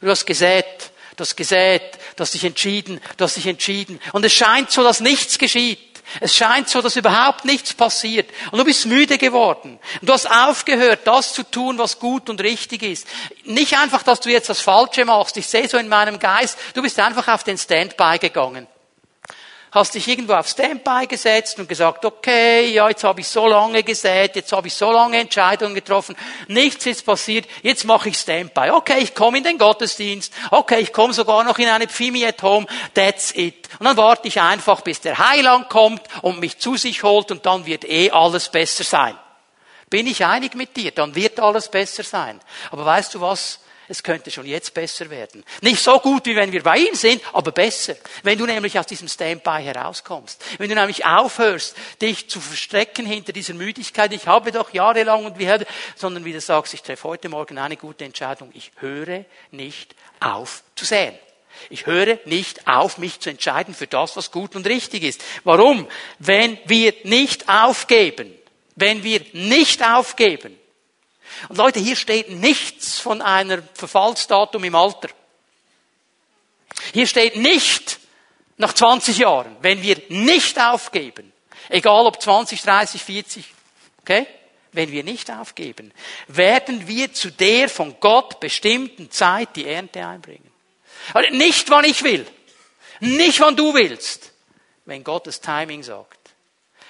Du 0.00 0.10
hast 0.10 0.26
gesät, 0.26 0.90
du 1.16 1.22
hast 1.22 1.36
gesät, 1.36 1.98
du 2.16 2.22
hast 2.22 2.34
dich 2.34 2.44
entschieden, 2.44 3.00
du 3.16 3.24
hast 3.24 3.36
dich 3.36 3.46
entschieden. 3.46 4.00
Und 4.12 4.24
es 4.24 4.34
scheint 4.34 4.70
so, 4.70 4.82
dass 4.82 5.00
nichts 5.00 5.38
geschieht. 5.38 5.95
Es 6.20 6.34
scheint 6.34 6.68
so, 6.68 6.80
dass 6.80 6.96
überhaupt 6.96 7.44
nichts 7.44 7.74
passiert. 7.74 8.30
Und 8.50 8.58
du 8.58 8.64
bist 8.64 8.86
müde 8.86 9.18
geworden. 9.18 9.78
Und 10.00 10.08
du 10.08 10.12
hast 10.12 10.30
aufgehört, 10.30 11.00
das 11.04 11.32
zu 11.32 11.42
tun, 11.42 11.78
was 11.78 11.98
gut 11.98 12.30
und 12.30 12.40
richtig 12.40 12.82
ist. 12.82 13.06
Nicht 13.44 13.76
einfach, 13.76 14.02
dass 14.02 14.20
du 14.20 14.30
jetzt 14.30 14.48
das 14.48 14.60
Falsche 14.60 15.04
machst. 15.04 15.36
Ich 15.36 15.46
sehe 15.46 15.68
so 15.68 15.78
in 15.78 15.88
meinem 15.88 16.18
Geist, 16.18 16.58
du 16.74 16.82
bist 16.82 16.98
einfach 17.00 17.28
auf 17.28 17.44
den 17.44 17.58
Standby 17.58 18.18
gegangen 18.18 18.66
hast 19.72 19.94
dich 19.94 20.08
irgendwo 20.08 20.34
auf 20.34 20.48
Standby 20.48 21.06
gesetzt 21.06 21.58
und 21.58 21.68
gesagt, 21.68 22.04
okay, 22.04 22.70
ja, 22.70 22.88
jetzt 22.88 23.04
habe 23.04 23.20
ich 23.20 23.28
so 23.28 23.46
lange 23.46 23.82
gesät, 23.82 24.36
jetzt 24.36 24.52
habe 24.52 24.68
ich 24.68 24.74
so 24.74 24.90
lange 24.90 25.18
Entscheidungen 25.18 25.74
getroffen, 25.74 26.16
nichts 26.48 26.86
ist 26.86 27.04
passiert, 27.04 27.46
jetzt 27.62 27.84
mache 27.84 28.08
ich 28.08 28.18
Standby. 28.18 28.70
Okay, 28.70 28.98
ich 29.00 29.14
komme 29.14 29.38
in 29.38 29.44
den 29.44 29.58
Gottesdienst, 29.58 30.32
okay, 30.50 30.80
ich 30.80 30.92
komme 30.92 31.12
sogar 31.12 31.44
noch 31.44 31.58
in 31.58 31.68
eine 31.68 31.88
Pfimi 31.88 32.24
at 32.24 32.42
Home, 32.42 32.66
that's 32.94 33.32
it. 33.34 33.68
Und 33.78 33.86
dann 33.86 33.96
warte 33.96 34.28
ich 34.28 34.40
einfach, 34.40 34.80
bis 34.80 35.00
der 35.00 35.18
Heiland 35.18 35.68
kommt 35.68 36.02
und 36.22 36.40
mich 36.40 36.58
zu 36.58 36.76
sich 36.76 37.02
holt 37.02 37.30
und 37.30 37.44
dann 37.46 37.66
wird 37.66 37.84
eh 37.84 38.10
alles 38.10 38.48
besser 38.48 38.84
sein. 38.84 39.18
Bin 39.90 40.06
ich 40.06 40.24
einig 40.24 40.54
mit 40.54 40.76
dir, 40.76 40.90
dann 40.90 41.14
wird 41.14 41.38
alles 41.38 41.68
besser 41.68 42.02
sein. 42.02 42.40
Aber 42.70 42.84
weißt 42.84 43.14
du 43.14 43.20
was? 43.20 43.60
Es 43.88 44.02
könnte 44.02 44.30
schon 44.30 44.46
jetzt 44.46 44.74
besser 44.74 45.08
werden. 45.10 45.44
Nicht 45.60 45.82
so 45.82 45.98
gut, 46.00 46.26
wie 46.26 46.36
wenn 46.36 46.52
wir 46.52 46.62
bei 46.62 46.78
ihm 46.78 46.94
sind, 46.94 47.22
aber 47.32 47.52
besser. 47.52 47.96
Wenn 48.22 48.38
du 48.38 48.46
nämlich 48.46 48.78
aus 48.78 48.86
diesem 48.86 49.08
Standby 49.08 49.62
herauskommst. 49.62 50.42
Wenn 50.58 50.68
du 50.68 50.74
nämlich 50.74 51.06
aufhörst, 51.06 51.76
dich 52.02 52.28
zu 52.28 52.40
verstecken 52.40 53.06
hinter 53.06 53.32
dieser 53.32 53.54
Müdigkeit, 53.54 54.12
ich 54.12 54.26
habe 54.26 54.52
doch 54.52 54.72
jahrelang 54.72 55.24
und 55.24 55.38
wie, 55.38 55.48
sondern 55.94 56.24
wie 56.24 56.32
du 56.32 56.40
sagst, 56.40 56.74
ich 56.74 56.82
treffe 56.82 57.08
heute 57.08 57.28
Morgen 57.28 57.58
eine 57.58 57.76
gute 57.76 58.04
Entscheidung. 58.04 58.50
Ich 58.54 58.72
höre 58.80 59.24
nicht 59.50 59.94
auf 60.20 60.62
zu 60.74 60.84
säen. 60.84 61.14
Ich 61.70 61.86
höre 61.86 62.18
nicht 62.26 62.68
auf, 62.68 62.98
mich 62.98 63.20
zu 63.20 63.30
entscheiden 63.30 63.74
für 63.74 63.86
das, 63.86 64.16
was 64.16 64.30
gut 64.30 64.56
und 64.56 64.66
richtig 64.66 65.02
ist. 65.02 65.22
Warum? 65.44 65.88
Wenn 66.18 66.58
wir 66.66 66.94
nicht 67.04 67.48
aufgeben, 67.48 68.34
wenn 68.74 69.02
wir 69.02 69.22
nicht 69.32 69.82
aufgeben, 69.82 70.58
und 71.48 71.58
Leute, 71.58 71.80
hier 71.80 71.96
steht 71.96 72.30
nichts 72.30 72.98
von 72.98 73.22
einer 73.22 73.62
Verfallsdatum 73.74 74.64
im 74.64 74.74
Alter. 74.74 75.08
Hier 76.92 77.06
steht 77.06 77.36
nicht 77.36 77.98
nach 78.56 78.72
20 78.72 79.18
Jahren, 79.18 79.56
wenn 79.60 79.82
wir 79.82 80.00
nicht 80.08 80.58
aufgeben, 80.60 81.32
egal 81.68 82.06
ob 82.06 82.20
20, 82.20 82.62
30, 82.62 83.02
40, 83.02 83.44
okay? 84.00 84.26
Wenn 84.72 84.90
wir 84.92 85.04
nicht 85.04 85.30
aufgeben, 85.30 85.92
werden 86.28 86.86
wir 86.86 87.12
zu 87.12 87.30
der 87.30 87.68
von 87.68 87.98
Gott 87.98 88.40
bestimmten 88.40 89.10
Zeit 89.10 89.56
die 89.56 89.66
Ernte 89.66 90.06
einbringen. 90.06 90.50
Also 91.14 91.34
nicht, 91.34 91.70
wann 91.70 91.84
ich 91.84 92.02
will. 92.02 92.26
Nicht, 93.00 93.40
wann 93.40 93.56
du 93.56 93.72
willst. 93.72 94.32
Wenn 94.84 95.02
Gott 95.02 95.26
das 95.26 95.40
Timing 95.40 95.82
sagt. 95.82 96.18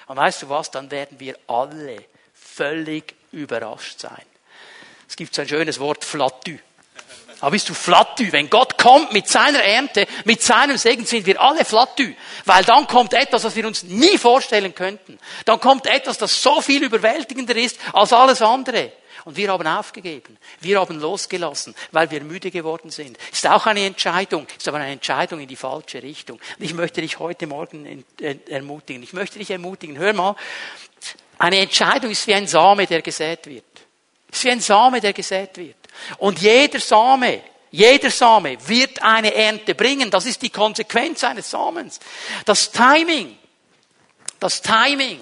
Und 0.07 0.17
weißt 0.17 0.43
du 0.43 0.49
was? 0.49 0.71
Dann 0.71 0.91
werden 0.91 1.19
wir 1.19 1.37
alle 1.47 2.03
völlig 2.33 3.15
überrascht 3.31 3.99
sein. 3.99 4.25
Es 5.07 5.15
gibt 5.15 5.33
so 5.33 5.41
ein 5.41 5.47
schönes 5.47 5.79
Wort, 5.79 6.03
flatü. 6.03 6.59
Aber 7.39 7.51
bist 7.51 7.69
du 7.69 7.73
flatü? 7.73 8.31
Wenn 8.31 8.49
Gott 8.49 8.77
kommt 8.77 9.13
mit 9.13 9.27
seiner 9.27 9.61
Ernte, 9.63 10.07
mit 10.25 10.41
seinem 10.41 10.77
Segen, 10.77 11.05
sind 11.05 11.25
wir 11.25 11.39
alle 11.39 11.65
flatü. 11.65 12.15
Weil 12.45 12.63
dann 12.63 12.87
kommt 12.87 13.13
etwas, 13.13 13.43
was 13.43 13.55
wir 13.55 13.67
uns 13.67 13.83
nie 13.83 14.17
vorstellen 14.17 14.73
könnten. 14.73 15.19
Dann 15.45 15.59
kommt 15.59 15.85
etwas, 15.85 16.17
das 16.17 16.41
so 16.41 16.61
viel 16.61 16.83
überwältigender 16.83 17.55
ist 17.55 17.79
als 17.93 18.11
alles 18.11 18.41
andere. 18.41 18.91
Und 19.25 19.35
wir 19.35 19.49
haben 19.51 19.67
aufgegeben. 19.67 20.37
Wir 20.61 20.79
haben 20.79 20.99
losgelassen, 20.99 21.75
weil 21.91 22.09
wir 22.09 22.23
müde 22.23 22.49
geworden 22.49 22.91
sind. 22.91 23.17
Ist 23.31 23.45
auch 23.45 23.65
eine 23.65 23.85
Entscheidung, 23.85 24.47
ist 24.57 24.67
aber 24.67 24.77
eine 24.77 24.93
Entscheidung 24.93 25.39
in 25.39 25.47
die 25.47 25.55
falsche 25.55 26.01
Richtung. 26.01 26.39
Und 26.57 26.63
ich 26.63 26.73
möchte 26.73 27.01
dich 27.01 27.19
heute 27.19 27.45
Morgen 27.45 28.05
ermutigen. 28.49 29.03
Ich 29.03 29.13
möchte 29.13 29.37
dich 29.37 29.51
ermutigen. 29.51 29.97
Hör 29.97 30.13
mal, 30.13 30.35
eine 31.37 31.59
Entscheidung 31.59 32.09
ist 32.09 32.25
wie 32.25 32.33
ein 32.33 32.47
Same, 32.47 32.87
der 32.87 33.01
gesät 33.01 33.45
wird. 33.47 33.65
Ist 34.31 34.43
wie 34.43 34.51
ein 34.51 34.61
Same, 34.61 35.01
der 35.01 35.13
gesät 35.13 35.57
wird. 35.57 35.77
Und 36.17 36.39
jeder 36.41 36.79
Same, 36.79 37.41
jeder 37.71 38.11
Same 38.11 38.57
wird 38.67 39.01
eine 39.01 39.33
Ernte 39.33 39.75
bringen. 39.75 40.09
Das 40.09 40.25
ist 40.25 40.41
die 40.41 40.49
Konsequenz 40.49 41.23
eines 41.23 41.49
Samens. 41.49 41.99
Das 42.45 42.71
Timing, 42.71 43.37
das 44.39 44.61
Timing 44.61 45.19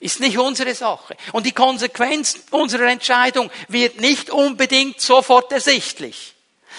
ist 0.00 0.20
nicht 0.20 0.38
unsere 0.38 0.74
Sache. 0.74 1.16
Und 1.32 1.46
die 1.46 1.52
Konsequenz 1.52 2.38
unserer 2.50 2.88
Entscheidung 2.88 3.50
wird 3.68 4.00
nicht 4.00 4.30
unbedingt 4.30 5.00
sofort 5.00 5.50
ersichtlich. 5.52 6.33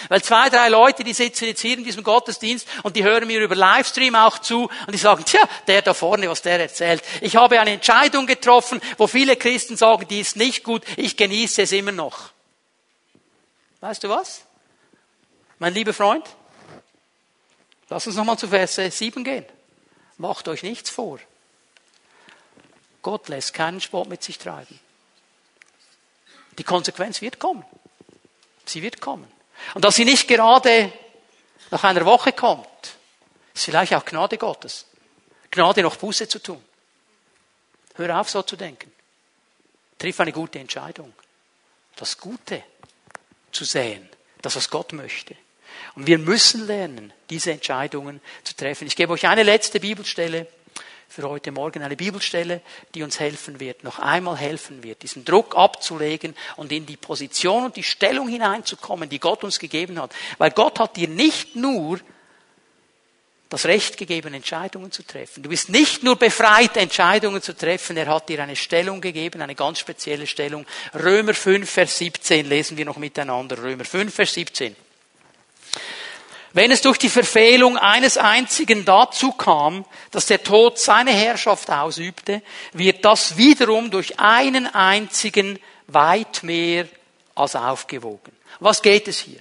Weil 0.08 0.22
zwei, 0.22 0.48
drei 0.48 0.68
Leute, 0.68 1.04
die 1.04 1.12
sitzen 1.12 1.46
jetzt 1.46 1.60
hier 1.60 1.76
in 1.76 1.84
diesem 1.84 2.02
Gottesdienst 2.02 2.66
und 2.82 2.96
die 2.96 3.04
hören 3.04 3.26
mir 3.26 3.40
über 3.40 3.54
Livestream 3.54 4.14
auch 4.14 4.38
zu 4.38 4.64
und 4.86 4.92
die 4.92 4.98
sagen, 4.98 5.24
tja, 5.24 5.40
der 5.66 5.82
da 5.82 5.94
vorne, 5.94 6.28
was 6.28 6.42
der 6.42 6.60
erzählt. 6.60 7.02
Ich 7.20 7.36
habe 7.36 7.60
eine 7.60 7.72
Entscheidung 7.72 8.26
getroffen, 8.26 8.80
wo 8.98 9.06
viele 9.06 9.36
Christen 9.36 9.76
sagen, 9.76 10.06
die 10.08 10.20
ist 10.20 10.36
nicht 10.36 10.64
gut, 10.64 10.82
ich 10.96 11.16
genieße 11.16 11.62
es 11.62 11.72
immer 11.72 11.92
noch. 11.92 12.30
Weißt 13.80 14.04
du 14.04 14.08
was? 14.08 14.42
Mein 15.58 15.74
lieber 15.74 15.94
Freund, 15.94 16.24
lass 17.88 18.06
uns 18.06 18.16
nochmal 18.16 18.38
zu 18.38 18.48
Verse 18.48 18.90
7 18.90 19.24
gehen. 19.24 19.46
Macht 20.18 20.48
euch 20.48 20.62
nichts 20.62 20.90
vor. 20.90 21.18
Gott 23.02 23.28
lässt 23.28 23.54
keinen 23.54 23.80
Sport 23.80 24.08
mit 24.08 24.22
sich 24.22 24.38
treiben. 24.38 24.80
Die 26.58 26.64
Konsequenz 26.64 27.20
wird 27.20 27.38
kommen. 27.38 27.64
Sie 28.64 28.82
wird 28.82 29.00
kommen. 29.00 29.30
Und 29.74 29.84
dass 29.84 29.96
sie 29.96 30.04
nicht 30.04 30.28
gerade 30.28 30.92
nach 31.70 31.84
einer 31.84 32.04
Woche 32.04 32.32
kommt, 32.32 32.66
ist 33.54 33.64
vielleicht 33.64 33.94
auch 33.94 34.04
Gnade 34.04 34.38
Gottes. 34.38 34.86
Gnade 35.50 35.82
noch 35.82 35.96
Buße 35.96 36.28
zu 36.28 36.38
tun. 36.38 36.62
Hör 37.94 38.20
auf, 38.20 38.28
so 38.28 38.42
zu 38.42 38.56
denken. 38.56 38.92
Triff 39.98 40.20
eine 40.20 40.32
gute 40.32 40.58
Entscheidung. 40.58 41.12
Das 41.96 42.18
Gute 42.18 42.62
zu 43.52 43.64
sehen. 43.64 44.08
Das, 44.42 44.54
was 44.56 44.68
Gott 44.70 44.92
möchte. 44.92 45.34
Und 45.94 46.06
wir 46.06 46.18
müssen 46.18 46.66
lernen, 46.66 47.12
diese 47.30 47.52
Entscheidungen 47.52 48.20
zu 48.44 48.54
treffen. 48.54 48.86
Ich 48.86 48.96
gebe 48.96 49.12
euch 49.12 49.26
eine 49.26 49.42
letzte 49.42 49.80
Bibelstelle 49.80 50.46
für 51.16 51.30
heute 51.30 51.50
Morgen 51.50 51.82
eine 51.82 51.96
Bibelstelle, 51.96 52.60
die 52.94 53.02
uns 53.02 53.18
helfen 53.18 53.58
wird, 53.58 53.84
noch 53.84 53.98
einmal 53.98 54.36
helfen 54.36 54.82
wird, 54.82 55.02
diesen 55.02 55.24
Druck 55.24 55.56
abzulegen 55.56 56.36
und 56.56 56.70
in 56.72 56.84
die 56.84 56.98
Position 56.98 57.64
und 57.64 57.76
die 57.76 57.82
Stellung 57.82 58.28
hineinzukommen, 58.28 59.08
die 59.08 59.18
Gott 59.18 59.42
uns 59.42 59.58
gegeben 59.58 59.98
hat. 59.98 60.14
Weil 60.36 60.50
Gott 60.50 60.78
hat 60.78 60.96
dir 60.96 61.08
nicht 61.08 61.56
nur 61.56 62.00
das 63.48 63.64
Recht 63.64 63.96
gegeben, 63.96 64.34
Entscheidungen 64.34 64.92
zu 64.92 65.04
treffen. 65.04 65.42
Du 65.42 65.48
bist 65.48 65.70
nicht 65.70 66.02
nur 66.02 66.16
befreit, 66.16 66.76
Entscheidungen 66.76 67.40
zu 67.40 67.56
treffen, 67.56 67.96
er 67.96 68.08
hat 68.08 68.28
dir 68.28 68.42
eine 68.42 68.54
Stellung 68.54 69.00
gegeben, 69.00 69.40
eine 69.40 69.54
ganz 69.54 69.78
spezielle 69.78 70.26
Stellung. 70.26 70.66
Römer 70.94 71.32
5, 71.32 71.70
Vers 71.70 71.96
17 71.96 72.46
lesen 72.46 72.76
wir 72.76 72.84
noch 72.84 72.98
miteinander. 72.98 73.56
Römer 73.56 73.86
5, 73.86 74.14
Vers 74.14 74.34
17. 74.34 74.76
Wenn 76.56 76.70
es 76.70 76.80
durch 76.80 76.96
die 76.96 77.10
Verfehlung 77.10 77.76
eines 77.76 78.16
einzigen 78.16 78.86
dazu 78.86 79.30
kam, 79.32 79.84
dass 80.10 80.24
der 80.24 80.42
Tod 80.42 80.78
seine 80.78 81.10
Herrschaft 81.10 81.70
ausübte, 81.70 82.40
wird 82.72 83.04
das 83.04 83.36
wiederum 83.36 83.90
durch 83.90 84.18
einen 84.18 84.66
einzigen 84.66 85.58
weit 85.86 86.44
mehr 86.44 86.88
als 87.34 87.56
aufgewogen. 87.56 88.32
Was 88.58 88.80
geht 88.80 89.06
es 89.06 89.18
hier? 89.18 89.40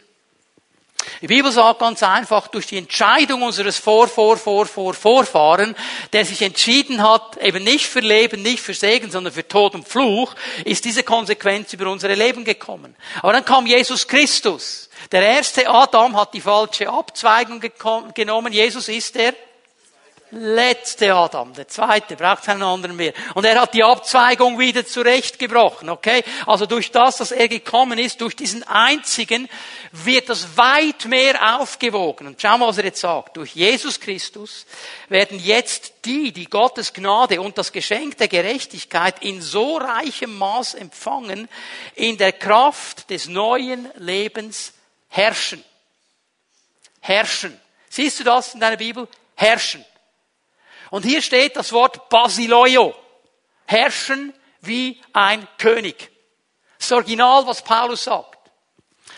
Die 1.22 1.28
Bibel 1.28 1.52
sagt 1.52 1.80
ganz 1.80 2.04
einfach, 2.04 2.48
durch 2.48 2.68
die 2.68 2.78
Entscheidung 2.78 3.42
unseres 3.42 3.78
Vor, 3.78 4.08
Vor, 4.08 4.38
Vor, 4.38 4.66
Vor, 4.66 4.94
Vorfahren, 4.94 5.76
der 6.14 6.26
sich 6.26 6.42
entschieden 6.42 7.02
hat, 7.02 7.38
eben 7.38 7.64
nicht 7.64 7.88
für 7.88 8.00
Leben, 8.02 8.42
nicht 8.42 8.62
für 8.62 8.74
Segen, 8.74 9.12
sondern 9.12 9.34
für 9.34 9.48
Tod 9.48 9.76
und 9.76 9.88
Fluch, 9.88 10.34
ist 10.64 10.86
diese 10.86 11.04
Konsequenz 11.04 11.74
über 11.74 11.90
unsere 11.90 12.16
Leben 12.16 12.44
gekommen. 12.44 12.96
Aber 13.22 13.34
dann 13.34 13.46
kam 13.46 13.66
Jesus 13.66 14.08
Christus 14.08 14.86
der 15.12 15.22
erste 15.22 15.70
Adam 15.70 16.18
hat 16.18 16.34
die 16.34 16.42
falsche 16.42 16.90
Abzweigung 16.90 17.62
genommen. 18.14 18.54
Jesus 18.54 18.88
ist 18.88 19.16
der 19.16 19.34
letzte 20.32 21.14
Adam. 21.14 21.54
Der 21.54 21.68
zweite 21.68 22.16
braucht 22.16 22.44
keinen 22.44 22.64
anderen 22.64 22.96
mehr. 22.96 23.14
Und 23.36 23.46
er 23.46 23.60
hat 23.62 23.74
die 23.74 23.84
Abzweigung 23.84 24.60
wieder 24.60 24.86
zurechtgebrochen, 24.86 25.90
okay? 25.90 26.24
Also 26.46 26.66
durch 26.66 26.92
das, 26.92 27.18
dass 27.18 27.32
er 27.32 27.48
gekommen 27.48 28.00
ist, 28.00 28.22
durch 28.22 28.36
diesen 28.36 28.64
einzigen, 28.64 29.48
wird 29.92 30.30
das 30.30 30.58
weit 30.58 31.06
mehr 31.06 31.60
aufgewogen. 31.60 32.28
Und 32.28 32.42
schau 32.42 32.58
mal, 32.58 32.68
was 32.68 32.78
er 32.78 32.86
jetzt 32.86 33.02
sagt. 33.02 33.38
Durch 33.38 33.56
Jesus 33.56 34.00
Christus 34.00 34.66
werden 35.10 35.40
jetzt 35.40 35.94
die, 36.06 36.32
die 36.32 36.50
Gottes 36.50 36.94
Gnade 36.94 37.40
und 37.42 37.58
das 37.58 37.72
Geschenk 37.72 38.18
der 38.18 38.28
Gerechtigkeit 38.28 39.22
in 39.22 39.42
so 39.42 39.78
reichem 39.78 40.38
Maß 40.38 40.74
empfangen, 40.74 41.48
in 41.96 42.18
der 42.18 42.32
Kraft 42.32 43.10
des 43.10 43.28
neuen 43.28 43.90
Lebens 43.96 44.74
Herrschen. 45.08 45.64
Herrschen. 47.00 47.60
Siehst 47.90 48.20
du 48.20 48.24
das 48.24 48.54
in 48.54 48.60
deiner 48.60 48.78
Bibel? 48.78 49.08
Herrschen. 49.36 49.86
Und 50.92 51.04
hier 51.04 51.22
steht 51.22 51.56
das 51.56 51.72
Wort 51.72 52.10
Basileio. 52.10 52.96
Herrschen 53.66 54.34
wie 54.62 55.02
ein 55.14 55.48
König. 55.58 56.12
Das 56.78 56.92
Original, 56.92 57.48
was 57.48 57.64
Paulus 57.64 58.04
sagt 58.04 58.36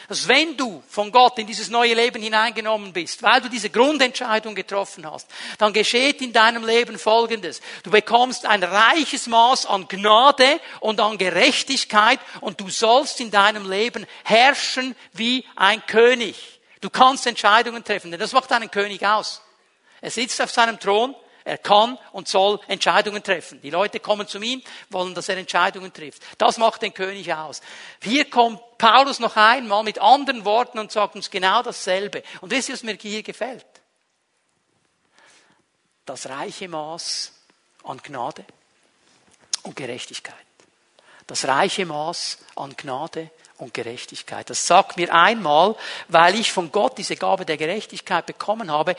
dass 0.07 0.27
wenn 0.27 0.55
du 0.55 0.81
von 0.87 1.11
Gott 1.11 1.37
in 1.37 1.47
dieses 1.47 1.69
neue 1.69 1.93
Leben 1.93 2.21
hineingenommen 2.21 2.93
bist, 2.93 3.21
weil 3.23 3.41
du 3.41 3.49
diese 3.49 3.69
Grundentscheidung 3.69 4.55
getroffen 4.55 5.09
hast, 5.09 5.29
dann 5.57 5.73
geschieht 5.73 6.21
in 6.21 6.31
deinem 6.31 6.65
Leben 6.65 6.97
Folgendes. 6.97 7.61
Du 7.83 7.91
bekommst 7.91 8.45
ein 8.45 8.63
reiches 8.63 9.27
Maß 9.27 9.65
an 9.65 9.87
Gnade 9.87 10.61
und 10.79 11.01
an 11.01 11.17
Gerechtigkeit 11.17 12.19
und 12.39 12.59
du 12.61 12.69
sollst 12.69 13.19
in 13.19 13.31
deinem 13.31 13.69
Leben 13.69 14.05
herrschen 14.23 14.95
wie 15.11 15.45
ein 15.57 15.85
König. 15.85 16.61
Du 16.79 16.89
kannst 16.89 17.27
Entscheidungen 17.27 17.83
treffen, 17.83 18.11
denn 18.11 18.19
das 18.19 18.31
macht 18.31 18.51
einen 18.53 18.71
König 18.71 19.05
aus. 19.05 19.41
Er 19.99 20.11
sitzt 20.11 20.41
auf 20.41 20.51
seinem 20.51 20.79
Thron, 20.79 21.15
er 21.47 21.57
kann 21.57 21.97
und 22.11 22.27
soll 22.27 22.59
Entscheidungen 22.67 23.23
treffen. 23.23 23.61
Die 23.61 23.69
Leute 23.69 24.01
kommen 24.01 24.27
zu 24.27 24.37
ihm, 24.41 24.61
wollen, 24.89 25.15
dass 25.15 25.29
er 25.29 25.37
Entscheidungen 25.37 25.93
trifft. 25.93 26.21
Das 26.37 26.57
macht 26.57 26.81
den 26.81 26.93
König 26.93 27.33
aus. 27.33 27.61
Hier 28.03 28.29
kommt 28.29 28.59
Paulus 28.77 29.19
noch 29.19 29.37
einmal 29.37 29.83
mit 29.83 29.97
anderen 29.99 30.43
Worten 30.43 30.77
und 30.77 30.91
sagt 30.91 31.15
uns 31.15 31.31
genau 31.31 31.63
dasselbe. 31.63 32.21
Und 32.41 32.51
wisst 32.51 32.67
ihr, 32.67 32.73
was 32.73 32.83
mir 32.83 32.97
hier 33.01 33.23
gefällt? 33.23 33.65
Das 36.05 36.27
reiche 36.27 36.67
Maß 36.67 37.31
an 37.85 38.01
Gnade 38.03 38.43
und 39.63 39.75
Gerechtigkeit. 39.77 40.35
Das 41.27 41.47
reiche 41.47 41.85
Maß 41.85 42.39
an 42.57 42.75
Gnade 42.75 43.31
und 43.57 43.73
Gerechtigkeit. 43.73 44.49
Das 44.49 44.67
sagt 44.67 44.97
mir 44.97 45.13
einmal, 45.13 45.77
weil 46.09 46.35
ich 46.35 46.51
von 46.51 46.73
Gott 46.73 46.97
diese 46.97 47.15
Gabe 47.15 47.45
der 47.45 47.55
Gerechtigkeit 47.55 48.25
bekommen 48.25 48.69
habe, 48.69 48.97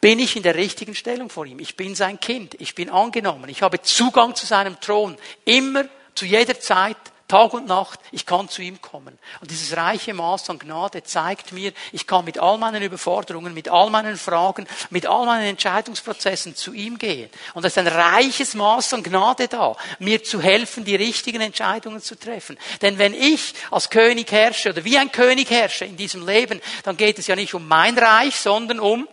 bin 0.00 0.18
ich 0.18 0.36
in 0.36 0.42
der 0.42 0.54
richtigen 0.54 0.94
Stellung 0.94 1.30
vor 1.30 1.46
ihm. 1.46 1.58
Ich 1.58 1.76
bin 1.76 1.94
sein 1.94 2.20
Kind. 2.20 2.54
Ich 2.60 2.74
bin 2.74 2.90
angenommen. 2.90 3.48
Ich 3.48 3.62
habe 3.62 3.82
Zugang 3.82 4.34
zu 4.34 4.46
seinem 4.46 4.78
Thron. 4.80 5.16
Immer, 5.44 5.86
zu 6.14 6.24
jeder 6.24 6.58
Zeit, 6.60 6.96
Tag 7.28 7.52
und 7.52 7.66
Nacht, 7.66 8.00
ich 8.10 8.24
kann 8.24 8.48
zu 8.48 8.62
ihm 8.62 8.80
kommen. 8.80 9.18
Und 9.42 9.50
dieses 9.50 9.76
reiche 9.76 10.14
Maß 10.14 10.48
an 10.48 10.58
Gnade 10.58 11.02
zeigt 11.02 11.52
mir, 11.52 11.72
ich 11.92 12.06
kann 12.06 12.24
mit 12.24 12.38
all 12.38 12.56
meinen 12.56 12.82
Überforderungen, 12.82 13.52
mit 13.52 13.68
all 13.68 13.90
meinen 13.90 14.16
Fragen, 14.16 14.66
mit 14.88 15.06
all 15.06 15.26
meinen 15.26 15.44
Entscheidungsprozessen 15.44 16.56
zu 16.56 16.72
ihm 16.72 16.96
gehen. 16.96 17.28
Und 17.52 17.66
es 17.66 17.72
ist 17.72 17.78
ein 17.78 17.86
reiches 17.86 18.54
Maß 18.54 18.94
an 18.94 19.02
Gnade 19.02 19.46
da, 19.46 19.76
mir 19.98 20.24
zu 20.24 20.40
helfen, 20.40 20.86
die 20.86 20.96
richtigen 20.96 21.42
Entscheidungen 21.42 22.00
zu 22.00 22.18
treffen. 22.18 22.56
Denn 22.80 22.96
wenn 22.96 23.12
ich 23.12 23.52
als 23.70 23.90
König 23.90 24.32
herrsche 24.32 24.70
oder 24.70 24.84
wie 24.84 24.96
ein 24.96 25.12
König 25.12 25.50
herrsche 25.50 25.84
in 25.84 25.98
diesem 25.98 26.26
Leben, 26.26 26.62
dann 26.84 26.96
geht 26.96 27.18
es 27.18 27.26
ja 27.26 27.36
nicht 27.36 27.52
um 27.52 27.68
mein 27.68 27.98
Reich, 27.98 28.36
sondern 28.36 28.80
um 28.80 29.06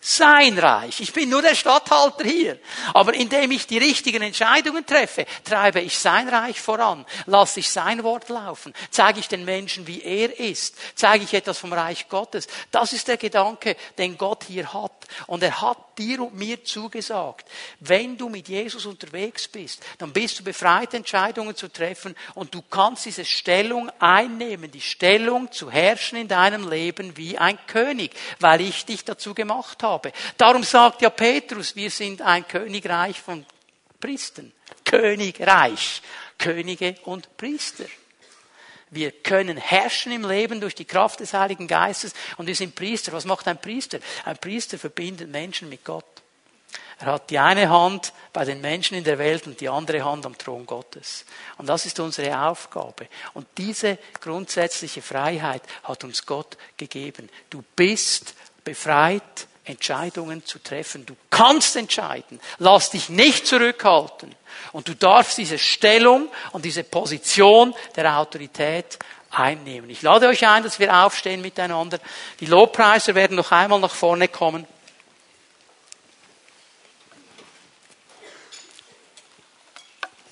sein 0.00 0.58
Reich. 0.58 1.00
Ich 1.00 1.12
bin 1.12 1.28
nur 1.28 1.42
der 1.42 1.54
Statthalter 1.54 2.24
hier. 2.24 2.58
Aber 2.94 3.12
indem 3.12 3.50
ich 3.50 3.66
die 3.66 3.78
richtigen 3.78 4.22
Entscheidungen 4.22 4.86
treffe, 4.86 5.26
treibe 5.44 5.80
ich 5.80 5.98
sein 5.98 6.28
Reich 6.28 6.60
voran, 6.60 7.04
lasse 7.26 7.60
ich 7.60 7.70
sein 7.70 8.02
Wort 8.02 8.30
laufen, 8.30 8.72
zeige 8.90 9.20
ich 9.20 9.28
den 9.28 9.44
Menschen, 9.44 9.86
wie 9.86 10.02
er 10.02 10.38
ist, 10.40 10.76
zeige 10.94 11.24
ich 11.24 11.34
etwas 11.34 11.58
vom 11.58 11.72
Reich 11.72 12.08
Gottes. 12.08 12.48
Das 12.70 12.94
ist 12.94 13.08
der 13.08 13.18
Gedanke, 13.18 13.76
den 13.98 14.16
Gott 14.16 14.44
hier 14.48 14.72
hat. 14.72 14.99
Und 15.26 15.42
er 15.42 15.60
hat 15.60 15.98
dir 15.98 16.22
und 16.22 16.34
mir 16.34 16.64
zugesagt, 16.64 17.48
wenn 17.80 18.16
du 18.16 18.28
mit 18.28 18.48
Jesus 18.48 18.86
unterwegs 18.86 19.48
bist, 19.48 19.82
dann 19.98 20.12
bist 20.12 20.38
du 20.38 20.44
befreit, 20.44 20.94
Entscheidungen 20.94 21.54
zu 21.54 21.68
treffen 21.68 22.14
und 22.34 22.54
du 22.54 22.62
kannst 22.62 23.06
diese 23.06 23.24
Stellung 23.24 23.90
einnehmen, 23.98 24.70
die 24.70 24.80
Stellung 24.80 25.50
zu 25.52 25.70
herrschen 25.70 26.18
in 26.18 26.28
deinem 26.28 26.68
Leben 26.68 27.16
wie 27.16 27.38
ein 27.38 27.58
König, 27.66 28.12
weil 28.38 28.60
ich 28.60 28.84
dich 28.84 29.04
dazu 29.04 29.34
gemacht 29.34 29.82
habe. 29.82 30.12
Darum 30.36 30.62
sagt 30.62 31.02
ja 31.02 31.10
Petrus, 31.10 31.76
wir 31.76 31.90
sind 31.90 32.22
ein 32.22 32.46
Königreich 32.46 33.20
von 33.20 33.44
Priestern. 34.00 34.52
Königreich. 34.84 36.02
Könige 36.38 36.94
und 37.04 37.36
Priester. 37.36 37.84
Wir 38.90 39.12
können 39.12 39.56
herrschen 39.56 40.12
im 40.12 40.28
Leben 40.28 40.60
durch 40.60 40.74
die 40.74 40.84
Kraft 40.84 41.20
des 41.20 41.32
Heiligen 41.32 41.68
Geistes 41.68 42.12
und 42.36 42.46
wir 42.46 42.56
sind 42.56 42.74
Priester. 42.74 43.12
Was 43.12 43.24
macht 43.24 43.46
ein 43.46 43.60
Priester? 43.60 44.00
Ein 44.24 44.36
Priester 44.36 44.78
verbindet 44.78 45.30
Menschen 45.30 45.68
mit 45.68 45.84
Gott. 45.84 46.04
Er 46.98 47.06
hat 47.06 47.30
die 47.30 47.38
eine 47.38 47.70
Hand 47.70 48.12
bei 48.32 48.44
den 48.44 48.60
Menschen 48.60 48.96
in 48.96 49.04
der 49.04 49.18
Welt 49.18 49.46
und 49.46 49.58
die 49.60 49.70
andere 49.70 50.04
Hand 50.04 50.26
am 50.26 50.36
Thron 50.36 50.66
Gottes. 50.66 51.24
Und 51.56 51.66
das 51.66 51.86
ist 51.86 51.98
unsere 51.98 52.38
Aufgabe. 52.42 53.08
Und 53.32 53.46
diese 53.56 53.96
grundsätzliche 54.20 55.00
Freiheit 55.00 55.62
hat 55.84 56.04
uns 56.04 56.26
Gott 56.26 56.58
gegeben. 56.76 57.30
Du 57.48 57.64
bist 57.74 58.34
befreit, 58.64 59.48
Entscheidungen 59.64 60.44
zu 60.44 60.58
treffen. 60.58 61.06
Du 61.06 61.16
kannst 61.28 61.76
entscheiden. 61.76 62.40
Lass 62.58 62.90
dich 62.90 63.08
nicht 63.08 63.46
zurückhalten. 63.46 64.34
Und 64.72 64.88
du 64.88 64.94
darfst 64.94 65.38
diese 65.38 65.58
Stellung 65.58 66.28
und 66.52 66.64
diese 66.64 66.84
Position 66.84 67.74
der 67.96 68.18
Autorität 68.18 68.98
einnehmen. 69.30 69.90
Ich 69.90 70.02
lade 70.02 70.26
euch 70.28 70.46
ein, 70.46 70.62
dass 70.62 70.78
wir 70.78 70.94
aufstehen 70.94 71.40
miteinander. 71.40 71.98
Die 72.40 72.46
Lobpreiser 72.46 73.14
werden 73.14 73.36
noch 73.36 73.52
einmal 73.52 73.80
nach 73.80 73.94
vorne 73.94 74.28
kommen. 74.28 74.66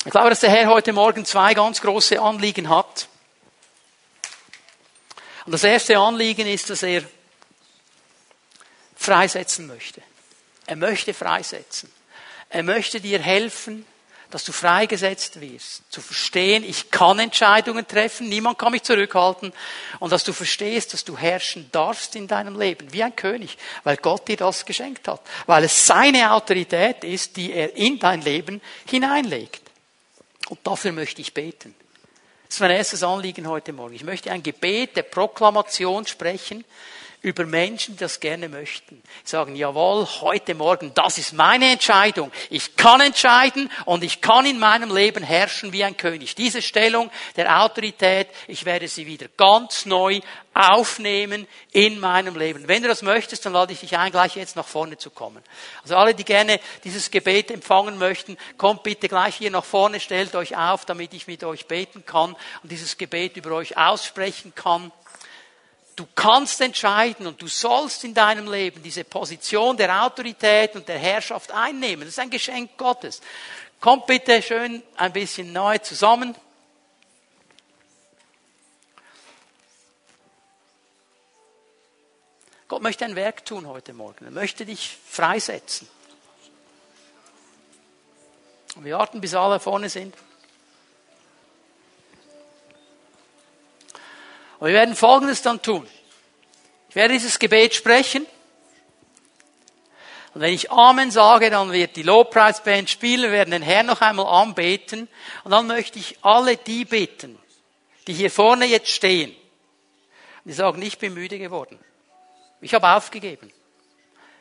Ich 0.04 0.10
glaube, 0.10 0.30
dass 0.30 0.40
der 0.40 0.50
Herr 0.50 0.68
heute 0.68 0.92
Morgen 0.92 1.24
zwei 1.24 1.52
ganz 1.54 1.80
große 1.80 2.20
Anliegen 2.20 2.68
hat. 2.68 3.08
Und 5.44 5.52
das 5.52 5.64
erste 5.64 5.98
Anliegen 5.98 6.46
ist, 6.46 6.70
dass 6.70 6.82
er 6.82 7.02
freisetzen 8.98 9.68
möchte. 9.68 10.02
Er 10.66 10.76
möchte 10.76 11.14
freisetzen. 11.14 11.90
Er 12.50 12.62
möchte 12.62 13.00
dir 13.00 13.20
helfen, 13.20 13.86
dass 14.30 14.44
du 14.44 14.52
freigesetzt 14.52 15.40
wirst, 15.40 15.90
zu 15.90 16.02
verstehen, 16.02 16.62
ich 16.62 16.90
kann 16.90 17.18
Entscheidungen 17.18 17.86
treffen, 17.86 18.28
niemand 18.28 18.58
kann 18.58 18.72
mich 18.72 18.82
zurückhalten 18.82 19.54
und 20.00 20.12
dass 20.12 20.24
du 20.24 20.34
verstehst, 20.34 20.92
dass 20.92 21.04
du 21.04 21.16
herrschen 21.16 21.70
darfst 21.72 22.14
in 22.14 22.28
deinem 22.28 22.58
Leben, 22.58 22.92
wie 22.92 23.02
ein 23.02 23.16
König, 23.16 23.56
weil 23.84 23.96
Gott 23.96 24.28
dir 24.28 24.36
das 24.36 24.66
geschenkt 24.66 25.08
hat, 25.08 25.22
weil 25.46 25.64
es 25.64 25.86
seine 25.86 26.32
Autorität 26.32 27.04
ist, 27.04 27.36
die 27.36 27.52
er 27.52 27.74
in 27.76 27.98
dein 27.98 28.20
Leben 28.20 28.60
hineinlegt. 28.86 29.62
Und 30.50 30.58
dafür 30.66 30.92
möchte 30.92 31.22
ich 31.22 31.32
beten. 31.32 31.74
Das 32.46 32.56
ist 32.56 32.60
mein 32.60 32.70
erstes 32.72 33.02
Anliegen 33.02 33.48
heute 33.48 33.72
Morgen. 33.72 33.94
Ich 33.94 34.04
möchte 34.04 34.30
ein 34.30 34.42
Gebet 34.42 34.96
der 34.96 35.02
Proklamation 35.02 36.06
sprechen 36.06 36.64
über 37.20 37.46
Menschen, 37.46 37.94
die 37.94 38.00
das 38.00 38.20
gerne 38.20 38.48
möchten. 38.48 39.02
Sagen, 39.24 39.56
jawohl, 39.56 40.06
heute 40.20 40.54
Morgen, 40.54 40.92
das 40.94 41.18
ist 41.18 41.32
meine 41.32 41.72
Entscheidung. 41.72 42.30
Ich 42.48 42.76
kann 42.76 43.00
entscheiden 43.00 43.70
und 43.86 44.04
ich 44.04 44.20
kann 44.20 44.46
in 44.46 44.58
meinem 44.58 44.94
Leben 44.94 45.24
herrschen 45.24 45.72
wie 45.72 45.82
ein 45.82 45.96
König. 45.96 46.36
Diese 46.36 46.62
Stellung 46.62 47.10
der 47.36 47.60
Autorität, 47.62 48.28
ich 48.46 48.64
werde 48.64 48.86
sie 48.86 49.06
wieder 49.06 49.26
ganz 49.36 49.84
neu 49.84 50.20
aufnehmen 50.54 51.46
in 51.72 52.00
meinem 52.00 52.36
Leben. 52.36 52.66
Wenn 52.66 52.82
du 52.82 52.88
das 52.88 53.02
möchtest, 53.02 53.46
dann 53.46 53.52
lade 53.52 53.72
ich 53.72 53.80
dich 53.80 53.96
ein, 53.96 54.10
gleich 54.10 54.36
jetzt 54.36 54.56
nach 54.56 54.66
vorne 54.66 54.96
zu 54.96 55.10
kommen. 55.10 55.42
Also 55.82 55.96
alle, 55.96 56.14
die 56.14 56.24
gerne 56.24 56.60
dieses 56.84 57.10
Gebet 57.10 57.50
empfangen 57.50 57.98
möchten, 57.98 58.36
kommt 58.56 58.82
bitte 58.82 59.08
gleich 59.08 59.36
hier 59.36 59.50
nach 59.50 59.64
vorne, 59.64 60.00
stellt 60.00 60.34
euch 60.34 60.56
auf, 60.56 60.84
damit 60.84 61.14
ich 61.14 61.26
mit 61.26 61.44
euch 61.44 61.66
beten 61.66 62.04
kann 62.04 62.34
und 62.62 62.72
dieses 62.72 62.96
Gebet 62.96 63.36
über 63.36 63.52
euch 63.52 63.76
aussprechen 63.76 64.52
kann. 64.54 64.92
Du 65.98 66.06
kannst 66.14 66.60
entscheiden 66.60 67.26
und 67.26 67.42
du 67.42 67.48
sollst 67.48 68.04
in 68.04 68.14
deinem 68.14 68.48
Leben 68.48 68.80
diese 68.84 69.02
Position 69.02 69.76
der 69.76 70.04
Autorität 70.04 70.76
und 70.76 70.86
der 70.86 70.96
Herrschaft 70.96 71.50
einnehmen. 71.50 72.02
Das 72.02 72.10
ist 72.10 72.20
ein 72.20 72.30
Geschenk 72.30 72.76
Gottes. 72.76 73.20
Kommt 73.80 74.06
bitte 74.06 74.40
schön 74.40 74.80
ein 74.96 75.12
bisschen 75.12 75.52
neu 75.52 75.76
zusammen. 75.78 76.36
Gott 82.68 82.80
möchte 82.80 83.04
ein 83.04 83.16
Werk 83.16 83.44
tun 83.44 83.66
heute 83.66 83.92
Morgen. 83.92 84.24
Er 84.24 84.30
möchte 84.30 84.64
dich 84.64 84.96
freisetzen. 85.04 85.88
Und 88.76 88.84
wir 88.84 88.96
warten, 88.96 89.20
bis 89.20 89.34
alle 89.34 89.58
vorne 89.58 89.88
sind. 89.88 90.14
Und 94.58 94.68
wir 94.68 94.74
werden 94.74 94.96
Folgendes 94.96 95.42
dann 95.42 95.62
tun. 95.62 95.86
Ich 96.88 96.96
werde 96.96 97.14
dieses 97.14 97.38
Gebet 97.38 97.74
sprechen. 97.74 98.26
Und 100.34 100.40
wenn 100.40 100.52
ich 100.52 100.70
Amen 100.70 101.10
sage, 101.10 101.50
dann 101.50 101.72
wird 101.72 101.96
die 101.96 102.02
Lobpreisband 102.02 102.90
spielen, 102.90 103.22
wir 103.22 103.32
werden 103.32 103.50
den 103.50 103.62
Herrn 103.62 103.86
noch 103.86 104.00
einmal 104.00 104.26
anbeten. 104.26 105.08
Und 105.44 105.50
dann 105.50 105.66
möchte 105.66 105.98
ich 105.98 106.18
alle 106.22 106.56
die 106.56 106.84
bitten, 106.84 107.38
die 108.06 108.12
hier 108.12 108.30
vorne 108.30 108.66
jetzt 108.66 108.88
stehen. 108.88 109.34
Die 110.44 110.52
sagen, 110.52 110.80
ich 110.82 110.98
bin 110.98 111.14
müde 111.14 111.38
geworden. 111.38 111.78
Ich 112.60 112.74
habe 112.74 112.88
aufgegeben. 112.88 113.52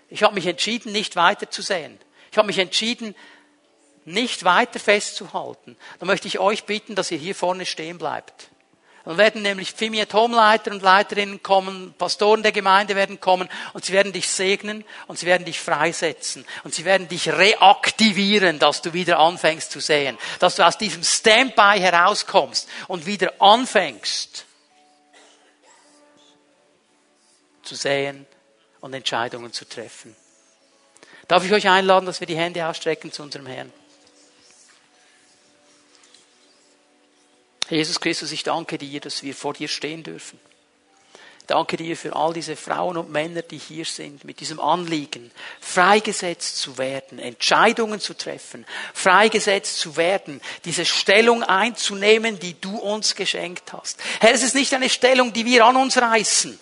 Ich 0.10 0.24
habe 0.24 0.34
mich 0.34 0.48
entschieden, 0.48 0.92
nicht 0.92 1.16
weiter 1.16 1.50
zu 1.50 1.62
sehen. 1.62 2.00
Ich 2.32 2.38
habe 2.38 2.48
mich 2.48 2.60
entschieden, 2.60 3.16
nicht 4.06 4.46
weiter 4.46 4.80
festzuhalten. 4.80 5.76
Dann 6.00 6.08
möchte 6.08 6.28
ich 6.28 6.40
euch 6.40 6.64
bitten, 6.64 6.96
dass 6.96 7.12
ihr 7.12 7.18
hier 7.18 7.36
vorne 7.36 7.66
stehen 7.66 7.98
bleibt. 7.98 8.50
Dann 9.08 9.18
werden 9.18 9.42
nämlich 9.42 9.72
Fimiet 9.72 10.14
Homeleiter 10.14 10.70
und 10.72 10.82
Leiterinnen 10.82 11.42
kommen, 11.42 11.94
Pastoren 11.98 12.44
der 12.44 12.52
Gemeinde 12.52 12.94
werden 12.94 13.22
kommen 13.22 13.48
und 13.72 13.86
sie 13.86 13.94
werden 13.94 14.12
dich 14.12 14.28
segnen 14.28 14.84
und 15.08 15.18
sie 15.18 15.26
werden 15.26 15.46
dich 15.46 15.62
freisetzen 15.62 16.46
und 16.66 16.76
sie 16.76 16.84
werden 16.84 17.08
dich 17.08 17.30
reaktivieren, 17.30 18.60
dass 18.60 18.82
du 18.82 18.92
wieder 18.92 19.20
anfängst 19.20 19.72
zu 19.72 19.80
sehen, 19.80 20.18
dass 20.40 20.58
du 20.58 20.68
aus 20.68 20.78
diesem 20.78 21.06
Standby 21.06 21.80
herauskommst 21.80 22.68
und 22.90 23.06
wieder 23.06 23.32
anfängst 23.42 24.46
zu 27.64 27.76
sehen 27.76 28.28
und 28.82 28.94
Entscheidungen 28.94 29.54
zu 29.54 29.64
treffen. 29.64 30.18
Darf 31.30 31.46
ich 31.46 31.54
euch 31.54 31.70
einladen, 31.70 32.08
dass 32.08 32.20
wir 32.20 32.28
die 32.28 32.36
Hände 32.36 32.68
ausstrecken 32.68 33.14
zu 33.14 33.24
unserem 33.24 33.46
Herrn? 33.46 33.72
Jesus 37.70 38.00
Christus, 38.00 38.32
ich 38.32 38.44
danke 38.44 38.78
dir, 38.78 39.00
dass 39.00 39.24
wir 39.24 39.36
vor 39.36 39.54
dir 39.54 39.68
stehen 39.68 40.04
dürfen. 40.04 40.40
Danke 41.48 41.78
dir 41.78 41.96
für 41.96 42.14
all 42.14 42.34
diese 42.34 42.58
Frauen 42.58 42.98
und 42.98 43.10
Männer, 43.10 43.42
die 43.42 43.58
hier 43.58 43.86
sind, 43.86 44.26
mit 44.26 44.42
diesem 44.42 44.60
Anliegen, 44.60 45.32
freigesetzt 45.62 46.58
zu 46.58 46.78
werden, 46.78 47.20
Entscheidungen 47.20 48.02
zu 48.02 48.14
treffen, 48.16 48.66
freigesetzt 48.94 49.80
zu 49.80 49.96
werden, 49.96 50.42
diese 50.66 50.84
Stellung 50.84 51.44
einzunehmen, 51.44 52.38
die 52.38 52.60
du 52.60 52.78
uns 52.78 53.16
geschenkt 53.16 53.72
hast. 53.72 54.04
Herr, 54.20 54.34
es 54.34 54.44
ist 54.44 54.56
nicht 54.56 54.74
eine 54.74 54.90
Stellung, 54.90 55.32
die 55.32 55.46
wir 55.46 55.66
an 55.66 55.78
uns 55.78 55.98
reißen. 55.98 56.60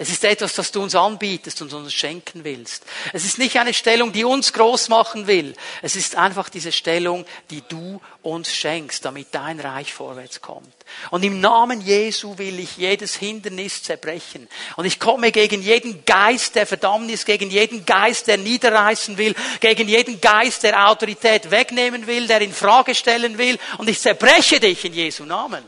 Es 0.00 0.10
ist 0.10 0.22
etwas, 0.22 0.54
das 0.54 0.70
du 0.70 0.80
uns 0.80 0.94
anbietest 0.94 1.60
und 1.60 1.72
uns 1.72 1.92
schenken 1.92 2.44
willst. 2.44 2.84
Es 3.12 3.24
ist 3.24 3.36
nicht 3.36 3.58
eine 3.58 3.74
Stellung, 3.74 4.12
die 4.12 4.24
uns 4.24 4.52
groß 4.52 4.90
machen 4.90 5.26
will. 5.26 5.56
Es 5.82 5.96
ist 5.96 6.14
einfach 6.14 6.48
diese 6.48 6.70
Stellung, 6.70 7.26
die 7.50 7.62
du 7.68 8.00
uns 8.22 8.54
schenkst, 8.54 9.04
damit 9.04 9.28
dein 9.32 9.58
Reich 9.58 9.92
vorwärts 9.92 10.40
kommt. 10.40 10.72
Und 11.10 11.24
im 11.24 11.40
Namen 11.40 11.80
Jesu 11.80 12.38
will 12.38 12.60
ich 12.60 12.76
jedes 12.76 13.16
Hindernis 13.16 13.82
zerbrechen. 13.82 14.48
Und 14.76 14.84
ich 14.84 15.00
komme 15.00 15.32
gegen 15.32 15.62
jeden 15.62 16.04
Geist 16.04 16.54
der 16.54 16.68
Verdammnis, 16.68 17.24
gegen 17.24 17.50
jeden 17.50 17.84
Geist, 17.84 18.28
der 18.28 18.38
niederreißen 18.38 19.18
will, 19.18 19.34
gegen 19.58 19.88
jeden 19.88 20.20
Geist, 20.20 20.62
der 20.62 20.88
Autorität 20.88 21.50
wegnehmen 21.50 22.06
will, 22.06 22.28
der 22.28 22.40
in 22.40 22.52
Frage 22.52 22.94
stellen 22.94 23.36
will. 23.36 23.58
Und 23.78 23.88
ich 23.88 23.98
zerbreche 23.98 24.60
dich 24.60 24.84
in 24.84 24.94
Jesu 24.94 25.24
Namen. 25.24 25.64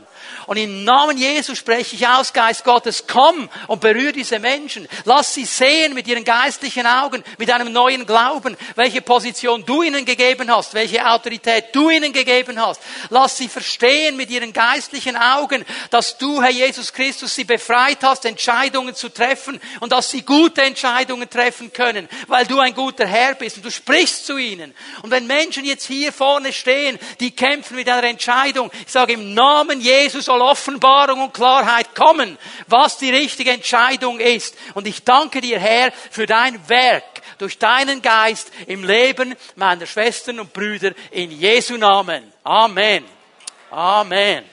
Und 0.51 0.57
im 0.57 0.83
Namen 0.83 1.17
Jesu 1.17 1.55
spreche 1.55 1.95
ich 1.95 2.05
aus, 2.05 2.33
Geist 2.33 2.65
Gottes, 2.65 3.05
komm 3.07 3.49
und 3.67 3.79
berühre 3.79 4.11
diese 4.11 4.37
Menschen. 4.37 4.85
Lass 5.05 5.33
sie 5.33 5.45
sehen 5.45 5.93
mit 5.93 6.09
ihren 6.09 6.25
geistlichen 6.25 6.85
Augen, 6.85 7.23
mit 7.37 7.49
einem 7.49 7.71
neuen 7.71 8.05
Glauben, 8.05 8.57
welche 8.75 9.01
Position 9.01 9.63
du 9.65 9.81
ihnen 9.81 10.03
gegeben 10.03 10.53
hast, 10.53 10.73
welche 10.73 11.07
Autorität 11.07 11.73
du 11.73 11.89
ihnen 11.89 12.11
gegeben 12.11 12.59
hast. 12.61 12.81
Lass 13.09 13.37
sie 13.37 13.47
verstehen 13.47 14.17
mit 14.17 14.29
ihren 14.29 14.51
geistlichen 14.51 15.15
Augen, 15.15 15.63
dass 15.89 16.17
du, 16.17 16.41
Herr 16.41 16.51
Jesus 16.51 16.91
Christus, 16.91 17.33
sie 17.33 17.45
befreit 17.45 17.99
hast, 18.01 18.25
Entscheidungen 18.25 18.93
zu 18.93 19.07
treffen 19.07 19.57
und 19.79 19.93
dass 19.93 20.09
sie 20.09 20.23
gute 20.23 20.63
Entscheidungen 20.63 21.29
treffen 21.29 21.71
können, 21.71 22.09
weil 22.27 22.45
du 22.45 22.59
ein 22.59 22.73
guter 22.73 23.07
Herr 23.07 23.35
bist 23.35 23.55
und 23.55 23.63
du 23.63 23.71
sprichst 23.71 24.25
zu 24.25 24.35
ihnen. 24.35 24.75
Und 25.01 25.11
wenn 25.11 25.27
Menschen 25.27 25.63
jetzt 25.63 25.87
hier 25.87 26.11
vorne 26.11 26.51
stehen, 26.51 26.99
die 27.21 27.31
kämpfen 27.31 27.77
mit 27.77 27.87
einer 27.87 28.03
Entscheidung, 28.03 28.69
ich 28.85 28.91
sage 28.91 29.13
im 29.13 29.33
Namen 29.33 29.79
Jesus 29.79 30.27
soll 30.41 30.51
Offenbarung 30.51 31.21
und 31.21 31.33
Klarheit 31.33 31.95
kommen, 31.95 32.37
was 32.67 32.97
die 32.97 33.11
richtige 33.11 33.51
Entscheidung 33.51 34.19
ist. 34.19 34.55
Und 34.73 34.87
ich 34.87 35.03
danke 35.03 35.41
dir, 35.41 35.59
Herr, 35.59 35.91
für 35.91 36.25
dein 36.25 36.67
Werk 36.67 37.03
durch 37.37 37.57
deinen 37.57 38.01
Geist 38.01 38.51
im 38.67 38.83
Leben 38.83 39.35
meiner 39.55 39.85
Schwestern 39.85 40.39
und 40.39 40.53
Brüder 40.53 40.93
in 41.11 41.31
Jesu 41.31 41.77
Namen. 41.77 42.31
Amen. 42.43 43.05
Amen. 43.69 44.43